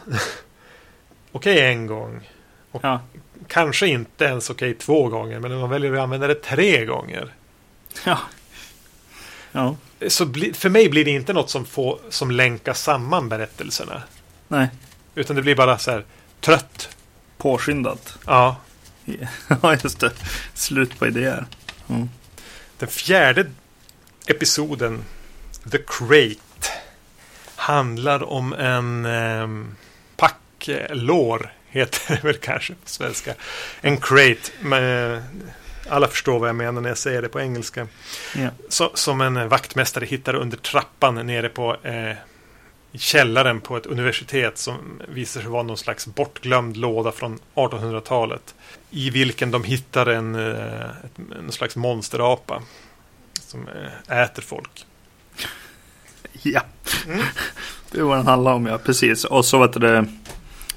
okej 1.32 1.60
en 1.60 1.88
gång. 1.88 2.30
Ja. 2.82 3.02
Kanske 3.48 3.88
inte 3.88 4.26
ens 4.26 4.50
okej 4.50 4.74
två 4.74 5.08
gånger, 5.10 5.40
men 5.40 5.52
när 5.52 5.58
man 5.58 5.70
väljer 5.70 5.94
att 5.94 6.00
använda 6.00 6.28
det 6.28 6.36
tre 6.36 6.86
gånger. 6.86 7.34
Ja. 8.06 8.20
Ja. 9.52 9.76
Så 10.08 10.26
bli, 10.26 10.54
för 10.54 10.70
mig 10.70 10.90
blir 10.90 11.06
det 11.06 11.12
inte 11.12 11.34
något 11.34 11.50
som, 11.50 11.66
får, 11.66 12.00
som 12.10 12.32
länkar 12.32 12.74
samman 12.74 13.30
berättelserna. 13.30 14.04
Nej. 14.48 14.68
Utan 15.16 15.36
det 15.36 15.42
blir 15.42 15.56
bara 15.56 15.78
så 15.78 15.92
här 15.92 16.06
trött. 16.40 16.90
Påskyndat. 17.38 18.18
Ja. 18.26 18.56
Ja, 19.62 19.76
just 19.84 20.00
det. 20.00 20.12
Slut 20.54 21.00
på 21.00 21.08
idéer. 21.08 21.46
Mm. 21.90 22.10
Den 22.78 22.90
fjärde 22.90 23.46
episoden, 24.28 25.04
The 25.72 25.78
Crate, 25.78 26.70
handlar 27.56 28.24
om 28.24 28.54
en 28.54 29.06
eh, 29.06 29.48
packlår, 30.16 31.54
heter 31.74 32.16
det 32.16 32.24
väl 32.24 32.38
kanske 32.38 32.74
på 32.74 32.90
svenska. 32.90 33.34
En 33.82 33.98
crate, 33.98 34.52
men 34.62 35.22
alla 35.90 36.08
förstår 36.08 36.40
vad 36.40 36.50
jag 36.50 36.56
menar 36.56 36.82
när 36.82 36.90
jag 36.90 36.98
säger 36.98 37.22
det 37.22 37.30
på 37.30 37.42
engelska. 37.42 37.88
Ja. 38.36 38.50
Så, 38.70 38.92
som 38.94 39.22
en 39.22 39.50
vaktmästare 39.50 40.06
hittar 40.06 40.36
under 40.36 40.58
trappan 40.58 41.28
nere 41.28 41.50
på 41.50 41.78
eh, 41.84 42.18
källaren 42.94 43.62
på 43.62 43.78
ett 43.78 43.86
universitet 43.86 44.58
som 44.58 45.02
visar 45.08 45.42
sig 45.42 45.50
vara 45.50 45.64
någon 45.64 45.78
slags 45.78 46.08
bortglömd 46.08 46.78
låda 46.78 47.12
från 47.12 47.40
1800-talet. 47.56 48.56
I 48.90 49.10
vilken 49.10 49.52
de 49.52 49.64
hittar 49.64 50.06
en, 50.06 50.36
eh, 50.36 50.90
en 51.40 51.52
slags 51.52 51.76
monsterapa 51.76 52.64
som 53.40 53.68
eh, 54.10 54.18
äter 54.22 54.42
folk. 54.42 54.86
Ja, 56.42 56.62
det 57.92 58.00
är 58.00 58.04
vad 58.04 58.18
den 58.18 58.28
handlar 58.28 58.54
om, 58.54 58.66
ja. 58.66 58.78
Precis. 58.78 59.26
Och 59.26 59.46
så 59.46 59.58
du 59.68 59.80
det. 59.80 60.06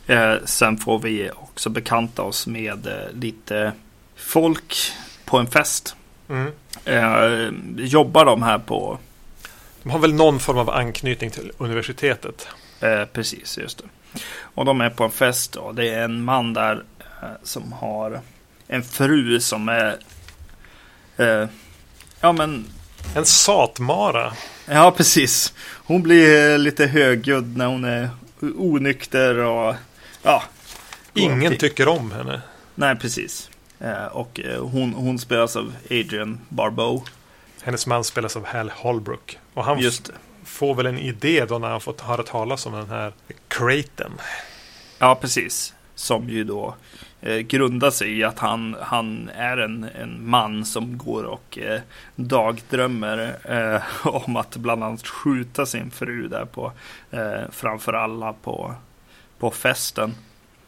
Eh, 0.07 0.35
sen 0.45 0.79
får 0.79 0.99
vi 0.99 1.31
också 1.35 1.71
bekanta 1.71 2.23
oss 2.23 2.47
med 2.47 2.87
eh, 2.87 3.13
lite 3.13 3.73
folk 4.17 4.93
på 5.25 5.39
en 5.39 5.47
fest. 5.47 5.97
Mm. 6.29 6.53
Eh, 6.85 7.51
jobbar 7.85 8.25
de 8.25 8.43
här 8.43 8.59
på... 8.59 8.99
De 9.83 9.91
har 9.91 9.99
väl 9.99 10.15
någon 10.15 10.39
form 10.39 10.59
av 10.59 10.71
anknytning 10.71 11.31
till 11.31 11.53
universitetet. 11.59 12.49
Precis, 13.13 13.59
just 13.59 13.79
det. 13.79 13.85
Och 14.39 14.65
de 14.65 14.81
är 14.81 14.91
på 14.91 15.05
en 15.05 15.11
fest 15.11 15.57
och 15.57 15.75
det 15.75 15.89
är 15.89 16.05
en 16.05 16.25
man 16.25 16.53
där 16.53 16.83
som 17.43 17.73
har 17.73 18.21
en 18.67 18.83
fru 18.83 19.41
som 19.41 19.69
är... 19.69 19.97
Eh, 21.17 21.49
ja, 22.21 22.33
men 22.33 22.65
En 23.15 23.25
satmara. 23.25 24.33
Ja, 24.67 24.91
precis. 24.97 25.55
Hon 25.85 26.03
blir 26.03 26.59
lite 26.59 26.87
högljudd 26.87 27.57
när 27.57 27.67
hon 27.67 27.85
är 27.85 28.09
onykter 28.41 29.35
och 29.37 29.75
ja. 30.27 30.43
Ingen 31.14 31.33
omkring. 31.33 31.59
tycker 31.59 31.89
om 31.89 32.11
henne. 32.11 32.41
Nej, 32.74 32.97
precis. 32.97 33.51
Eh, 33.81 34.07
och 34.07 34.41
eh, 34.41 34.64
hon, 34.64 34.93
hon 34.93 35.18
spelas 35.18 35.57
av 35.57 35.72
Adrian 35.91 36.41
Barbeau. 36.49 37.03
Hennes 37.62 37.87
man 37.87 38.05
spelas 38.05 38.37
av 38.37 38.47
Hal 38.47 38.70
Holbrook. 38.70 39.39
Och 39.55 39.64
han 39.64 39.79
Just 39.79 40.11
får 40.45 40.74
väl 40.74 40.87
en 40.87 40.99
idé 40.99 41.45
då 41.45 41.59
när 41.59 41.68
han 41.68 41.81
fått 41.81 42.01
höra 42.01 42.22
talas 42.22 42.66
om 42.66 42.72
den 42.72 42.91
här 42.91 43.12
craten. 43.49 44.12
Ja, 44.99 45.14
precis. 45.14 45.74
Som 45.95 46.29
ju 46.29 46.45
då 46.45 46.74
eh, 47.20 47.39
grundar 47.39 47.91
sig 47.91 48.18
i 48.18 48.24
att 48.24 48.39
han, 48.39 48.77
han 48.81 49.31
är 49.35 49.57
en, 49.57 49.85
en 49.85 50.29
man 50.29 50.64
som 50.64 50.99
går 50.99 51.24
och 51.24 51.59
eh, 51.59 51.81
dagdrömmer 52.16 53.37
eh, 53.45 54.07
om 54.27 54.37
att 54.37 54.57
bland 54.57 54.85
annat 54.85 55.07
skjuta 55.07 55.66
sin 55.66 55.91
fru 55.91 56.29
där 56.29 56.45
på 56.45 56.72
eh, 57.11 57.51
framför 57.51 57.93
alla 57.93 58.33
på, 58.33 58.74
på 59.39 59.51
festen. 59.51 60.14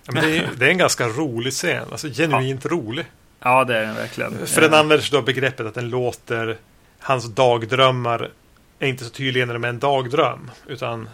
Ja, 0.04 0.12
men 0.12 0.24
det, 0.24 0.36
är, 0.36 0.50
det 0.56 0.66
är 0.66 0.70
en 0.70 0.78
ganska 0.78 1.08
rolig 1.08 1.52
scen. 1.52 1.86
Alltså 1.90 2.08
genuint 2.08 2.66
rolig. 2.66 3.06
Ja, 3.40 3.64
det 3.64 3.76
är 3.76 3.82
den 3.86 3.94
verkligen. 3.94 4.46
För 4.46 4.60
den 4.60 4.72
Eh, 4.72 4.80
använder 4.80 5.08
då 5.10 5.22
begreppet 5.22 5.66
att 5.66 5.74
den 5.74 5.88
låter 5.88 6.58
hans 6.98 7.24
dagdrömmar 7.24 8.30
är 8.78 8.88
inte 8.88 9.04
så 9.04 9.10
tydliga 9.10 9.46
när 9.46 9.54
de 9.54 9.64
är 9.64 9.68
en 9.68 9.78
dagdröm. 9.78 10.50
Utan 10.66 11.08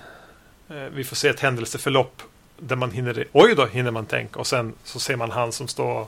eh, 0.70 0.76
vi 0.76 1.05
får 1.05 1.16
se 1.16 1.28
ett 1.28 1.40
händelseförlopp 1.40 2.22
där 2.59 2.76
man 2.76 2.90
hinner, 2.90 3.26
oj 3.32 3.55
då 3.55 3.66
hinner 3.66 3.90
man 3.90 4.07
tänka 4.07 4.38
och 4.38 4.46
sen 4.46 4.72
så 4.84 5.00
ser 5.00 5.16
man 5.16 5.30
han 5.30 5.52
som 5.52 5.68
står 5.68 6.07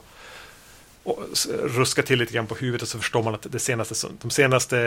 och 1.03 1.19
ruskar 1.63 2.03
till 2.03 2.19
lite 2.19 2.33
grann 2.33 2.47
på 2.47 2.55
huvudet 2.55 2.81
och 2.81 2.87
så 2.87 2.99
förstår 2.99 3.23
man 3.23 3.33
att 3.33 3.45
det 3.51 3.59
senaste, 3.59 4.07
de 4.21 4.29
senaste 4.29 4.79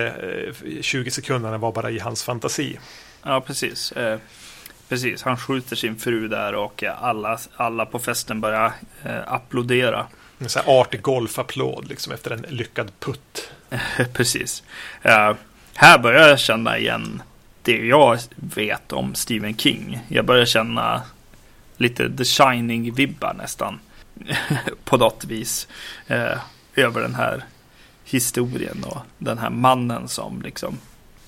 eh, 0.65 0.83
20 0.83 1.11
sekunderna 1.11 1.59
var 1.59 1.73
bara 1.73 1.91
i 1.91 1.99
hans 1.99 2.25
fantasi. 2.25 2.79
Ja, 3.23 3.41
precis. 3.41 3.93
Eh, 3.93 4.19
precis. 4.91 5.23
Han 5.23 5.37
skjuter 5.37 5.77
sin 5.77 5.97
fru 5.97 6.29
där 6.29 6.55
och 6.55 6.85
eh, 6.85 7.05
alla, 7.05 7.39
alla 7.57 7.87
på 7.87 7.99
festen 7.99 8.41
börjar 8.41 8.73
eh, 9.05 9.33
applådera. 9.33 10.07
En 10.39 10.49
så 10.49 10.59
här 10.59 10.81
artig 10.81 11.03
golfapplåd 11.03 11.89
liksom 11.89 12.13
efter 12.13 12.31
en 12.31 12.45
lyckad 12.49 12.93
putt. 12.99 13.53
precis. 14.13 14.63
Eh, 15.03 15.35
här 15.75 15.99
börjar 15.99 16.29
jag 16.29 16.39
känna 16.39 16.79
igen 16.79 17.23
det 17.63 17.87
jag 17.87 18.19
vet 18.37 18.93
om 18.93 19.15
Stephen 19.15 19.57
King. 19.57 20.01
Jag 20.09 20.25
börjar 20.25 20.45
känna 20.45 21.03
lite 21.77 22.17
The 22.17 22.25
Shining-vibbar 22.25 23.35
nästan. 23.35 23.81
på 24.85 24.97
något 24.97 25.25
vis. 25.25 25.69
Eh, 26.07 26.39
över 26.75 27.01
den 27.01 27.15
här 27.15 27.45
historien 28.05 28.85
och 28.85 29.03
den 29.19 29.39
här 29.39 29.51
mannen 29.51 30.09
som 30.09 30.43
liksom 30.43 30.79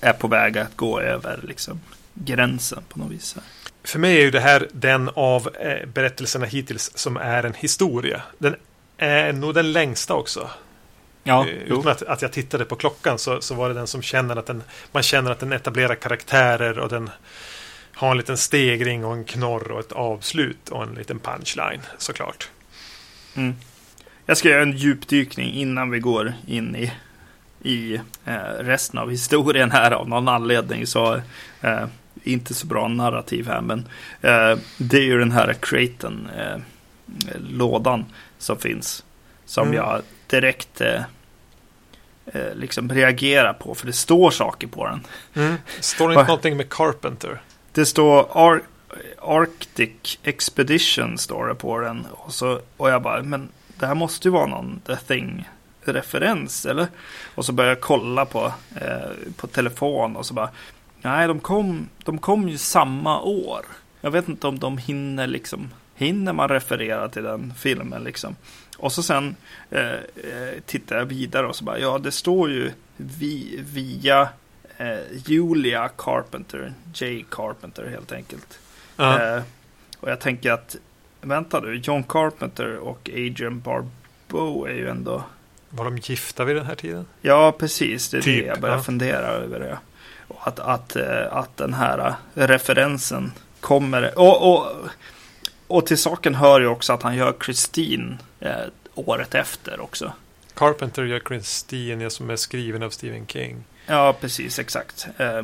är 0.01 0.13
på 0.13 0.27
väg 0.27 0.57
att 0.57 0.77
gå 0.77 0.99
över 0.99 1.39
liksom 1.43 1.79
gränsen 2.13 2.83
på 2.89 2.99
något 2.99 3.11
vis. 3.11 3.35
Här. 3.35 3.43
För 3.83 3.99
mig 3.99 4.17
är 4.17 4.21
ju 4.21 4.31
det 4.31 4.39
här 4.39 4.67
den 4.71 5.09
av 5.13 5.49
eh, 5.55 5.87
berättelserna 5.87 6.45
hittills 6.45 6.91
som 6.97 7.17
är 7.17 7.43
en 7.43 7.53
historia. 7.53 8.21
Den 8.37 8.55
är 8.97 9.33
nog 9.33 9.53
den 9.53 9.71
längsta 9.71 10.13
också. 10.13 10.49
Ja, 11.23 11.47
Eh. 11.47 11.55
Utan 11.55 11.87
att, 11.87 12.01
att 12.01 12.21
jag 12.21 12.31
tittade 12.31 12.65
på 12.65 12.75
klockan 12.75 13.19
så, 13.19 13.41
så 13.41 13.55
var 13.55 13.69
det 13.69 13.75
den 13.75 13.87
som 13.87 14.01
känner 14.01 14.35
att 14.35 14.45
den 14.45 14.63
Man 14.91 15.03
känner 15.03 15.31
att 15.31 15.39
den 15.39 15.53
etablerar 15.53 15.95
karaktärer 15.95 16.79
och 16.79 16.89
den 16.89 17.09
Har 17.93 18.11
en 18.11 18.17
liten 18.17 18.37
stegring 18.37 19.05
och 19.05 19.13
en 19.13 19.25
knorr 19.25 19.71
och 19.71 19.79
ett 19.79 19.91
avslut 19.91 20.69
och 20.69 20.83
en 20.83 20.93
liten 20.93 21.19
punchline 21.19 21.81
såklart. 21.97 22.49
Mm. 23.35 23.55
Jag 24.25 24.37
ska 24.37 24.49
göra 24.49 24.61
en 24.61 24.77
djupdykning 24.77 25.53
innan 25.53 25.89
vi 25.89 25.99
går 25.99 26.33
in 26.47 26.75
i, 26.75 26.91
i 27.63 27.95
eh, 28.25 28.33
resten 28.59 28.99
av 28.99 29.09
historien 29.11 29.71
här 29.71 29.91
av 29.91 30.09
någon 30.09 30.27
anledning. 30.27 30.87
Så 30.87 31.21
eh, 31.61 31.85
inte 32.23 32.53
så 32.53 32.67
bra 32.67 32.87
narrativ 32.87 33.47
här, 33.47 33.61
men 33.61 33.79
eh, 34.21 34.57
det 34.77 34.97
är 34.97 35.03
ju 35.03 35.19
den 35.19 35.31
här 35.31 35.53
Creighton 35.53 36.29
eh, 36.37 36.57
lådan 37.49 38.05
som 38.37 38.57
finns. 38.57 39.03
Som 39.45 39.63
Mm. 39.67 39.75
jag 39.77 40.01
direkt 40.27 40.81
eh, 40.81 41.01
eh, 42.25 42.55
liksom 42.55 42.89
reagerar 42.89 43.53
på, 43.53 43.75
för 43.75 43.87
det 43.87 43.93
står 43.93 44.31
saker 44.31 44.67
på 44.67 44.85
den. 44.87 45.07
Står 45.79 46.07
det 46.09 46.13
inte 46.19 46.27
någonting 46.27 46.57
med 46.57 46.69
Carpenter? 46.69 47.41
Det 47.71 47.85
står 47.85 48.27
Ar 48.31 48.61
Arctic 49.21 50.19
Expedition 50.23 51.17
står 51.17 51.47
det 51.47 51.55
på 51.55 51.79
den. 51.79 52.05
Och, 52.11 52.33
så, 52.33 52.59
och 52.77 52.89
jag 52.89 53.01
bara, 53.01 53.23
men 53.23 53.49
det 53.79 53.85
här 53.87 53.95
måste 53.95 54.27
ju 54.27 54.31
vara 54.31 54.45
någon 54.45 54.81
The 54.85 54.95
Thing-referens, 54.95 56.65
eller? 56.69 56.87
Och 57.35 57.45
så 57.45 57.51
började 57.51 57.75
jag 57.75 57.81
kolla 57.81 58.25
på, 58.25 58.53
eh, 58.81 59.09
på 59.37 59.47
telefon 59.47 60.15
och 60.15 60.25
så 60.25 60.33
bara, 60.33 60.49
nej, 61.03 61.27
de 61.27 61.39
kom, 61.39 61.89
de 62.03 62.17
kom 62.17 62.49
ju 62.49 62.57
samma 62.57 63.21
år. 63.21 63.65
Jag 64.01 64.11
vet 64.11 64.27
inte 64.27 64.47
om 64.47 64.59
de 64.59 64.77
hinner 64.77 65.27
liksom, 65.27 65.69
hinner 65.95 66.33
man 66.33 66.49
referera 66.49 67.09
till 67.09 67.23
den 67.23 67.53
filmen 67.57 68.03
liksom? 68.03 68.35
Och 68.77 68.91
så 68.91 69.03
sen 69.03 69.35
eh, 69.69 69.91
eh, 69.91 70.59
tittar 70.65 70.97
jag 70.97 71.05
vidare 71.05 71.47
och 71.47 71.55
så 71.55 71.63
bara, 71.63 71.79
ja, 71.79 71.97
det 71.97 72.11
står 72.11 72.49
ju 72.49 72.71
vi, 72.97 73.59
via 73.73 74.29
eh, 74.77 74.99
Julia 75.25 75.89
Carpenter, 75.97 76.73
J. 76.93 77.25
Carpenter 77.31 77.87
helt 77.87 78.11
enkelt. 78.11 78.59
Ja. 78.95 79.35
Eh, 79.35 79.43
och 79.99 80.11
jag 80.11 80.19
tänker 80.19 80.51
att, 80.51 80.75
vänta 81.21 81.61
du, 81.61 81.75
John 81.75 82.03
Carpenter 82.03 82.77
och 82.77 83.09
Adrian 83.13 83.59
Barbeau 83.61 84.65
är 84.65 84.73
ju 84.73 84.89
ändå, 84.89 85.23
Var 85.69 85.85
de 85.85 85.97
gifta 85.97 86.45
vid 86.45 86.55
den 86.55 86.65
här 86.65 86.75
tiden? 86.75 87.05
ja 87.21 87.51
precis, 87.59 88.09
det 88.09 88.17
är 88.17 88.21
Typ, 88.21 88.43
det 88.43 88.47
jag 88.47 88.61
börjar 88.61 88.75
ja. 88.75 88.83
fundera 88.83 89.27
över. 89.27 89.59
Det. 89.59 89.77
Och 90.27 90.47
att, 90.47 90.59
att, 90.59 90.95
eh, 90.95 91.25
att 91.31 91.57
den 91.57 91.73
här 91.73 92.07
eh, 92.35 92.47
referensen 92.47 93.31
kommer, 93.59 94.19
och, 94.19 94.53
och, 94.53 94.67
och 95.67 95.85
till 95.85 95.97
saken 95.97 96.35
hör 96.35 96.59
ju 96.61 96.67
också 96.67 96.93
att 96.93 97.03
han 97.03 97.15
gör 97.15 97.33
Christine 97.45 98.17
eh, 98.39 98.51
året 98.95 99.35
efter 99.35 99.79
också. 99.81 100.13
Carpenter 100.55 101.03
gör 101.03 101.19
Christine 101.27 102.09
som 102.09 102.29
är 102.29 102.35
skriven 102.35 102.83
av 102.83 102.89
Stephen 102.89 103.27
King. 103.27 103.63
Ja, 103.85 104.15
precis, 104.21 104.59
exakt. 104.59 105.07
Eh, 105.17 105.41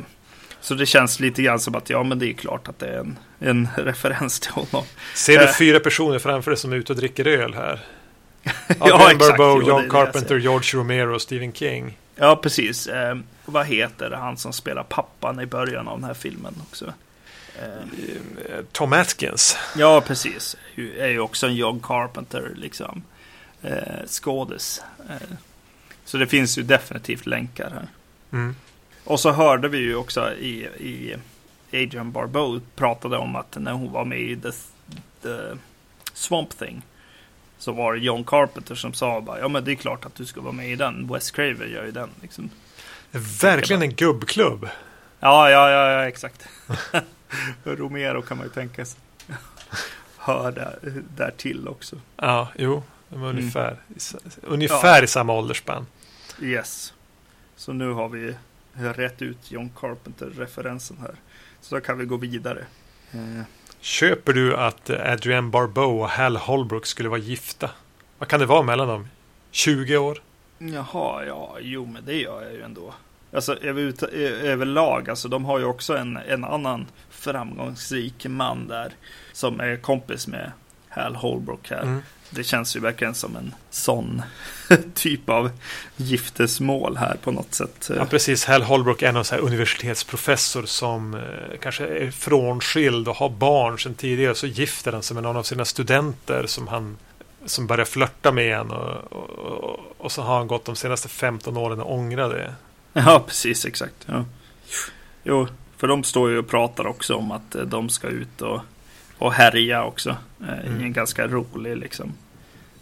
Så 0.60 0.74
det 0.74 0.86
känns 0.86 1.20
lite 1.20 1.42
grann 1.42 1.60
som 1.60 1.74
att 1.74 1.90
ja, 1.90 2.02
men 2.02 2.18
det 2.18 2.26
är 2.26 2.32
klart 2.32 2.68
att 2.68 2.78
det 2.78 2.86
är 2.88 2.98
en, 2.98 3.18
en 3.38 3.68
referens 3.76 4.40
till 4.40 4.52
honom. 4.52 4.84
Ser 5.14 5.38
du 5.38 5.44
Eh. 5.44 5.52
fyra 5.58 5.80
personer 5.80 6.18
framför 6.18 6.50
dig 6.50 6.58
som 6.58 6.72
är 6.72 6.76
ute 6.76 6.92
och 6.92 6.98
dricker 6.98 7.26
öl 7.26 7.54
här? 7.54 7.80
Ja, 8.68 8.94
Adrian 8.94 9.10
exakt. 9.10 9.40
Är 9.40 9.68
John 9.68 9.90
Carpenter. 9.90 10.36
George 10.36 10.80
Romero 10.80 11.14
och 11.14 11.22
Stephen 11.22 11.52
King. 11.52 11.98
Ja, 12.22 12.36
precis. 12.36 12.86
Eh, 12.86 13.18
vad 13.44 13.66
heter 13.66 14.10
han 14.10 14.36
som 14.36 14.52
spelar 14.52 14.82
pappan 14.82 15.40
i 15.40 15.46
början 15.46 15.88
av 15.88 16.00
den 16.00 16.04
här 16.04 16.14
filmen 16.14 16.54
också? 16.62 16.92
Eh, 17.58 18.64
Tom 18.72 18.92
Atkins. 18.92 19.56
ja, 19.76 20.00
precis. 20.00 20.56
Är 20.76 21.08
ju 21.08 21.20
också 21.20 21.46
en 21.46 21.54
John 21.54 21.80
Carpenter, 21.80 22.52
liksom. 22.56 23.02
Eh, 23.62 24.06
skådis. 24.06 24.82
Eh, 25.08 25.36
så 26.04 26.16
det 26.16 26.26
finns 26.26 26.58
ju 26.58 26.62
definitivt 26.62 27.26
länkar 27.26 27.70
här. 27.70 27.88
Mm. 28.32 28.56
Och 29.04 29.20
så 29.20 29.30
hörde 29.30 29.68
vi 29.68 29.78
ju 29.78 29.94
också 29.94 30.34
i, 30.34 30.68
i 30.78 31.14
Adrian 31.72 32.12
Barbeau 32.12 32.60
pratade 32.76 33.16
om 33.16 33.36
att 33.36 33.56
när 33.56 33.72
hon 33.72 33.92
var 33.92 34.04
med 34.04 34.20
i 34.20 34.36
The, 34.36 34.50
the 35.22 35.56
Swamp 36.14 36.58
Thing 36.58 36.82
så 37.60 37.72
var 37.72 37.92
det 37.92 37.98
John 37.98 38.24
Carpenter 38.24 38.74
som 38.74 38.92
sa 38.92 39.20
bara, 39.20 39.38
ja 39.38 39.48
men 39.48 39.64
det 39.64 39.72
är 39.72 39.76
klart 39.76 40.06
att 40.06 40.14
du 40.14 40.26
ska 40.26 40.40
vara 40.40 40.52
med 40.52 40.70
i 40.70 40.76
den. 40.76 41.08
Wes 41.12 41.30
Craven 41.30 41.70
gör 41.70 41.84
ju 41.84 41.90
den. 41.90 42.08
Liksom. 42.22 42.50
Verkligen 43.42 43.82
en 43.82 43.94
gubbklubb. 43.94 44.68
Ja, 45.20 45.50
ja, 45.50 45.70
ja, 45.70 45.90
ja 45.92 46.08
exakt. 46.08 46.48
Romero 47.64 48.22
kan 48.22 48.36
man 48.36 48.46
ju 48.46 48.52
tänka 48.52 48.84
sig. 48.84 49.00
Hör 50.16 50.52
där, 50.52 50.78
där 51.16 51.30
till 51.36 51.68
också. 51.68 51.96
Ja, 52.16 52.48
jo. 52.56 52.82
De 53.08 53.20
var 53.20 53.30
Mm. 53.30 53.40
ungefär, 53.40 53.76
i 53.96 54.00
sa- 54.00 54.18
ungefär 54.42 55.02
i 55.02 55.06
samma 55.06 55.32
åldersspann. 55.32 55.86
Yes. 56.42 56.94
Så 57.56 57.72
nu 57.72 57.92
har 57.92 58.08
vi 58.08 58.34
rätt 58.74 59.22
ut 59.22 59.50
John 59.50 59.70
Carpenter-referensen 59.80 60.96
här. 61.00 61.14
Så 61.60 61.74
då 61.74 61.80
kan 61.80 61.98
vi 61.98 62.04
gå 62.04 62.16
vidare. 62.16 62.64
Eh, 63.12 63.42
Köper 63.80 64.32
du 64.32 64.56
att 64.56 64.90
Adrienne 64.90 65.50
Barbeau 65.50 66.00
och 66.00 66.08
Hal 66.08 66.36
Holbrook 66.36 66.86
skulle 66.86 67.08
vara 67.08 67.20
gifta? 67.20 67.70
Vad 68.18 68.28
kan 68.28 68.40
det 68.40 68.46
vara 68.46 68.62
mellan 68.62 68.88
dem? 68.88 69.08
20 69.50 69.96
år? 69.96 70.22
Jaha, 70.58 71.24
ja, 71.24 71.56
jo 71.60 71.86
men 71.86 72.04
det 72.04 72.20
gör 72.20 72.42
jag 72.42 72.52
ju 72.52 72.62
ändå. 72.62 72.94
Alltså 73.32 73.56
över, 73.56 74.14
överlag, 74.44 75.10
alltså 75.10 75.28
de 75.28 75.44
har 75.44 75.58
ju 75.58 75.64
också 75.64 75.96
en, 75.96 76.16
en 76.16 76.44
annan 76.44 76.86
framgångsrik 77.10 78.26
man 78.26 78.68
där. 78.68 78.92
Som 79.32 79.60
är 79.60 79.76
kompis 79.76 80.26
med 80.26 80.52
Hal 80.90 81.16
Holbrook 81.16 81.70
här. 81.70 81.82
Mm. 81.82 82.02
Det 82.30 82.44
känns 82.44 82.76
ju 82.76 82.80
verkligen 82.80 83.14
som 83.14 83.36
en 83.36 83.54
sån 83.70 84.22
typ 84.94 85.28
av 85.28 85.50
giftesmål 85.96 86.96
här 86.96 87.16
på 87.22 87.30
något 87.30 87.54
sätt. 87.54 87.90
Ja, 87.96 88.06
precis. 88.06 88.44
Hal 88.44 88.62
Holbrook 88.62 89.02
är 89.02 89.12
någon 89.12 89.24
så 89.24 89.34
här 89.34 89.42
universitetsprofessor 89.42 90.62
som 90.66 91.14
eh, 91.14 91.58
kanske 91.60 91.86
är 91.86 92.10
frånskild 92.10 93.08
och 93.08 93.16
har 93.16 93.28
barn 93.28 93.78
sedan 93.78 93.94
tidigare. 93.94 94.34
Så 94.34 94.46
gifter 94.46 94.92
han 94.92 95.02
sig 95.02 95.14
med 95.14 95.22
någon 95.22 95.36
av 95.36 95.42
sina 95.42 95.64
studenter 95.64 96.46
som 96.46 96.68
han 96.68 96.96
som 97.44 97.66
börjar 97.66 97.84
flörta 97.84 98.32
med 98.32 98.58
en 98.58 98.70
och, 98.70 99.12
och, 99.12 99.30
och, 99.30 99.80
och 99.98 100.12
så 100.12 100.22
har 100.22 100.38
han 100.38 100.46
gått 100.46 100.64
de 100.64 100.76
senaste 100.76 101.08
15 101.08 101.56
åren 101.56 101.80
och 101.80 101.94
ångrar 101.94 102.28
det. 102.28 102.54
Ja, 102.92 103.24
precis, 103.26 103.66
exakt. 103.66 103.94
Ja. 104.06 104.24
Jo, 105.22 105.48
för 105.76 105.86
de 105.86 106.04
står 106.04 106.30
ju 106.30 106.38
och 106.38 106.48
pratar 106.48 106.86
också 106.86 107.14
om 107.14 107.30
att 107.30 107.54
eh, 107.54 107.62
de 107.62 107.88
ska 107.88 108.08
ut 108.08 108.42
och, 108.42 108.60
och 109.20 109.32
härja 109.32 109.84
också. 109.84 110.10
Eh, 110.42 110.66
Mm. 110.66 110.80
I 110.80 110.84
en 110.84 110.92
ganska 110.92 111.26
rolig 111.26 111.76
liksom. 111.76 112.12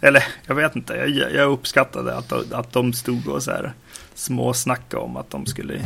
Eller 0.01 0.25
jag 0.47 0.55
vet 0.55 0.77
inte, 0.77 0.95
jag, 0.95 1.33
jag 1.35 1.51
uppskattade 1.53 2.15
att, 2.17 2.29
de- 2.29 2.45
att 2.53 2.73
de 2.73 2.93
stod 2.93 3.29
och 3.29 3.43
så 3.43 3.51
här 3.51 3.73
småsnacka 4.15 4.99
om 4.99 5.17
att 5.17 5.31
de 5.31 5.47
skulle 5.47 5.81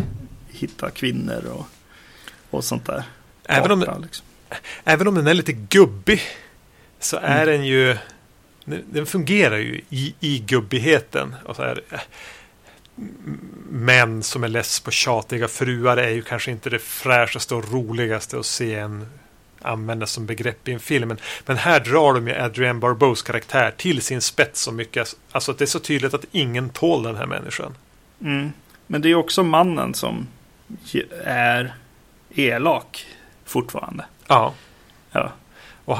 hitta 0.48 0.90
kvinnor 0.90 1.44
och, 1.54 1.66
och 2.50 2.64
sånt 2.64 2.86
där. 2.86 3.02
Även 3.44 3.70
om, 3.70 3.80
Parta, 3.80 3.98
liksom. 3.98 4.26
även 4.84 5.08
om 5.08 5.14
den 5.14 5.26
är 5.26 5.34
lite 5.34 5.52
gubbig 5.52 6.20
så 7.00 7.16
är 7.16 7.42
Mm. 7.42 7.46
den 7.46 7.66
ju 7.66 7.96
den, 8.64 9.06
fungerar 9.06 9.56
ju 9.58 9.80
i, 9.90 10.14
i 10.20 10.38
gubbigheten. 10.38 11.34
Och 11.44 11.56
så 11.56 11.62
här, 11.62 11.80
eh, 11.90 12.00
män 13.70 14.22
som 14.22 14.44
är 14.44 14.48
less 14.48 14.80
på 14.80 14.90
tjatiga 14.90 15.48
fruar 15.48 15.96
är 15.96 16.08
ju 16.10 16.22
kanske 16.22 16.50
inte 16.50 16.70
det 16.70 16.78
fräschaste 16.78 17.54
och 17.54 17.72
roligaste 17.72 18.38
att 18.38 18.46
se 18.46 18.74
en 18.74 19.06
användas 19.64 20.10
som 20.10 20.26
begrepp 20.26 20.68
i 20.68 20.72
en 20.72 20.80
film. 20.80 21.08
Men, 21.08 21.18
men 21.46 21.56
här 21.56 21.80
drar 21.80 22.14
de 22.14 22.28
ju 22.28 22.34
Adrienne 22.34 22.80
Barbeaus 22.80 23.22
karaktär 23.22 23.74
till 23.76 24.02
sin 24.02 24.20
spets 24.20 24.62
så 24.62 24.72
mycket. 24.72 25.16
Alltså 25.32 25.52
att 25.52 25.58
det 25.58 25.64
är 25.64 25.66
så 25.66 25.78
tydligt 25.78 26.14
att 26.14 26.24
ingen 26.32 26.70
tål 26.70 27.02
den 27.02 27.16
här 27.16 27.26
människan. 27.26 27.74
Mm. 28.20 28.52
Men 28.86 29.02
det 29.02 29.10
är 29.10 29.14
också 29.14 29.42
mannen 29.42 29.94
som 29.94 30.26
är 31.24 31.74
elak 32.34 33.06
fortfarande. 33.44 34.04
Ja. 34.26 34.54
Ja. 35.10 35.32
Och, 35.84 35.98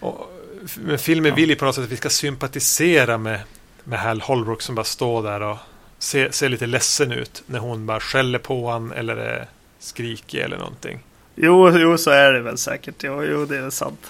och, 0.00 0.30
men 0.76 0.98
filmen 0.98 1.28
Ja. 1.28 1.34
vill 1.34 1.50
ju 1.50 1.56
på 1.56 1.64
något 1.64 1.74
sätt 1.74 1.84
att 1.84 1.92
vi 1.92 1.96
ska 1.96 2.10
sympatisera 2.10 3.18
med, 3.18 3.40
med 3.84 3.98
Hal 3.98 4.20
Holbrook 4.20 4.62
som 4.62 4.74
bara 4.74 4.84
står 4.84 5.22
där 5.22 5.40
och 5.40 5.56
ser, 5.98 6.30
ser 6.30 6.48
lite 6.48 6.66
ledsen 6.66 7.12
ut 7.12 7.42
när 7.46 7.58
hon 7.58 7.86
bara 7.86 8.00
skäller 8.00 8.38
på 8.38 8.70
han 8.70 8.92
eller 8.92 9.16
är 9.16 9.46
skrikig 9.78 10.40
eller 10.40 10.58
någonting. 10.58 10.98
Jo, 11.34 11.78
jo, 11.78 11.98
så 11.98 12.10
är 12.10 12.32
det 12.32 12.40
väl 12.40 12.58
säkert. 12.58 12.94
Jo, 13.02 13.22
jo 13.24 13.44
det 13.46 13.56
är 13.58 13.70
sant. 13.70 14.06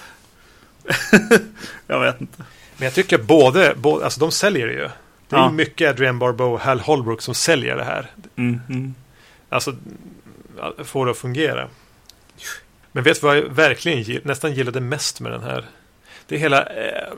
jag 1.87 1.99
vet 1.99 2.21
inte. 2.21 2.43
Men 2.77 2.85
jag 2.85 2.93
tycker 2.93 3.17
både, 3.17 3.73
både 3.77 4.03
alltså 4.03 4.19
de 4.19 4.31
säljer 4.31 4.67
det 4.67 4.73
ju. 4.73 4.89
Det 5.29 5.35
är 5.35 5.39
Ja. 5.39 5.51
mycket 5.51 5.89
Adrienne 5.89 6.19
Barbeau 6.19 6.53
och 6.53 6.59
Hal 6.59 6.79
Holbrook 6.79 7.21
som 7.21 7.35
säljer 7.35 7.75
det 7.75 7.83
här. 7.83 8.11
Mm, 8.35 8.59
mm. 8.69 8.95
Alltså 9.49 9.75
får 10.83 11.05
det 11.05 11.11
att 11.11 11.17
fungera. 11.17 11.67
Men 12.91 13.03
vet 13.03 13.21
du 13.21 13.27
vad 13.27 13.37
jag 13.37 13.43
verkligen 13.43 14.21
nästan 14.23 14.53
gillade 14.53 14.81
mest 14.81 15.19
med 15.19 15.31
den 15.31 15.41
här? 15.43 15.65
Det 16.27 16.35
är 16.35 16.39
hela 16.39 16.63
eh, 16.65 17.13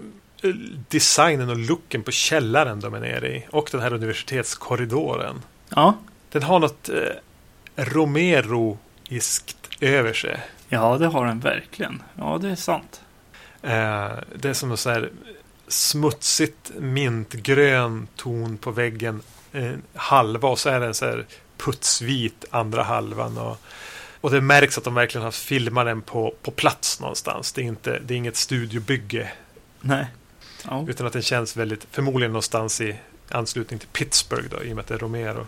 designen 0.90 1.50
och 1.50 1.58
looken 1.58 2.04
på 2.04 2.12
källaren 2.12 2.80
de 2.80 2.94
är 2.94 3.00
nere 3.00 3.28
i. 3.38 3.46
Och 3.50 3.70
den 3.72 3.82
här 3.82 3.94
universitetskorridoren. 3.94 5.42
Ja. 5.70 5.98
Den 6.32 6.44
har 6.44 6.60
något 6.60 6.90
eh, 6.90 6.96
Romero-iskt 7.76 9.67
över 9.80 10.14
sig. 10.14 10.40
ja, 10.70 10.98
det 10.98 11.08
har 11.08 11.26
den 11.26 11.40
verkligen. 11.40 12.04
Ja, 12.16 12.38
det 12.42 12.50
är 12.50 12.56
sant. 12.56 13.02
Eh, 13.62 14.12
det 14.36 14.50
är 14.50 14.54
som 14.54 14.72
en 14.72 14.78
sån 14.78 14.92
här 14.92 15.10
smutsigt 15.68 16.72
mintgrön 16.80 18.08
ton 18.16 18.58
på 18.58 18.72
väggen. 18.72 19.22
Eh, 19.52 19.72
halva 19.96 20.50
och 20.50 20.60
så 20.60 20.70
är 20.70 20.80
den 20.80 20.94
så 20.94 21.06
här 21.06 21.26
putsvit 21.58 22.46
andra 22.52 22.84
halvan. 22.84 23.38
Och, 23.38 23.58
och 24.22 24.32
det 24.32 24.42
märks 24.42 24.78
att 24.78 24.84
de 24.84 24.94
verkligen 24.94 25.24
har 25.26 25.32
filmat 25.32 25.86
den 25.86 26.02
på, 26.02 26.36
på 26.42 26.52
plats 26.52 27.00
någonstans. 27.00 27.54
Det 27.54 27.62
är, 27.62 27.66
inte, 27.66 28.00
det 28.00 28.14
är 28.14 28.18
inget 28.18 28.36
studiobygge. 28.36 29.32
Nej. 29.82 30.06
Ja. 30.66 30.86
Utan 30.88 31.08
att 31.08 31.14
den 31.14 31.22
känns 31.22 31.58
väldigt, 31.58 31.88
förmodligen 31.92 32.32
någonstans 32.32 32.82
i 32.82 32.96
anslutning 33.30 33.80
till 33.80 33.90
Pittsburgh 33.90 34.48
då, 34.50 34.64
i 34.64 34.72
och 34.72 34.76
med 34.76 34.82
att 34.82 34.88
det 34.88 34.94
är 34.94 35.00
Romero. 35.00 35.48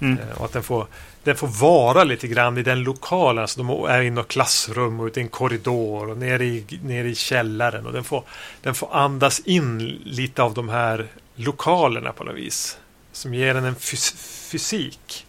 Mm. 0.00 0.18
Eh, 0.18 0.38
Och 0.38 0.44
att 0.44 0.52
den 0.52 0.62
får, 0.62 0.86
den 1.24 1.36
får 1.36 1.46
vara 1.48 2.04
lite 2.04 2.28
grann 2.28 2.58
i 2.58 2.62
den 2.62 2.82
lokalen. 2.82 3.42
Alltså 3.42 3.62
de 3.62 3.84
är 3.84 4.02
i 4.02 4.10
något 4.10 4.28
klassrum 4.28 5.00
och 5.00 5.06
ute 5.06 5.20
i 5.20 5.22
en 5.22 5.28
korridor 5.28 6.10
och 6.10 6.16
nere 6.16 6.44
i, 6.44 6.64
nere 6.82 7.08
i 7.08 7.14
källaren. 7.14 7.86
Och 7.86 7.92
den 7.92 8.04
får, 8.04 8.24
den 8.62 8.74
får 8.74 8.96
andas 8.96 9.40
in 9.40 9.78
lite 10.04 10.42
av 10.42 10.54
de 10.54 10.68
här 10.68 11.06
lokalerna 11.34 12.12
på 12.12 12.24
något 12.24 12.34
vis. 12.36 12.78
Som 13.12 13.34
ger 13.34 13.54
den 13.54 13.64
en 13.64 13.74
fys- 13.76 14.16
fysik. 14.50 15.26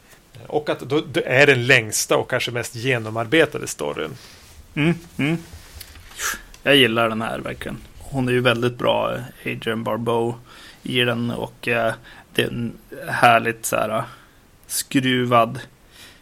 Och 0.48 0.70
att 0.70 0.80
då, 0.80 1.02
det 1.02 1.22
är 1.28 1.48
den 1.48 1.68
längsta 1.68 2.18
och 2.18 2.30
kanske 2.30 2.52
mest 2.52 2.76
genomarbetade 2.76 3.68
storyn. 3.68 4.12
Mm, 4.76 4.94
mm. 5.18 5.38
Jag 6.64 6.76
gillar 6.76 7.10
den 7.10 7.22
här 7.22 7.40
verkligen. 7.40 7.78
Hon 8.00 8.28
är 8.28 8.32
ju 8.32 8.40
väldigt 8.42 8.78
bra, 8.78 9.18
Adrian 9.46 9.84
Barbeau, 9.84 10.34
i 10.84 11.00
den 11.00 11.32
och 11.32 11.68
eh, 11.68 11.94
det 12.34 12.42
är 12.42 12.48
en 12.48 12.74
härligt 13.08 13.66
så 13.66 13.76
här, 13.76 14.04
skruvad 14.78 15.60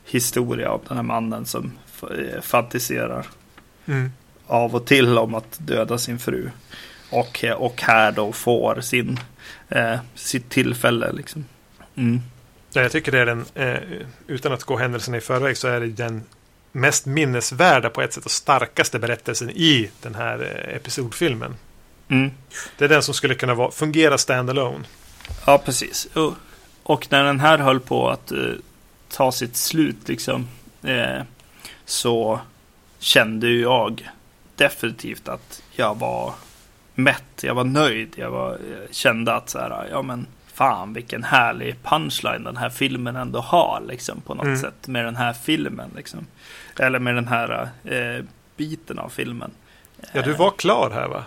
historia 0.05 0.69
av 0.69 0.81
den 0.87 0.97
här 0.97 1.03
mannen 1.03 1.45
som 1.45 1.71
eh, 2.01 2.41
fantiserar 2.41 3.27
av 4.47 4.75
och 4.75 4.85
till 4.85 5.17
om 5.17 5.35
att 5.35 5.57
döda 5.59 5.97
sin 5.97 6.19
fru. 6.19 6.49
Och, 7.09 7.45
och 7.57 7.81
här 7.81 8.11
då 8.11 8.31
får 8.31 8.81
sin, 8.81 9.19
eh, 9.69 9.95
sitt 10.15 10.49
tillfälle 10.49 11.11
liksom. 11.11 11.45
Mm. 11.95 12.21
Ja, 12.73 12.81
jag 12.81 12.91
tycker 12.91 13.11
det 13.11 13.19
är 13.19 13.25
den, 13.25 13.45
eh, 13.55 13.79
utan 14.27 14.53
att 14.53 14.63
gå 14.63 14.77
händelserna 14.77 15.17
i 15.17 15.21
förväg, 15.21 15.57
så 15.57 15.67
är 15.67 15.79
det 15.79 15.87
den 15.87 16.23
mest 16.71 17.05
minnesvärda 17.05 17.89
på 17.89 18.01
ett 18.01 18.13
sätt 18.13 18.25
och 18.25 18.31
starkaste 18.31 18.99
berättelsen 18.99 19.49
i 19.49 19.89
den 20.01 20.15
här 20.15 20.39
eh, 20.41 20.75
episodfilmen. 20.75 21.55
Mm. 22.07 22.31
Det 22.77 22.85
är 22.85 22.89
den 22.89 23.03
som 23.03 23.13
skulle 23.13 23.35
kunna 23.35 23.53
vara, 23.53 23.71
fungera 23.71 24.17
standalone. 24.17 24.85
Ja, 25.45 25.61
precis. 25.65 26.05
Och, 26.05 26.33
och 26.85 27.07
när 27.11 27.23
den 27.23 27.39
här 27.39 27.57
höll 27.57 27.79
på 27.79 28.09
att 28.09 28.31
eh, 28.31 28.37
ta 29.09 29.31
sitt 29.31 29.55
slut 29.55 30.07
liksom, 30.07 30.47
eh, 30.83 31.21
så 31.85 32.39
kände 32.99 33.49
jag 33.49 34.09
definitivt 34.55 35.27
att 35.27 35.61
jag 35.71 35.99
var 35.99 36.33
mätt. 36.95 37.43
Jag 37.43 37.55
var 37.55 37.63
nöjd. 37.63 38.13
Jag 38.17 38.31
var, 38.31 38.51
eh, 38.51 38.91
kände 38.91 39.33
att 39.33 39.49
så 39.49 39.59
här, 39.59 39.87
ja 39.91 40.01
men 40.01 40.27
fan 40.53 40.93
vilken 40.93 41.23
härlig 41.23 41.75
punchline 41.83 42.43
den 42.43 42.57
här 42.57 42.69
filmen 42.69 43.15
ändå 43.15 43.39
har 43.39 43.83
liksom 43.87 44.21
på 44.21 44.33
något 44.33 44.45
Mm. 44.45 44.57
sätt 44.59 44.87
med 44.87 45.05
den 45.05 45.15
här 45.15 45.33
filmen 45.33 45.89
liksom. 45.95 46.27
Eller 46.79 46.99
med 46.99 47.15
den 47.15 47.27
här 47.27 47.69
eh, 47.83 48.23
biten 48.57 48.99
av 48.99 49.09
filmen. 49.09 49.51
Ja, 50.13 50.21
du 50.21 50.33
var 50.33 50.51
klar 50.51 50.91
här 50.93 51.07
va? 51.07 51.23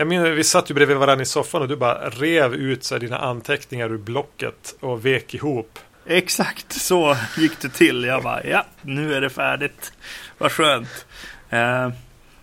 Jag 0.00 0.06
menar, 0.08 0.30
vi 0.30 0.44
satt 0.44 0.70
ju 0.70 0.74
bredvid 0.74 0.96
varandra 0.96 1.22
i 1.22 1.26
soffan 1.26 1.62
och 1.62 1.68
du 1.68 1.76
bara 1.76 2.08
rev 2.08 2.54
ut 2.54 2.84
så 2.84 2.94
här, 2.94 3.00
dina 3.00 3.18
anteckningar 3.18 3.92
ur 3.92 3.98
blocket 3.98 4.74
och 4.80 5.06
vek 5.06 5.34
ihop. 5.34 5.78
Exakt 6.06 6.72
så 6.72 7.16
gick 7.38 7.60
det 7.60 7.68
till. 7.68 8.04
Jag 8.04 8.22
bara, 8.22 8.44
ja, 8.44 8.66
nu 8.82 9.14
är 9.14 9.20
det 9.20 9.30
färdigt. 9.30 9.92
Vad 10.38 10.52
skönt. 10.52 11.06
Eh, 11.50 11.90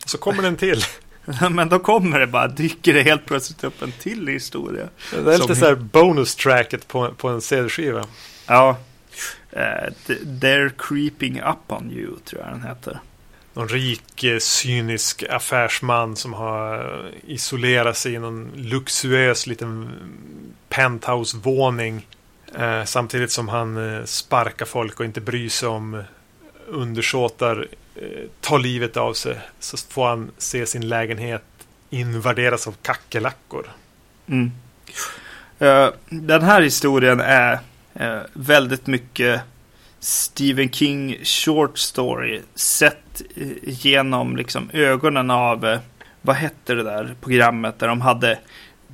Så 0.05 0.17
kommer 0.17 0.43
den 0.43 0.55
till. 0.55 0.81
men 1.51 1.69
då 1.69 1.79
kommer 1.79 2.19
det 2.19 2.27
bara, 2.27 2.47
dyker 2.47 2.93
det 2.93 3.01
helt 3.01 3.25
plötsligt 3.25 3.63
upp 3.63 3.81
en 3.81 3.91
till 3.91 4.27
historia. 4.27 4.87
Det 5.11 5.17
är 5.17 5.23
lite 5.25 5.37
Som- 5.37 5.55
så 5.55 5.65
här 5.65 5.75
bonus 5.75 6.35
tracket 6.35 6.87
på, 6.87 7.13
på 7.13 7.27
en 7.27 7.41
CD-skiva. 7.41 8.05
Ja, 8.47 8.77
eh, 9.51 9.59
th- 10.07 10.39
They're 10.41 10.71
creeping 10.77 11.41
up 11.41 11.71
on 11.71 11.91
you, 11.91 12.11
tror 12.25 12.41
jag 12.41 12.51
den 12.51 12.63
heter. 12.67 12.99
Någon 13.57 13.67
rik, 13.67 14.23
eh, 14.23 14.39
cynisk 14.39 15.23
affärsman 15.29 16.15
som 16.15 16.33
har 16.33 16.79
eh, 16.79 17.31
isolerat 17.33 17.97
sig 17.97 18.13
i 18.13 18.19
någon 18.19 18.51
luxuös 18.55 19.47
liten 19.47 19.91
penthouse-våning. 20.69 22.07
Eh, 22.55 22.83
samtidigt 22.83 23.31
som 23.31 23.47
han 23.47 23.77
eh, 23.77 24.03
sparkar 24.03 24.65
folk 24.65 24.99
och 24.99 25.05
inte 25.05 25.21
bryr 25.21 25.49
sig 25.49 25.69
om 25.69 25.93
eh, 25.93 26.01
undersåtar 26.67 27.67
eh, 27.95 28.01
tar 28.41 28.59
livet 28.59 28.97
av 28.97 29.13
sig. 29.13 29.39
Så 29.59 29.77
får 29.77 30.07
han 30.07 30.31
se 30.37 30.65
sin 30.65 30.87
lägenhet 30.87 31.43
invaderas 31.89 32.67
av 32.67 32.75
kackerlackor. 32.81 33.67
Mm. 34.27 34.51
Uh, 35.61 35.89
den 36.09 36.41
här 36.41 36.61
historien 36.61 37.19
är 37.19 37.59
uh, 38.01 38.21
väldigt 38.33 38.87
mycket 38.87 39.41
Stephen 39.99 40.69
King 40.71 41.17
short 41.23 41.77
story 41.77 42.41
sett 42.55 43.21
eh, 43.35 43.47
genom 43.63 44.37
liksom 44.37 44.69
ögonen 44.73 45.31
av 45.31 45.65
eh, 45.65 45.79
vad 46.21 46.35
hette 46.35 46.73
det 46.73 46.83
där 46.83 47.15
programmet 47.21 47.79
där 47.79 47.87
de 47.87 48.01
hade 48.01 48.39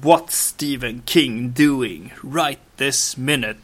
What's 0.01 0.30
Stephen 0.32 1.01
King 1.06 1.51
doing 1.54 2.14
right 2.36 2.60
this 2.78 3.18
minute? 3.18 3.60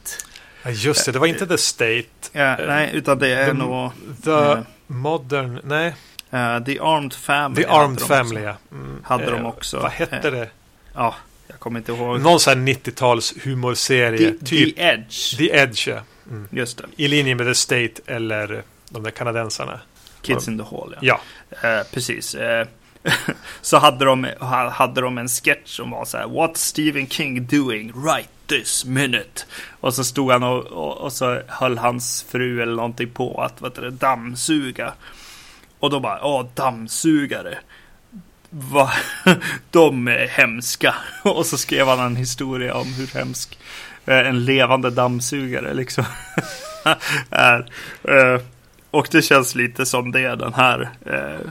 Ja, 0.64 0.70
just 0.70 1.06
det, 1.06 1.12
det 1.12 1.18
var 1.18 1.26
inte 1.26 1.46
The 1.46 1.58
State. 1.58 2.04
Ja, 2.32 2.56
nej, 2.66 2.90
utan 2.92 3.18
det 3.18 3.28
är 3.28 3.46
The- 3.46 3.52
nog 3.52 3.90
The 4.24 4.30
eh, 4.30 4.58
Modern, 4.86 5.60
nej. 5.64 5.86
eh, 6.30 6.64
The 6.64 6.78
Armed 6.80 7.12
Family. 7.14 7.62
The 7.62 7.68
Armed 7.70 7.98
de 7.98 8.04
Family, 8.04 8.40
ja. 8.42 8.56
Mm. 8.72 9.00
Hade 9.04 9.24
de 9.30 9.40
Eh, 9.40 9.46
också. 9.46 9.78
Vad 9.80 9.90
hette 9.90 10.16
Eh, 10.28 10.32
det? 10.34 10.48
Ja, 10.94 11.14
jag 11.48 11.58
kommer 11.60 11.78
inte 11.78 11.92
ihåg. 11.92 12.20
Någon 12.20 12.40
sån 12.40 12.58
här 12.58 12.74
90-tals 12.74 13.34
humorserie. 13.44 14.18
The, 14.32 14.46
typ 14.46 14.76
The 14.76 14.82
Edge. 14.82 15.36
The 15.36 15.50
Edge, 15.56 15.88
ja. 15.88 16.00
Mm. 16.30 16.48
Just 16.50 16.78
det. 16.78 16.84
I 16.96 17.08
linje 17.08 17.34
med 17.34 17.46
The 17.46 17.54
State 17.54 17.92
eller 18.06 18.62
de 18.88 19.02
där 19.02 19.10
kanadensarna. 19.10 19.80
Kids 20.22 20.48
in 20.48 20.58
the 20.58 20.64
Hall, 20.64 20.94
ja. 21.00 21.20
Ja, 21.62 21.68
Eh, 21.68 21.86
precis. 21.92 22.34
Eh, 22.34 22.66
så 23.60 23.78
hade 23.78 24.04
de, 24.04 24.26
ha- 24.40 24.68
hade 24.68 25.00
de 25.00 25.18
en 25.18 25.28
sketch 25.28 25.76
som 25.76 25.90
var 25.90 26.04
så 26.04 26.16
här. 26.18 26.24
What's 26.26 26.54
Stephen 26.56 27.08
King 27.08 27.46
doing 27.46 27.92
right 28.06 28.28
this 28.46 28.84
minute? 28.84 29.42
Och 29.80 29.94
så 29.94 30.04
stod 30.04 30.32
han 30.32 30.42
och, 30.42 30.66
och, 30.66 30.96
och 30.98 31.12
så 31.12 31.40
höll 31.48 31.78
hans 31.78 32.22
fru 32.30 32.62
eller 32.62 32.74
någonting 32.76 33.10
på 33.10 33.42
att 33.42 33.60
vad 33.60 33.74
det, 33.74 33.90
dammsuga. 33.90 34.92
Och 35.78 35.90
då 35.90 36.00
bara, 36.00 36.24
åh 36.24 36.46
dammsugare. 36.54 37.58
Va? 38.50 38.92
De 39.70 40.08
är 40.08 40.26
hemska. 40.28 40.94
Och 41.22 41.46
så 41.46 41.58
skrev 41.58 41.86
han 41.86 42.00
en 42.00 42.16
historia 42.16 42.74
om 42.74 42.92
hur 42.94 43.06
hemsk 43.06 43.58
en 44.10 44.44
levande 44.44 44.90
dammsugare 44.90 45.74
liksom 45.74 46.04
är. 47.30 47.70
Eh, 48.04 48.40
Och 48.90 49.08
det 49.10 49.22
känns 49.22 49.54
lite 49.54 49.86
som 49.86 50.12
det 50.12 50.34
den 50.34 50.54
här 50.54 50.90
eh, 51.06 51.50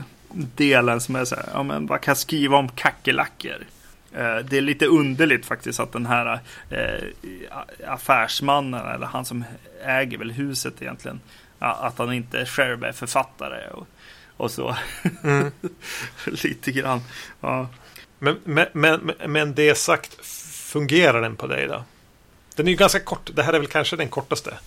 delen 0.56 1.00
som 1.00 1.16
är 1.16 1.24
så 1.24 1.34
här, 1.34 1.44
ja 1.54 1.62
men 1.62 1.86
vad 1.86 2.00
kan 2.00 2.12
jag 2.12 2.18
skriva 2.18 2.56
om 2.56 2.68
kackerlackor? 2.68 3.66
Eh, 4.12 4.36
det 4.36 4.56
är 4.56 4.60
lite 4.60 4.86
underligt 4.86 5.46
faktiskt 5.46 5.80
att 5.80 5.92
den 5.92 6.06
här 6.06 6.40
eh, 6.70 7.04
affärsmannen, 7.86 8.86
eller 8.94 9.06
han 9.06 9.24
som 9.24 9.44
äger 9.84 10.18
väl 10.18 10.30
huset 10.30 10.82
egentligen, 10.82 11.20
att 11.58 11.98
han 11.98 12.12
inte 12.12 12.46
själv 12.46 12.84
är 12.84 12.92
författare 12.92 13.68
och, 13.70 13.86
och 14.36 14.50
så. 14.50 14.76
Mm. 15.22 15.50
lite 16.26 16.72
grann. 16.72 17.00
Ja. 17.40 17.68
men, 18.18 18.36
men, 18.44 18.66
men, 18.72 19.12
men 19.26 19.54
det 19.54 19.74
sagt, 19.78 20.26
fungerar 20.72 21.20
den 21.22 21.36
på 21.36 21.46
dig 21.46 21.66
då? 21.66 21.84
Den 22.56 22.66
är 22.66 22.70
ju 22.70 22.76
ganska 22.76 23.00
kort. 23.00 23.30
Det 23.34 23.42
här 23.42 23.52
är 23.52 23.58
väl 23.58 23.68
kanske 23.68 23.96
den 23.96 24.08
kortaste. 24.08 24.58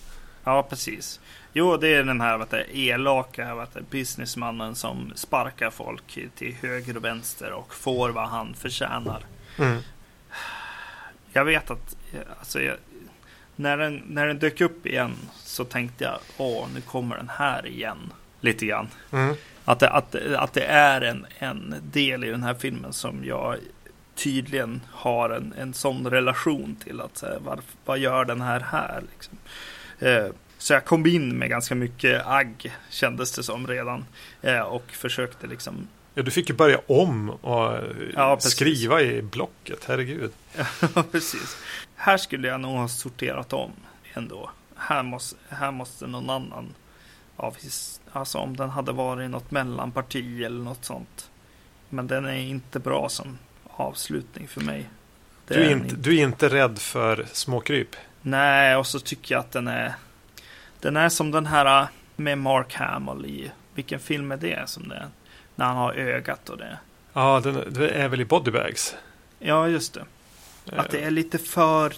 ja, 0.44 0.62
precis. 0.62 1.20
Jo, 1.52 1.76
det 1.76 1.88
är 1.88 2.04
den 2.04 2.20
här 2.20 2.38
vet 2.38 2.50
du, 2.50 2.66
elaka 2.72 3.54
vet 3.54 3.74
du, 3.74 3.80
businessmannen 3.90 4.74
som 4.74 5.12
sparkar 5.14 5.70
folk 5.70 6.18
till 6.34 6.54
höger 6.54 6.96
och 6.96 7.04
vänster 7.04 7.52
och 7.52 7.74
får 7.74 8.10
vad 8.10 8.28
han 8.28 8.54
förtjänar. 8.54 9.24
Mm. 9.58 9.78
Jag 11.32 11.44
vet 11.44 11.70
att 11.70 11.96
alltså, 12.38 12.60
jag, 12.60 12.76
när, 13.56 13.76
den, 13.76 14.02
när 14.06 14.26
den 14.26 14.38
dök 14.38 14.60
upp 14.60 14.86
igen 14.86 15.16
så 15.36 15.64
tänkte 15.64 16.04
jag 16.04 16.18
åh, 16.36 16.66
nu 16.74 16.80
kommer 16.80 17.16
den 17.16 17.30
här 17.38 17.66
igen. 17.66 18.12
Lite 18.40 18.66
grann. 18.66 18.88
Mm. 19.12 19.36
Att 19.64 19.80
det, 19.80 19.90
att, 19.90 20.14
att 20.14 20.52
det 20.52 20.64
är 20.64 21.00
en, 21.00 21.26
en 21.38 21.74
del 21.82 22.24
i 22.24 22.30
den 22.30 22.42
här 22.42 22.54
filmen 22.54 22.92
som 22.92 23.24
jag 23.24 23.56
tydligen 24.14 24.80
har 24.92 25.30
en, 25.30 25.54
en 25.58 25.74
sån 25.74 26.10
relation 26.10 26.76
till. 26.84 27.00
att 27.00 27.16
så 27.16 27.26
här, 27.26 27.38
varf, 27.38 27.64
Vad 27.84 27.98
gör 27.98 28.24
den 28.24 28.40
här 28.40 28.60
här? 28.60 29.02
Liksom. 29.12 29.38
Eh, 29.98 30.26
så 30.58 30.72
jag 30.72 30.84
kom 30.84 31.06
in 31.06 31.38
med 31.38 31.48
ganska 31.48 31.74
mycket 31.74 32.26
agg 32.26 32.76
kändes 32.90 33.32
det 33.32 33.42
som 33.42 33.66
redan. 33.66 34.04
Eh, 34.42 34.60
och 34.60 34.90
försökte 34.90 35.46
liksom 35.46 35.88
Ja, 36.14 36.22
du 36.22 36.30
fick 36.30 36.48
ju 36.48 36.54
börja 36.54 36.80
om 36.86 37.30
och 37.30 37.76
eh, 37.76 37.82
Ja, 38.14 38.40
skriva 38.40 39.02
i 39.02 39.22
blocket. 39.22 39.84
Herregud. 39.88 40.32
Ja, 40.94 41.04
precis. 41.12 41.56
Här 41.96 42.16
skulle 42.16 42.48
jag 42.48 42.60
nog 42.60 42.76
ha 42.76 42.88
sorterat 42.88 43.52
om 43.52 43.70
ändå. 44.14 44.50
Här 44.76 45.02
måste, 45.02 45.36
här 45.48 45.70
måste 45.70 46.06
någon 46.06 46.30
annan 46.30 46.74
av 47.36 47.56
alltså 48.12 48.38
om 48.38 48.56
den 48.56 48.70
hade 48.70 48.92
varit 48.92 49.30
något 49.30 49.50
mellanparti 49.50 50.44
eller 50.44 50.64
något 50.64 50.84
sånt. 50.84 51.30
Men 51.88 52.06
den 52.06 52.24
är 52.24 52.36
inte 52.36 52.78
bra 52.78 53.08
som 53.08 53.38
avslutning 53.76 54.48
för 54.48 54.60
mig. 54.60 54.88
Du 55.48 55.54
är, 55.54 55.70
inte, 55.70 55.96
du 55.96 56.16
är 56.18 56.22
inte 56.22 56.48
rädd 56.48 56.78
för 56.78 57.26
småkryp? 57.32 57.96
Nej, 58.22 58.76
och 58.76 58.86
så 58.86 59.00
tycker 59.00 59.34
jag 59.34 59.40
att 59.40 59.52
den 59.52 59.68
är 59.68 59.94
Den 60.80 60.96
är 60.96 61.08
som 61.08 61.30
den 61.30 61.46
här 61.46 61.82
äh, 61.82 61.88
med 62.16 62.38
Mark 62.38 62.74
Hamill 62.74 63.26
i 63.26 63.50
Vilken 63.74 64.00
film 64.00 64.32
är 64.32 64.36
det 64.36 64.68
som 64.68 64.88
det 64.88 64.94
är? 64.96 65.08
När 65.54 65.66
han 65.66 65.76
har 65.76 65.92
ögat 65.92 66.48
och 66.48 66.58
det. 66.58 66.78
Ja, 67.12 67.40
den, 67.44 67.74
det 67.74 67.88
är 67.88 68.08
väl 68.08 68.20
i 68.20 68.24
Bodybags? 68.24 68.94
Ja, 69.38 69.68
just 69.68 69.94
det. 69.94 70.04
Att 70.76 70.90
det 70.90 71.00
är 71.04 71.10
lite 71.10 71.38
för 71.38 71.92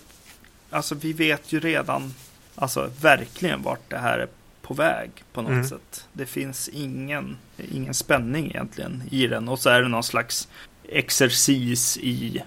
Alltså 0.70 0.95
vi 0.95 1.12
vet 1.12 1.53
ju 1.53 1.61
redan 1.61 2.14
Alltså 2.55 2.91
verkligen 3.01 3.62
vart 3.62 3.91
det 3.91 3.99
här 3.99 4.18
är 4.18 4.29
på 4.62 4.74
väg 4.74 5.11
på 5.33 5.43
något 5.43 5.51
Mm. 5.51 5.64
sätt. 5.68 6.09
Det 6.12 6.27
finns 6.27 6.68
ingen 6.68 7.37
Ingen 7.72 7.95
spänning 7.95 8.47
egentligen 8.47 9.03
i 9.11 9.27
den 9.27 9.49
och 9.49 9.59
så 9.59 9.70
är 9.70 9.83
det 9.83 9.89
någon 9.89 10.03
slags 10.05 10.49
Exercis 10.89 11.97
i 11.97 12.43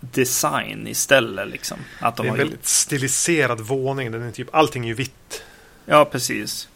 Design 0.00 0.86
istället 0.86 1.48
liksom. 1.48 1.78
Att 1.98 2.16
de 2.16 2.22
Det 2.22 2.28
är 2.28 2.32
en 2.32 2.38
väldigt 2.38 2.66
stiliserad 2.66 3.60
våning. 3.60 4.12
Den 4.12 4.22
är 4.22 4.30
typ, 4.30 4.48
allting 4.52 4.84
är 4.84 4.88
ju 4.88 4.94
vitt. 4.94 5.42
Ja, 5.86 6.04
precis. 6.04 6.68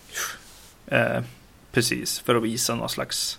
Eh, 0.86 1.22
precis, 1.72 2.18
för 2.18 2.34
att 2.34 2.42
visa 2.42 2.74
någon 2.74 2.88
slags 2.88 3.38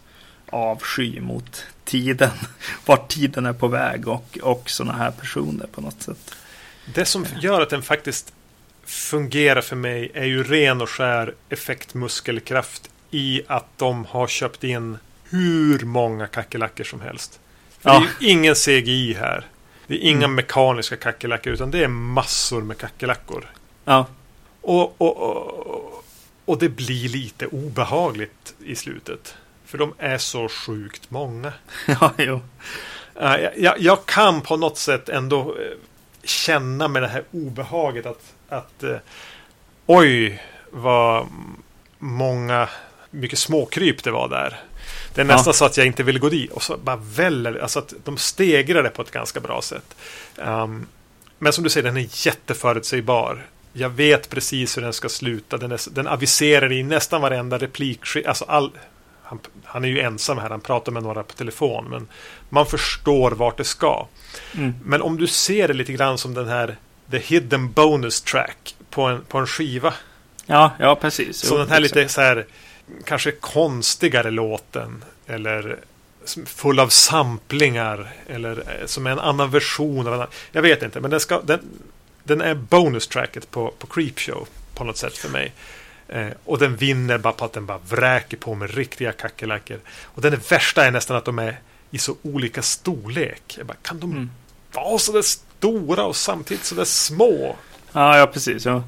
avsky 0.49 1.21
mot 1.21 1.65
tiden. 1.83 2.31
Vart 2.85 3.07
tiden 3.07 3.45
är 3.45 3.53
på 3.53 3.67
väg 3.67 4.07
och, 4.07 4.37
och 4.41 4.69
sådana 4.69 4.97
här 4.97 5.11
personer 5.11 5.67
på 5.67 5.81
något 5.81 6.01
sätt. 6.01 6.35
Det 6.93 7.05
som 7.05 7.25
gör 7.41 7.61
att 7.61 7.69
den 7.69 7.81
faktiskt 7.81 8.33
fungerar 8.85 9.61
för 9.61 9.75
mig 9.75 10.11
är 10.13 10.25
ju 10.25 10.43
ren 10.43 10.81
och 10.81 10.89
skär 10.89 11.33
effektmuskelkraft 11.49 12.89
i 13.11 13.41
att 13.47 13.77
de 13.77 14.05
har 14.05 14.27
köpt 14.27 14.63
in 14.63 14.97
hur 15.23 15.79
många 15.79 16.27
kackerlackor 16.27 16.83
som 16.83 17.01
helst. 17.01 17.39
För 17.85 17.91
Ja. 17.91 17.99
Det 17.99 18.25
är 18.25 18.27
ju 18.27 18.31
ingen 18.31 18.55
CGI 18.55 19.13
här. 19.13 19.45
Det 19.87 19.93
är 19.95 19.99
inga 20.09 20.17
Mm. 20.25 20.35
mekaniska 20.35 20.95
kackerlackor 20.95 21.53
utan 21.53 21.71
det 21.71 21.83
är 21.83 21.87
massor 21.87 22.61
med 22.61 22.77
kackerlackor. 22.77 23.51
Ja, 23.85 24.05
Och, 24.61 25.01
och, 25.01 25.17
och, 25.17 26.03
och 26.45 26.57
det 26.59 26.69
blir 26.69 27.09
lite 27.09 27.47
obehagligt 27.47 28.53
i 28.65 28.75
slutet. 28.75 29.35
För 29.65 29.77
de 29.77 29.93
är 29.99 30.17
så 30.17 30.49
sjukt 30.49 31.11
många. 31.11 31.53
ja, 31.87 32.13
jo. 32.17 32.41
Jag, 33.19 33.57
jag, 33.57 33.79
jag 33.79 34.05
kan 34.05 34.41
på 34.41 34.57
något 34.57 34.77
sätt 34.77 35.09
ändå 35.09 35.39
eh, 35.39 35.77
känna 36.23 36.87
med 36.87 37.01
det 37.01 37.07
här 37.07 37.23
obehaget 37.31 38.05
att, 38.05 38.33
att 38.49 38.83
eh, 38.83 38.95
oj 39.85 40.43
vad 40.71 41.27
många 41.99 42.69
mycket 43.11 43.39
småkryp 43.39 44.03
det 44.03 44.11
var 44.11 44.27
där. 44.29 44.59
Det 45.15 45.21
är 45.21 45.25
Ja. 45.25 45.35
nästan 45.35 45.53
så 45.53 45.65
att 45.65 45.77
jag 45.77 45.87
inte 45.87 46.03
vill 46.03 46.19
gå 46.19 46.29
dit 46.29 46.51
och 46.51 46.63
så 46.63 46.77
bara 46.77 46.95
väller 46.95 47.59
alltså 47.59 47.79
att 47.79 47.93
de 48.03 48.17
stegrar 48.17 48.83
det 48.83 48.89
på 48.89 49.01
ett 49.01 49.11
ganska 49.11 49.39
bra 49.39 49.61
sätt. 49.61 49.95
Um, 50.37 50.87
men 51.39 51.53
som 51.53 51.63
du 51.63 51.69
säger, 51.69 51.83
den 51.83 51.97
är 51.97 52.27
jätteförutsägbar. 52.27 53.45
Jag 53.73 53.89
vet 53.89 54.29
precis 54.29 54.77
hur 54.77 54.81
den 54.81 54.93
ska 54.93 55.09
sluta. 55.09 55.57
Den, 55.57 55.71
är, 55.71 55.79
den 55.91 56.07
aviserar 56.07 56.71
i 56.71 56.83
nästan 56.83 57.21
varenda 57.21 57.57
replik. 57.57 57.99
Alltså 58.25 58.45
all, 58.45 58.71
han, 59.23 59.39
han 59.63 59.83
är 59.85 59.89
ju 59.89 59.99
ensam 59.99 60.37
här, 60.37 60.49
han 60.49 60.61
pratar 60.61 60.91
med 60.91 61.03
några 61.03 61.23
på 61.23 61.33
telefon. 61.33 61.85
Men 61.89 62.07
man 62.49 62.65
förstår 62.65 63.31
vart 63.31 63.57
det 63.57 63.63
ska. 63.63 64.07
Mm. 64.53 64.73
Men 64.83 65.01
om 65.01 65.17
du 65.17 65.27
ser 65.27 65.67
det 65.67 65.73
lite 65.73 65.93
grann 65.93 66.17
som 66.17 66.33
den 66.33 66.47
här 66.47 66.77
The 67.11 67.17
Hidden 67.17 67.71
Bonus 67.71 68.21
Track 68.21 68.75
på 68.89 69.01
en, 69.01 69.21
på 69.21 69.37
en 69.37 69.47
skiva. 69.47 69.93
Ja, 70.45 70.71
ja, 70.79 70.95
precis. 70.95 71.37
Så 71.37 71.53
Jo, 71.53 71.57
den 71.57 71.69
här 71.69 71.79
lite 71.79 72.07
så 72.07 72.21
här 72.21 72.45
kanske 73.05 73.31
konstigare 73.31 74.31
låten. 74.31 75.03
Eller 75.27 75.79
full 76.45 76.79
av 76.79 76.87
samplingar. 76.89 78.13
Eller 78.27 78.57
eh, 78.59 78.85
som 78.85 79.07
är 79.07 79.11
en 79.11 79.19
annan 79.19 79.51
version 79.51 80.07
av 80.07 80.21
en. 80.21 80.27
Jag 80.51 80.61
vet 80.61 80.83
inte, 80.83 80.99
men 81.01 81.11
den, 81.11 81.19
ska, 81.19 81.41
den, 81.41 81.59
den 82.23 82.41
är 82.41 82.53
bonus 82.55 83.07
tracket 83.07 83.51
på, 83.51 83.73
på 83.79 83.87
Creepshow. 83.87 84.47
På 84.73 84.83
något 84.83 84.97
sätt 84.97 85.17
för 85.17 85.29
mig. 85.29 85.53
Eh, 86.07 86.27
och 86.45 86.59
den 86.59 86.75
vinner 86.75 87.17
bara 87.17 87.33
på 87.33 87.45
att 87.45 87.53
den 87.53 87.65
bara 87.65 87.77
vräker 87.89 88.37
på 88.37 88.55
med 88.55 88.73
riktiga 88.75 89.11
kackerlackor. 89.11 89.79
Och 90.03 90.21
den 90.21 90.39
värsta 90.49 90.85
är 90.85 90.91
nästan 90.91 91.17
att 91.17 91.25
de 91.25 91.39
är 91.39 91.59
i 91.91 91.97
så 91.97 92.15
olika 92.21 92.61
storlek. 92.61 93.59
Bara, 93.63 93.77
kan 93.81 93.99
de 93.99 94.11
Mm. 94.11 94.29
vara 94.73 94.97
så 94.99 95.11
där 95.11 95.21
stora 95.21 96.03
och 96.05 96.15
samtidigt 96.15 96.65
så 96.65 96.75
där 96.75 96.85
små? 96.85 97.55
Ja, 97.91 98.17
ja, 98.17 98.27
precis. 98.27 98.65
Ja. 98.65 98.83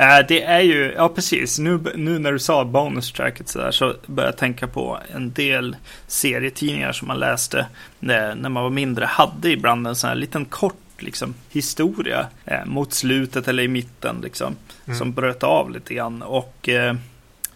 Eh, 0.00 0.18
Det 0.28 0.42
är 0.42 0.60
ju, 0.60 0.92
ja 0.96 1.08
precis, 1.08 1.58
nu, 1.58 1.80
nu 1.94 2.18
när 2.18 2.32
du 2.32 2.38
sa 2.38 2.64
bonus 2.64 3.12
tracket 3.12 3.48
så 3.48 3.58
där 3.58 3.70
så 3.70 3.94
började 4.06 4.32
jag 4.32 4.38
tänka 4.38 4.66
på 4.66 4.98
en 5.14 5.32
del 5.32 5.76
serietidningar 6.06 6.92
som 6.92 7.08
man 7.08 7.18
läste 7.18 7.66
när, 7.98 8.34
när 8.34 8.48
man 8.48 8.62
var 8.62 8.70
mindre 8.70 9.04
hade 9.04 9.50
ibland 9.50 9.86
en 9.86 9.96
sån 9.96 10.08
här 10.08 10.14
liten 10.14 10.44
kort 10.44 10.74
liksom, 10.98 11.34
historia 11.50 12.26
eh, 12.44 12.64
mot 12.64 12.92
slutet 12.92 13.48
eller 13.48 13.62
i 13.62 13.68
mitten 13.68 14.20
liksom, 14.22 14.56
Mm. 14.86 14.98
som 14.98 15.12
bröt 15.12 15.42
av 15.42 15.70
lite 15.70 15.94
grann. 15.94 16.22
Och 16.22 16.68
eh, 16.68 16.96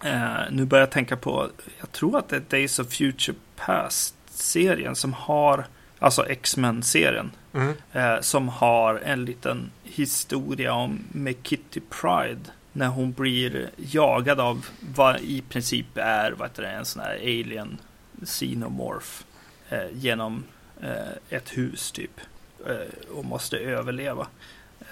eh, 0.04 0.30
nu 0.50 0.64
börjar 0.64 0.82
jag 0.82 0.90
tänka 0.90 1.16
på, 1.16 1.48
jag 1.80 1.92
tror 1.92 2.18
att 2.18 2.28
det 2.28 2.36
är 2.36 2.42
Days 2.50 2.78
of 2.78 2.86
Future 2.92 3.36
Past-serien 3.56 4.94
som 4.96 5.12
har, 5.12 5.64
alltså 5.98 6.26
X-Men-serien, 6.28 7.30
Mm. 7.54 7.74
eh, 7.92 8.20
som 8.20 8.48
har 8.48 9.00
en 9.04 9.24
liten 9.24 9.70
historia 9.82 10.72
om 10.72 11.04
med 11.12 11.34
Kitty 11.42 11.80
Pride. 11.90 12.40
När 12.72 12.88
hon 12.88 13.12
blir 13.12 13.70
jagad 13.76 14.40
av 14.40 14.66
vad 14.94 15.20
i 15.20 15.42
princip 15.48 15.86
är 15.94 16.32
vad 16.32 16.48
heter 16.48 16.62
det, 16.62 16.68
en 16.68 16.84
sån 16.84 17.02
här 17.02 17.16
alien 17.16 17.78
xenomorph 18.24 19.22
eh, 19.68 19.86
genom 19.92 20.44
eh, 20.80 21.36
ett 21.36 21.58
hus 21.58 21.92
typ. 21.92 22.20
Eh, 22.66 23.16
och 23.16 23.24
måste 23.24 23.56
överleva. 23.58 24.26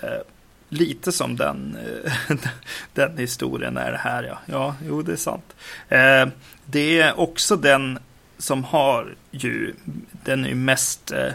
Eh, 0.00 0.20
lite 0.68 1.12
som 1.12 1.36
den, 1.36 1.76
eh, 1.76 2.36
den 2.94 3.18
historien 3.18 3.76
är 3.76 3.92
det 3.92 3.98
här 3.98 4.22
ja. 4.22 4.38
Ja, 4.46 4.74
jo 4.86 5.02
det 5.02 5.12
är 5.12 5.16
sant. 5.16 5.56
Eh, 5.88 6.26
det 6.66 7.00
är 7.00 7.20
också 7.20 7.56
den 7.56 7.98
som 8.38 8.64
har 8.64 9.14
ju, 9.30 9.74
den 10.24 10.44
är 10.44 10.48
ju 10.48 10.54
mest 10.54 11.12
eh, 11.12 11.32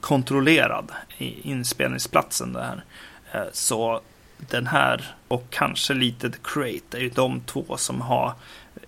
kontrollerad 0.00 0.92
i 1.18 1.50
inspelningsplatsen 1.50 2.52
där. 2.52 2.84
Eh, 3.32 3.42
så 3.52 4.00
den 4.38 4.66
här 4.66 5.14
och 5.28 5.44
kanske 5.50 5.94
lite 5.94 6.30
The 6.30 6.38
Crate 6.42 6.98
är 6.98 7.00
ju 7.00 7.10
de 7.10 7.40
två 7.40 7.76
som 7.76 8.00
har 8.00 8.32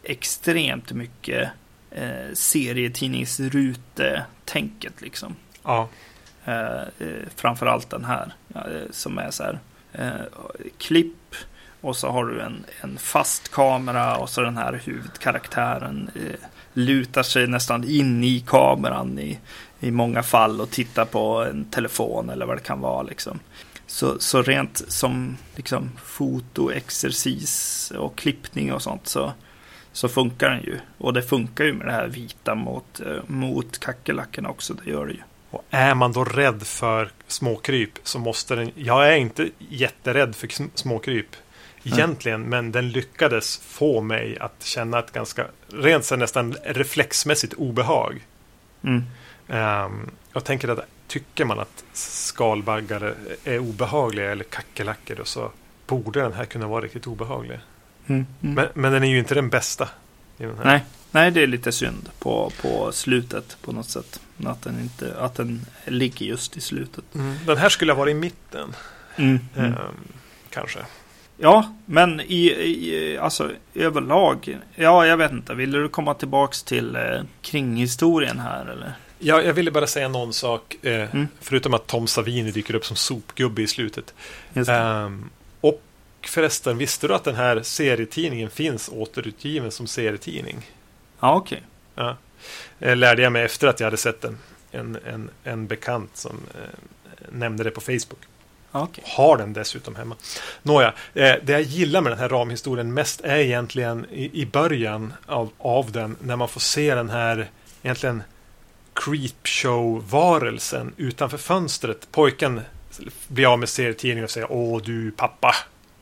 extremt 0.03 0.93
mycket 0.93 1.51
eh, 1.91 2.33
serietidningsrute-tänket 2.35 5.01
liksom. 5.01 5.37
Ja. 5.63 5.89
Eh, 6.45 6.81
eh, 6.81 7.27
framförallt 7.37 7.91
den 7.91 8.05
här 8.05 8.33
eh, 8.55 8.91
som 8.91 9.19
är 9.19 9.31
så 9.31 9.43
här 9.43 9.59
eh, 9.93 10.25
klipp 10.79 11.35
och 11.81 11.97
så 11.97 12.11
har 12.11 12.25
du 12.25 12.41
en, 12.41 12.65
en 12.81 12.99
fast 12.99 13.53
kamera 13.53 14.17
och 14.17 14.31
så 14.31 14.41
den 14.41 14.57
här 14.57 14.81
huvudkaraktären 14.85 16.11
eh, 16.15 16.41
lutar 16.73 17.23
sig 17.23 17.47
nästan 17.47 17.85
in 17.85 18.25
i 18.25 18.45
kameran 18.47 19.19
i, 19.19 19.39
i 19.81 19.91
många 19.91 20.23
fall 20.23 20.61
och 20.61 20.71
tittar 20.71 21.05
på 21.05 21.45
en 21.45 21.65
telefon 21.65 22.31
eller 22.31 22.47
vad 22.47 22.57
det 22.57 22.63
kan 22.63 22.81
vara 22.81 23.03
liksom. 23.03 23.41
Så, 23.87 24.19
så 24.19 24.43
rent 24.43 24.83
som 24.89 25.37
liksom 25.57 25.91
fotoexercis 26.05 27.93
och 27.99 28.19
klippning 28.19 28.73
och 28.73 28.83
sånt 28.83 29.07
så, 29.07 29.33
så 29.93 30.09
funkar 30.09 30.51
den 30.51 30.63
ju. 30.63 30.79
Och 30.99 31.13
det 31.13 31.23
funkar 31.23 31.65
ju 31.65 31.73
med 31.73 31.87
det 31.87 31.93
här 31.93 32.07
vita 32.09 32.55
mot, 32.55 33.01
eh, 33.01 33.23
mot 33.27 33.79
kackerlackorna 33.79 34.49
också, 34.49 34.75
det 34.75 34.91
gör 34.91 35.07
det 35.07 35.13
ju. 35.13 35.21
Och 35.51 35.65
är 35.71 35.95
man 35.95 36.13
då 36.13 36.25
rädd 36.25 36.63
för 36.63 37.11
småkryp 37.27 37.93
så 38.03 38.19
måste 38.19 38.55
den... 38.55 38.71
Jag 38.75 39.09
är 39.13 39.17
inte 39.17 39.49
jätterädd 39.59 40.37
för 40.37 40.47
sm- 40.47 40.71
småkryp 40.75 41.37
egentligen, 41.85 42.43
men 42.43 42.73
den 42.73 42.91
lyckades 42.91 43.57
få 43.57 44.01
mig 44.01 44.39
att 44.39 44.63
känna 44.65 44.99
ett 44.99 45.13
ganska 45.13 45.47
rent 45.69 46.05
så 46.05 46.17
nästan 46.17 46.57
reflexmässigt 46.65 47.55
obehag. 47.55 48.27
Mm. 48.85 49.05
Ehm, 49.49 50.11
jag 50.33 50.45
tänker 50.45 50.69
att 50.69 50.87
tycker 51.07 51.45
man 51.45 51.59
att 51.59 51.85
skalbaggar 51.93 53.15
är 53.45 53.59
obehagliga 53.59 54.33
eller 54.33 54.45
kackerlackor 54.45 55.21
så 55.25 55.51
borde 55.87 56.21
den 56.21 56.33
här 56.33 56.45
kunna 56.45 56.67
vara 56.69 56.85
riktigt 56.85 57.07
obehaglig. 57.07 57.59
Mm. 58.07 58.27
Mm. 58.43 58.55
Men, 58.55 58.67
men 58.75 58.93
den 58.93 59.05
är 59.05 59.09
ju 59.09 59.19
inte 59.19 59.35
den 59.35 59.49
bästa. 59.49 59.89
Den. 60.37 60.57
Nej, 60.65 60.85
nej, 61.11 61.31
det 61.31 61.43
är 61.43 61.47
lite 61.47 61.73
synd 61.73 62.09
på, 62.19 62.53
på 62.63 62.93
slutet 62.93 63.57
på 63.63 63.73
något 63.73 63.89
sätt. 63.89 64.21
Att 64.45 64.63
den, 64.63 64.81
inte, 64.81 65.17
att 65.19 65.35
den 65.35 65.67
ligger 65.85 66.27
just 66.27 66.57
i 66.57 66.61
slutet. 66.61 67.05
Mm. 67.15 67.37
Den 67.47 67.57
här 67.57 67.69
skulle 67.69 67.93
ha 67.93 67.99
varit 67.99 68.13
i 68.13 68.15
mitten. 68.15 68.75
Mm. 69.17 69.39
ehm, 69.57 69.75
kanske. 70.51 70.79
Ja, 71.37 71.75
men 71.87 72.21
i, 72.21 72.47
i, 72.47 73.19
alltså 73.19 73.51
överlag. 73.75 74.59
Ja, 74.75 75.07
jag 75.07 75.17
vet 75.17 75.33
inte. 75.33 75.55
Ville 75.55 75.79
du 75.79 75.89
komma 75.89 76.15
tillbaks 76.15 76.63
till 76.63 76.97
eh, 76.97 77.21
kringhistorien 77.43 78.39
här 78.39 78.67
eller? 78.67 78.93
Ja, 79.19 79.43
jag 79.43 79.53
ville 79.55 79.71
bara 79.71 79.87
säga 79.87 80.09
någon 80.09 80.33
sak. 80.33 80.77
Eh, 80.83 80.93
Mm. 81.15 81.29
Förutom 81.41 81.75
att 81.75 81.87
Tom 81.87 82.07
Savini 82.07 82.51
dyker 82.51 82.75
upp 82.75 82.85
som 82.85 82.97
sopgubbe 82.97 83.63
i 83.63 83.67
slutet. 83.67 84.15
Ehm, 84.69 85.31
och 85.61 85.83
förresten, 86.23 86.79
visste 86.79 87.09
du 87.09 87.15
att 87.15 87.25
den 87.25 87.35
här 87.35 87.63
serietidningen 87.63 88.51
finns 88.51 88.89
återutgiven 88.93 89.71
som 89.71 89.87
serietidning? 89.87 90.71
Ja, 91.21 91.35
okej. 91.35 91.63
Ja. 91.95 92.17
Eh, 92.79 92.97
lärde 92.97 93.23
jag 93.23 93.33
mig 93.33 93.43
efter 93.43 93.67
att 93.69 93.81
jag 93.81 93.87
hade 93.87 93.97
sett 93.97 94.21
den. 94.21 94.39
en, 94.71 94.99
en, 95.07 95.31
en 95.45 95.67
bekant 95.67 96.17
som 96.17 96.41
eh, 96.55 96.61
nämnde 97.33 97.65
det 97.65 97.71
på 97.71 97.81
Facebook. 97.81 98.21
Okay. 98.73 99.05
Har 99.07 99.37
den 99.37 99.53
dessutom 99.53 99.97
hemma. 99.97 100.17
Nåja, 100.63 100.89
eh, 101.15 101.35
det 101.43 101.53
jag 101.53 101.63
gillar 101.63 102.01
med 102.01 102.13
den 102.13 102.19
här 102.19 102.29
ramhistorien 102.29 102.95
mest 102.95 103.21
är 103.21 103.37
egentligen 103.39 104.07
i, 104.11 104.43
i 104.43 104.47
början 104.47 105.13
av, 105.27 105.51
av 105.59 105.93
den 105.93 106.17
när 106.23 106.37
man 106.37 106.49
får 106.49 106.61
se 106.61 106.95
den 106.95 107.11
här 107.11 107.51
egentligen 107.83 108.23
creepshow-varelsen 108.97 110.93
utanför 110.97 111.39
fönstret. 111.39 112.09
Pojken 112.11 112.61
blir 113.29 113.53
av 113.53 113.59
med 113.59 113.69
serietidningen 113.69 114.25
och 114.25 114.31
säger 114.31 114.53
Åh 114.53 114.83
du 114.83 115.11
pappa, 115.11 115.55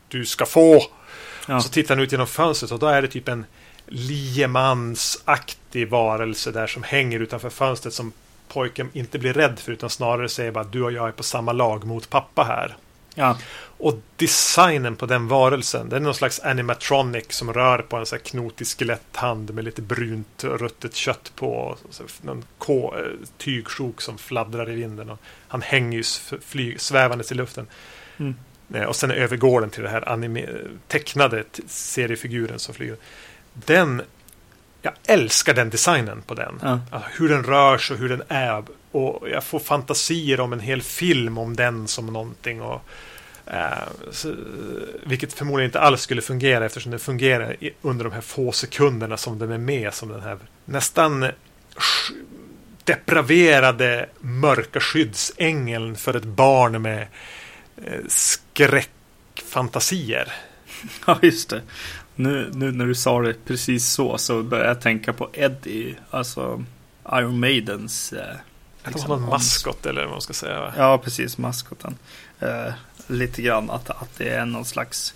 du 0.07 0.25
ska 0.25 0.45
få. 0.45 0.83
Ja. 1.47 1.61
Så 1.61 1.69
tittar 1.69 1.95
han 1.95 2.03
ut 2.03 2.11
genom 2.11 2.27
fönstret 2.27 2.71
och 2.71 2.79
då 2.79 2.87
är 2.87 3.01
det 3.01 3.07
typ 3.07 3.27
en 3.27 3.45
liemansaktig 3.87 5.89
varelse 5.89 6.51
där 6.51 6.67
som 6.67 6.83
hänger 6.83 7.19
utanför 7.19 7.49
fönstret 7.49 7.93
som 7.93 8.11
pojken 8.47 8.89
inte 8.93 9.19
blir 9.19 9.33
rädd 9.33 9.59
för 9.59 9.71
utan 9.71 9.89
snarare 9.89 10.29
säger 10.29 10.51
bara 10.51 10.63
du 10.63 10.83
och 10.83 10.91
jag 10.91 11.07
är 11.07 11.11
på 11.11 11.23
samma 11.23 11.51
lag 11.51 11.83
mot 11.83 12.09
pappa 12.09 12.43
här. 12.43 12.75
Ja. 13.15 13.37
Och 13.77 13.99
designen 14.15 14.95
på 14.95 15.05
den 15.05 15.27
varelsen, 15.27 15.89
det 15.89 15.95
är 15.95 15.99
någon 15.99 16.15
slags 16.15 16.39
animatronic 16.39 17.25
som 17.29 17.53
rör 17.53 17.77
på 17.77 17.97
en 17.97 18.05
sån 18.05 18.19
här 18.19 18.23
knotig 18.23 18.67
skeletthand 18.67 19.53
med 19.53 19.63
lite 19.63 19.81
brunt 19.81 20.43
ruttet 20.43 20.95
kött 20.95 21.31
på. 21.35 21.77
Någon 22.21 22.43
K, 22.57 22.93
eh, 22.97 23.27
tygsjok 23.37 24.01
som 24.01 24.17
fladdrar 24.17 24.69
i 24.69 24.75
vinden. 24.75 25.09
Och 25.09 25.19
han 25.47 25.61
hänger 25.61 25.97
ju 25.97 26.03
flyg, 26.41 26.81
svävandes 26.81 27.31
i 27.31 27.35
luften. 27.35 27.67
Mm. 28.17 28.35
Eh, 28.73 28.83
och 28.83 28.95
sen 28.95 29.11
övergår 29.11 29.61
den 29.61 29.69
till 29.69 29.83
det 29.83 29.89
här 29.89 30.09
anime, 30.09 30.45
tecknade 30.87 31.43
seriefiguren 31.67 32.59
som 32.59 32.75
flyger. 32.75 32.97
Den 33.53 34.01
jag 34.81 34.93
älskar 35.05 35.53
den 35.53 35.69
designen 35.69 36.21
på 36.21 36.33
den. 36.33 36.59
Ja. 36.61 36.79
Alltså, 36.91 37.09
hur 37.13 37.29
den 37.29 37.43
rör 37.43 37.77
sig 37.77 37.93
och 37.93 37.99
hur 37.99 38.09
den 38.09 38.23
är. 38.27 38.63
Och 38.95 39.29
jag 39.29 39.43
får 39.43 39.59
fantasier 39.59 40.39
om 40.39 40.53
en 40.53 40.59
hel 40.59 40.81
film 40.81 41.37
om 41.37 41.55
den 41.55 41.87
som 41.87 42.05
någonting. 42.05 42.61
Och, 42.61 42.81
eh, 43.45 43.87
så, 44.11 44.35
vilket 45.03 45.33
förmodligen 45.33 45.69
inte 45.69 45.79
alls 45.79 46.01
skulle 46.01 46.21
fungera 46.21 46.65
eftersom 46.65 46.91
den 46.91 46.99
fungerar 46.99 47.63
i, 47.63 47.71
under 47.81 48.05
de 48.05 48.13
här 48.13 48.21
få 48.21 48.51
sekunderna 48.51 49.17
som 49.17 49.39
den 49.39 49.51
är 49.51 49.57
med. 49.57 49.93
Som 49.93 50.09
den 50.09 50.21
här 50.21 50.37
nästan 50.65 51.25
depraverade 52.83 54.09
mörka 54.19 54.79
skyddsängeln 54.79 55.95
för 55.95 56.15
ett 56.15 56.25
barn 56.25 56.81
med 56.81 57.07
eh, 57.83 57.99
skräckfantasier. 58.07 60.33
Ja, 61.07 61.19
just 61.21 61.49
det. 61.49 61.61
Nu, 62.15 62.51
nu 62.53 62.71
när 62.71 62.85
du 62.85 62.95
sa 62.95 63.21
det 63.21 63.45
precis 63.45 63.89
så 63.89 64.17
så 64.17 64.43
började 64.43 64.69
jag 64.69 64.81
tänka 64.81 65.13
på 65.13 65.29
Eddie, 65.33 65.95
alltså 66.09 66.63
Iron 67.11 67.39
Maidens 67.39 68.13
eh, 68.13 68.35
liksom, 68.91 69.09
någon 69.09 69.29
maskot 69.29 69.85
eller 69.85 70.01
vad 70.01 70.11
man 70.11 70.21
ska 70.21 70.33
säga. 70.33 70.59
Va? 70.59 70.73
Ja, 70.77 70.97
precis, 70.97 71.37
maskoten. 71.37 71.97
Eh, 72.39 72.73
lite 73.07 73.41
grann 73.41 73.69
att, 73.69 73.89
att 73.89 74.17
det 74.17 74.29
är 74.29 74.45
någon 74.45 74.65
slags 74.65 75.13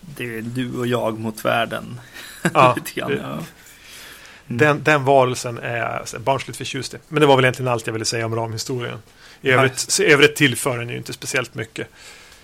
det 0.00 0.38
är 0.38 0.42
du 0.42 0.78
och 0.78 0.86
jag 0.86 1.18
mot 1.18 1.44
världen. 1.44 2.00
Ja, 2.54 2.76
grann, 2.94 3.10
det, 3.10 3.16
ja. 3.16 3.32
Mm. 3.32 3.44
Den, 4.46 4.82
den 4.82 5.04
varelsen 5.04 5.58
är 5.58 6.18
barnsligt 6.18 6.58
förtjust 6.58 6.94
i. 6.94 6.98
Men 7.08 7.20
det 7.20 7.26
var 7.26 7.36
väl 7.36 7.44
egentligen 7.44 7.72
allt 7.72 7.86
jag 7.86 7.92
ville 7.92 8.04
säga 8.04 8.26
om 8.26 8.34
ramhistorien. 8.34 8.98
I 9.40 9.50
övrigt, 9.50 10.00
i 10.00 10.04
övrigt 10.04 10.36
tillför 10.36 10.78
den 10.78 10.88
ju 10.88 10.96
inte 10.96 11.12
speciellt 11.12 11.54
mycket. 11.54 11.88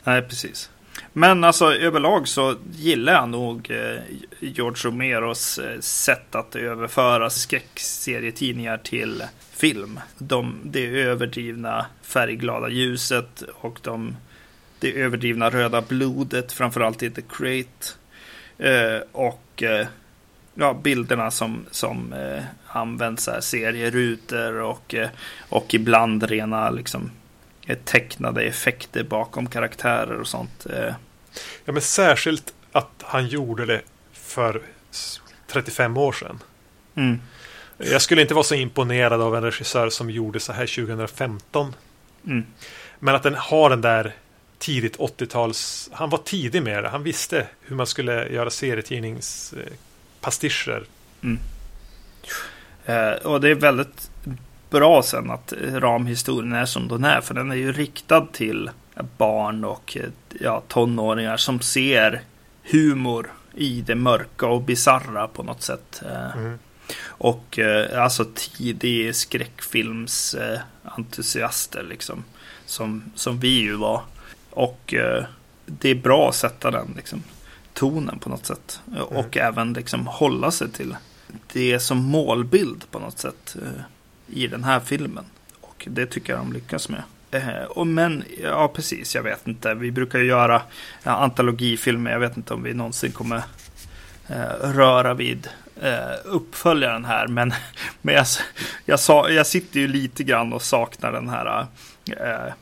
Nej, 0.05 0.23
precis. 0.23 0.71
Men 1.19 1.45
alltså 1.45 1.75
överlag 1.75 2.29
så 2.29 2.55
gillar 2.73 3.13
jag 3.13 3.29
nog 3.29 3.71
eh, 3.71 4.03
George 4.41 4.83
Romeros 4.85 5.59
eh, 5.59 5.81
sätt 5.81 6.35
att 6.35 6.57
överföra 6.57 7.31
skräckserietidningar 7.31 8.79
till 8.79 9.23
film. 9.53 10.01
De, 10.19 10.61
det 10.65 10.87
överdrivna 10.87 11.87
färgglada 12.03 12.69
ljuset 12.69 13.43
och 13.55 13.79
de, 13.83 14.17
det 14.81 15.01
överdrivna 15.01 15.51
röda 15.51 15.83
blodet, 15.83 16.53
framförallt 16.53 17.03
i 17.03 17.11
The 17.11 17.23
Crate. 17.23 17.95
Eh, 18.59 19.03
och 19.13 19.63
eh, 19.63 19.87
ja, 20.55 20.75
bilderna 20.83 21.31
som, 21.31 21.67
som 21.71 22.13
eh, 22.13 22.43
används, 22.67 23.27
här, 23.27 23.41
serierutor 23.41 24.61
och, 24.61 24.95
eh, 24.95 25.09
och 25.49 25.75
ibland 25.75 26.23
rena 26.23 26.71
liksom, 26.71 27.11
eh, 27.67 27.79
tecknade 27.85 28.43
effekter 28.43 29.05
bakom 29.05 29.47
karaktärer 29.47 30.21
och 30.21 30.29
sånt. 30.29 30.67
Eh, 30.67 30.95
Ja, 31.65 31.73
men 31.73 31.83
särskilt 31.83 32.55
att 32.73 33.03
han 33.03 33.27
gjorde 33.27 33.67
det 33.67 33.83
för 34.13 34.63
35 35.47 35.97
år 35.97 36.13
sedan. 36.13 36.39
Mm. 36.95 37.21
Jag 37.79 38.03
skulle 38.03 38.23
inte 38.23 38.35
vara 38.35 38.45
så 38.45 38.55
imponerad 38.55 39.21
av 39.21 39.37
en 39.37 39.43
regissör 39.43 39.91
som 39.91 40.11
gjorde 40.11 40.41
så 40.41 40.53
här 40.53 40.67
2015. 40.67 41.75
Mm. 42.27 42.47
Men 42.99 43.15
att 43.15 43.23
den 43.23 43.35
har 43.35 43.71
den 43.71 43.81
där 43.81 44.15
tidigt 44.59 44.99
80-tals... 44.99 45.91
Han 45.93 46.11
var 46.11 46.19
tidig 46.19 46.63
med 46.63 46.85
det. 46.85 46.89
Han 46.89 47.03
visste 47.03 47.47
hur 47.61 47.77
man 47.77 47.87
skulle 47.87 48.29
göra 48.29 48.51
serietidningspastischer. 48.51 50.85
Mm. 51.23 51.39
Eh, 52.85 53.13
och 53.13 53.41
det 53.41 53.51
är 53.51 53.55
väldigt 53.55 54.11
bra 54.71 55.03
sen 55.03 55.31
att 55.31 55.53
ramhistorien 55.73 56.53
är 56.53 56.67
som 56.67 56.89
den 56.89 57.05
är. 57.05 57.21
För 57.21 57.35
den 57.35 57.51
är 57.51 57.57
ju 57.57 57.73
riktad 57.73 58.27
till 58.33 58.71
barn 59.17 59.65
och 59.65 59.97
ja, 60.41 60.63
tonåringar 60.69 61.37
som 61.37 61.61
ser 61.61 62.23
humor 62.63 63.33
i 63.55 63.81
det 63.81 63.95
mörka 63.95 64.47
och 64.47 64.63
bizarra 64.63 65.29
på 65.29 65.43
något 65.43 65.63
sätt. 65.63 66.03
Mm. 66.35 66.59
Och 67.05 67.59
eh, 67.59 68.03
alltså 68.03 68.25
tidig 68.35 69.15
skräckfilmsentusiaster 69.15 71.83
liksom. 71.83 72.25
Som, 72.67 73.13
som 73.15 73.41
vi 73.41 73.61
ju 73.61 73.77
var. 73.77 74.03
Och 74.51 74.95
eh, 74.95 75.25
det 75.67 75.89
är 75.89 75.95
bra 75.95 76.29
att 76.29 76.35
sätta 76.35 76.71
den 76.71 76.93
liksom, 76.97 77.23
tonen 77.73 78.19
på 78.19 78.29
något 78.29 78.47
sätt. 78.47 78.81
Mm. 78.89 79.03
Och 79.03 79.37
även 79.37 79.73
liksom 79.73 80.07
hålla 80.07 80.51
sig 80.51 80.71
till 80.71 80.97
det 81.53 81.81
som 81.81 81.99
målbild 81.99 82.91
på 82.91 82.99
något 82.99 83.19
sätt 83.19 83.57
i 84.27 84.47
den 84.47 84.65
här 84.65 84.81
filmen. 84.81 85.25
Och 85.61 85.89
det 85.91 86.07
tycker 86.07 86.33
jag 86.33 86.41
de 86.41 86.53
lyckas 86.53 86.89
med. 86.89 87.03
Eh, 87.31 87.63
och 87.63 87.87
men, 87.87 88.25
ja 88.43 88.69
precis, 88.69 89.15
jag 89.15 89.23
vet 89.23 89.49
inte. 89.49 89.75
Vi 89.75 89.91
brukar 89.91 90.19
ju 90.19 90.25
göra 90.25 90.63
ja, 91.03 91.13
antologifilmer. 91.13 92.11
Jag 92.11 92.21
vet 92.21 92.37
inte 92.37 92.55
om 92.55 92.63
vi 92.63 92.75
någonsin 92.75 93.13
kommer 93.13 93.43
eh, 94.29 94.73
röra 94.75 95.15
vid 95.15 95.49
eh, 95.83 96.15
uppföljaren 96.25 97.05
här. 97.05 97.27
Men, 97.27 97.55
men 98.03 98.15
jag, 98.15 98.27
jag, 98.85 99.01
sa, 99.01 99.31
jag 99.31 99.47
sitter 99.47 99.81
ju 99.81 99.89
lite 99.89 100.25
grann 100.25 100.53
och 100.53 100.63
saknar 100.63 101.13
den 101.13 101.29
här 101.29 101.67
eh, 102.07 102.53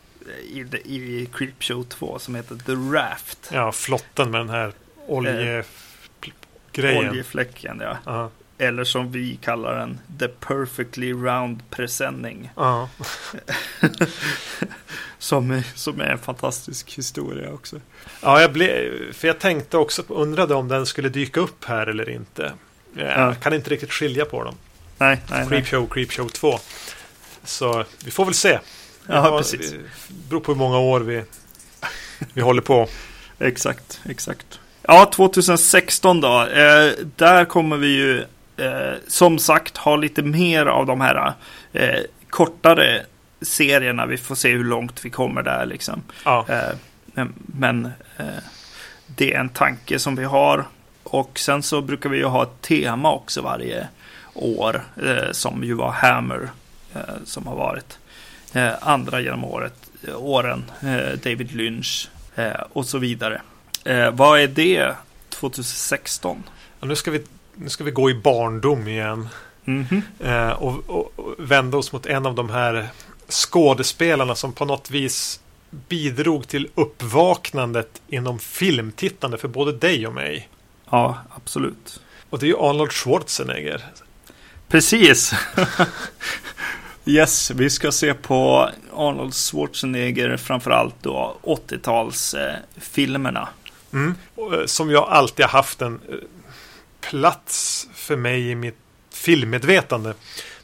i, 0.50 0.66
i 0.84 1.28
Creepshow 1.32 1.84
2 1.84 2.18
som 2.18 2.34
heter 2.34 2.56
The 2.56 2.72
Raft. 2.96 3.50
Ja, 3.52 3.72
flotten 3.72 4.30
med 4.30 4.40
den 4.40 4.50
här 4.50 4.72
olje... 5.06 5.58
Eh. 5.58 5.64
Oljefläcken, 6.78 7.80
ja. 7.80 7.90
Uh 7.90 7.96
-huh. 8.04 8.28
Eller 8.58 8.84
som 8.84 9.12
vi 9.12 9.36
kallar 9.36 9.78
den, 9.78 10.00
The 10.18 10.28
Perfectly 10.28 11.12
Round 11.12 11.70
Presenning. 11.70 12.50
Ja. 12.56 12.88
som, 15.18 15.62
som 15.74 16.00
är 16.00 16.04
en 16.04 16.18
fantastisk 16.18 16.92
historia 16.92 17.52
också. 17.52 17.80
Ja, 18.22 18.40
jag 18.40 18.52
blev, 18.52 19.12
för 19.12 19.28
jag 19.28 19.38
tänkte 19.38 19.76
också, 19.76 20.02
undrade 20.08 20.54
om 20.54 20.68
den 20.68 20.86
skulle 20.86 21.08
dyka 21.08 21.40
upp 21.40 21.64
här 21.64 21.86
eller 21.86 22.10
inte. 22.10 22.52
Jag 22.94 23.28
ja. 23.28 23.34
kan 23.34 23.54
inte 23.54 23.70
riktigt 23.70 23.92
skilja 23.92 24.24
på 24.24 24.44
dem. 24.44 24.54
Nej, 24.98 25.20
nej, 25.30 25.46
Creepshow, 25.48 25.80
nej. 25.80 25.88
Creepshow 25.90 26.28
2. 26.28 26.58
Så 27.44 27.84
vi 28.04 28.10
får 28.10 28.24
väl 28.24 28.34
se. 28.34 28.58
Ja, 29.06 29.38
precis. 29.38 29.70
Det 29.70 30.28
beror 30.28 30.40
på 30.40 30.52
hur 30.52 30.58
många 30.58 30.78
år 30.78 31.00
vi, 31.00 31.24
vi 32.32 32.40
håller 32.40 32.62
på. 32.62 32.88
exakt, 33.38 34.00
exakt. 34.08 34.60
Ja, 34.82 35.10
2016 35.14 36.20
då. 36.20 36.42
Eh, 36.42 36.92
där 37.16 37.44
kommer 37.44 37.76
vi 37.76 37.86
ju 37.86 38.24
eh, 38.56 38.94
som 39.08 39.38
sagt 39.38 39.76
ha 39.76 39.96
lite 39.96 40.22
mer 40.22 40.66
av 40.66 40.86
de 40.86 41.00
här 41.00 41.32
eh, 41.72 42.00
kortare 42.30 43.06
serierna. 43.40 44.06
Vi 44.06 44.16
får 44.16 44.34
se 44.34 44.50
hur 44.50 44.64
långt 44.64 45.04
vi 45.04 45.10
kommer 45.10 45.42
där 45.42 45.66
liksom. 45.66 46.02
Ja. 46.24 46.46
Eh, 46.48 47.24
men 47.46 47.84
eh, 48.16 48.26
det 49.06 49.34
är 49.34 49.40
en 49.40 49.48
tanke 49.48 49.98
som 49.98 50.16
vi 50.16 50.24
har. 50.24 50.64
Och 51.02 51.38
sen 51.38 51.62
så 51.62 51.80
brukar 51.80 52.10
vi 52.10 52.18
ju 52.18 52.24
ha 52.24 52.42
ett 52.42 52.62
tema 52.62 53.12
också 53.12 53.42
varje 53.42 53.88
år. 54.34 54.84
Eh, 55.06 55.30
som 55.32 55.64
ju 55.64 55.74
var 55.74 55.90
Hammer. 55.90 56.48
Eh, 56.94 57.00
som 57.24 57.46
har 57.46 57.56
varit. 57.56 57.98
andra 58.80 59.20
genom 59.20 59.44
året, 59.44 59.90
åren. 60.14 60.64
David 61.22 61.52
Lynch. 61.52 62.08
och 62.72 62.86
så 62.86 62.98
vidare. 62.98 63.40
vad 64.12 64.40
är 64.40 64.48
det 64.48 64.94
2016? 65.28 66.42
Ja, 66.80 66.86
nu 66.86 66.96
ska 66.96 67.10
vi 67.10 67.24
nu 67.56 67.68
ska 67.68 67.84
vi 67.84 67.90
gå 67.90 68.10
i 68.10 68.14
barndom 68.14 68.88
igen. 68.88 69.28
Mm 69.64 69.84
-hmm. 69.84 70.48
eh, 70.48 70.52
och, 70.52 70.90
och, 70.90 71.12
och, 71.16 71.34
vända 71.38 71.76
oss 71.76 71.92
mot 71.92 72.06
en 72.06 72.26
av 72.26 72.34
de 72.34 72.50
här 72.50 72.88
skådespelarna 73.28 74.34
som 74.34 74.52
på 74.52 74.64
något 74.64 74.90
vis 74.90 75.40
bidrog 75.70 76.48
till 76.48 76.68
uppvaknandet 76.74 78.02
inom 78.08 78.38
filmtittande 78.38 79.38
för 79.38 79.48
både 79.48 79.72
dig 79.72 80.06
och 80.06 80.14
mig. 80.14 80.48
Ja, 80.90 81.18
absolut. 81.36 82.00
Och 82.30 82.38
det 82.38 82.46
är 82.46 82.48
ju 82.48 82.58
Arnold 82.58 82.92
Schwarzenegger. 82.92 83.84
Precis. 84.68 85.34
Yes, 87.08 87.50
vi 87.50 87.70
ska 87.70 87.92
se 87.92 88.14
på 88.14 88.70
Arnold 88.92 89.34
Schwarzenegger, 89.34 90.36
framförallt 90.36 90.94
då 91.02 91.36
80-talsfilmerna. 91.42 93.46
Mm. 93.92 94.14
Eh, 94.36 94.66
Som 94.66 94.90
jag 94.90 95.08
alltid 95.08 95.44
har 95.44 95.52
haft 95.52 95.82
en 95.82 96.00
eh, 96.08 96.14
plats 97.10 97.88
för 97.94 98.16
mig 98.16 98.50
i 98.50 98.54
mitt 98.54 98.78
filmmedvetande. 99.12 100.14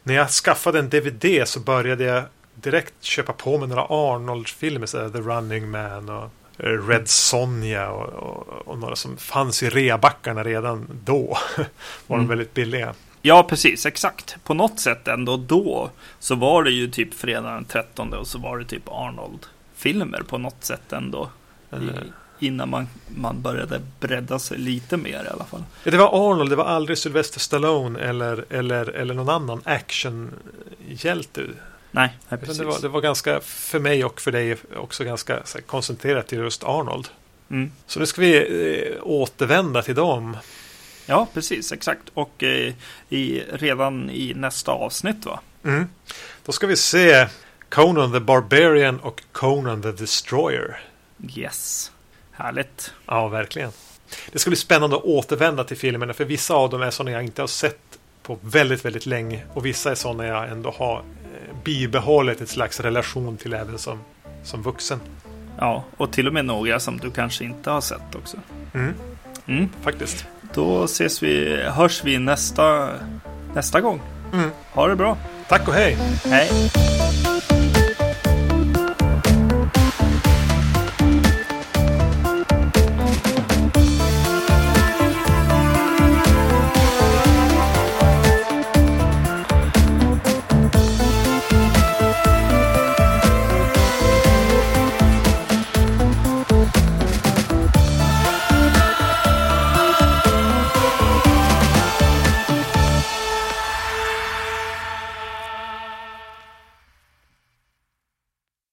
När 0.03 0.15
jag 0.15 0.31
skaffade 0.31 0.79
en 0.79 0.89
DVD 0.89 1.49
så 1.49 1.61
började 1.61 2.05
jag 2.05 2.25
direkt 2.55 2.95
köpa 3.01 3.33
på 3.33 3.59
mig 3.59 3.69
några 3.69 3.83
Arnold-filmer. 3.85 4.87
så 4.87 5.11
The 5.11 5.19
Running 5.19 5.71
Man 5.71 6.09
och 6.09 6.31
eh, 6.59 6.87
Red 6.89 7.09
Sonja 7.09 7.91
och, 7.91 8.09
och, 8.09 8.69
och 8.69 8.79
några 8.79 8.97
som 8.97 9.17
fanns 9.17 9.63
i 9.63 9.69
reabackarna 9.71 10.45
redan 10.45 10.87
då. 11.05 11.39
Var 11.57 11.67
de 12.07 12.15
Mm. 12.15 12.29
väldigt 12.29 12.55
billiga. 12.55 12.95
Ja, 13.25 13.43
precis, 13.43 13.87
exakt. 13.87 14.37
På 14.45 14.55
något 14.55 14.81
sätt 14.81 15.09
ändå 15.09 15.37
då 15.37 15.91
så 16.19 16.35
var 16.35 16.63
det 16.63 16.71
ju 16.71 16.91
typ 16.91 17.15
fredag 17.15 17.51
den 17.51 17.65
13 17.65 18.13
och 18.15 18.27
så 18.27 18.39
var 18.39 18.59
det 18.59 18.65
typ 18.65 18.83
Arnold-filmer 18.89 20.23
på 20.29 20.39
något 20.39 20.65
sätt 20.65 20.93
ändå. 20.93 21.31
I, 21.73 21.75
Eh, 21.77 21.81
innan 22.43 22.71
man, 22.71 22.89
man 23.09 23.43
började 23.43 23.81
bredda 24.01 24.39
sig 24.39 24.59
lite 24.59 24.97
mer 24.97 25.25
i 25.25 25.29
alla 25.29 25.45
fall. 25.45 25.65
Ja, 25.85 25.91
det 25.91 25.97
var 25.97 26.31
Arnold, 26.31 26.51
det 26.51 26.57
var 26.57 26.65
aldrig 26.65 26.99
Sylvester 26.99 27.41
Stallone 27.41 28.01
eller, 28.01 28.45
eller, 28.51 28.89
eller 28.89 29.15
någon 29.15 29.29
annan 29.29 29.63
actionhjälte. 29.65 31.43
Nej, 31.91 32.17
nej 32.29 32.41
precis. 32.41 32.59
Det 32.59 32.65
var, 32.65 32.81
det 32.81 32.89
var 32.89 33.01
ganska, 33.01 33.41
för 33.41 33.79
mig 33.79 34.05
och 34.05 34.21
för 34.21 34.33
dig 34.33 34.57
också 34.77 35.05
ganska 35.05 35.35
här, 35.35 35.61
koncentrerat 35.61 36.27
till 36.27 36.39
just 36.39 36.65
Arnold. 36.65 37.09
Mm. 37.51 37.73
Så 37.87 38.01
nu 38.01 38.07
ska 38.07 38.21
vi 38.21 38.37
eh, 38.37 38.99
återvända 39.03 39.83
till 39.83 39.95
dem. 39.95 40.37
Ja, 41.07 41.29
precis, 41.35 41.73
exakt. 41.73 42.03
Och 42.15 42.43
eh, 42.43 42.75
i, 43.09 43.43
redan 43.53 44.11
i 44.11 44.35
nästa 44.35 44.73
avsnitt 44.73 45.27
va? 45.27 45.41
Mm. 45.65 45.89
Då 46.45 46.53
ska 46.53 46.67
vi 46.67 46.77
se 46.77 47.29
Conan 47.69 48.13
the 48.13 48.21
Barbarian 48.21 49.01
och 49.01 49.23
Conan 49.33 49.83
the 49.83 49.93
Destroyer. 49.93 50.81
Yes. 51.37 51.92
Härligt. 52.43 52.93
Ja, 53.07 53.29
verkligen. 53.29 53.71
Det 54.33 54.39
ska 54.39 54.51
bli 54.51 54.57
spännande 54.57 54.97
att 54.97 55.03
återvända 55.03 55.65
till 55.65 55.77
filmerna 55.77 56.13
för 56.13 56.25
vissa 56.25 56.55
av 56.55 56.71
dem 56.71 56.83
är 56.83 56.91
sådana 56.91 57.11
jag 57.11 57.23
inte 57.25 57.43
har 57.43 57.47
sett 57.47 57.79
på 58.23 58.39
väldigt, 58.41 58.85
väldigt 58.85 59.07
länge 59.07 59.45
och 59.55 59.67
vissa 59.67 59.91
är 59.91 59.95
sådana 59.95 60.27
jag 60.27 60.49
ändå 60.49 60.75
har 60.79 60.97
eh, 60.97 61.57
bibehållit 61.65 62.41
ett 62.41 62.49
slags 62.49 62.81
relation 62.81 63.37
till 63.37 63.53
även 63.55 63.79
som, 63.79 64.01
som 64.45 64.63
vuxen. 64.63 65.01
Ja, 65.59 65.85
och 65.97 66.13
till 66.13 66.27
och 66.27 66.33
med 66.33 66.45
några 66.45 66.81
som 66.81 66.99
du 66.99 67.11
kanske 67.11 67.45
inte 67.45 67.71
har 67.71 67.81
sett 67.81 68.15
också. 68.15 68.37
Mm, 68.75 68.95
Mm. 69.47 69.69
faktiskt. 69.83 70.27
Då 70.55 70.85
ses 70.85 71.23
vi, 71.23 71.63
hörs 71.63 72.05
vi 72.05 72.19
nästa, 72.19 72.89
nästa 73.55 73.81
gång. 73.81 74.01
Mm. 74.33 74.51
Ha 74.73 74.89
det 74.89 74.97
bra. 74.97 75.17
Tack 75.49 75.69
och 75.69 75.75
hej! 75.75 75.97
Hej. 76.25 76.51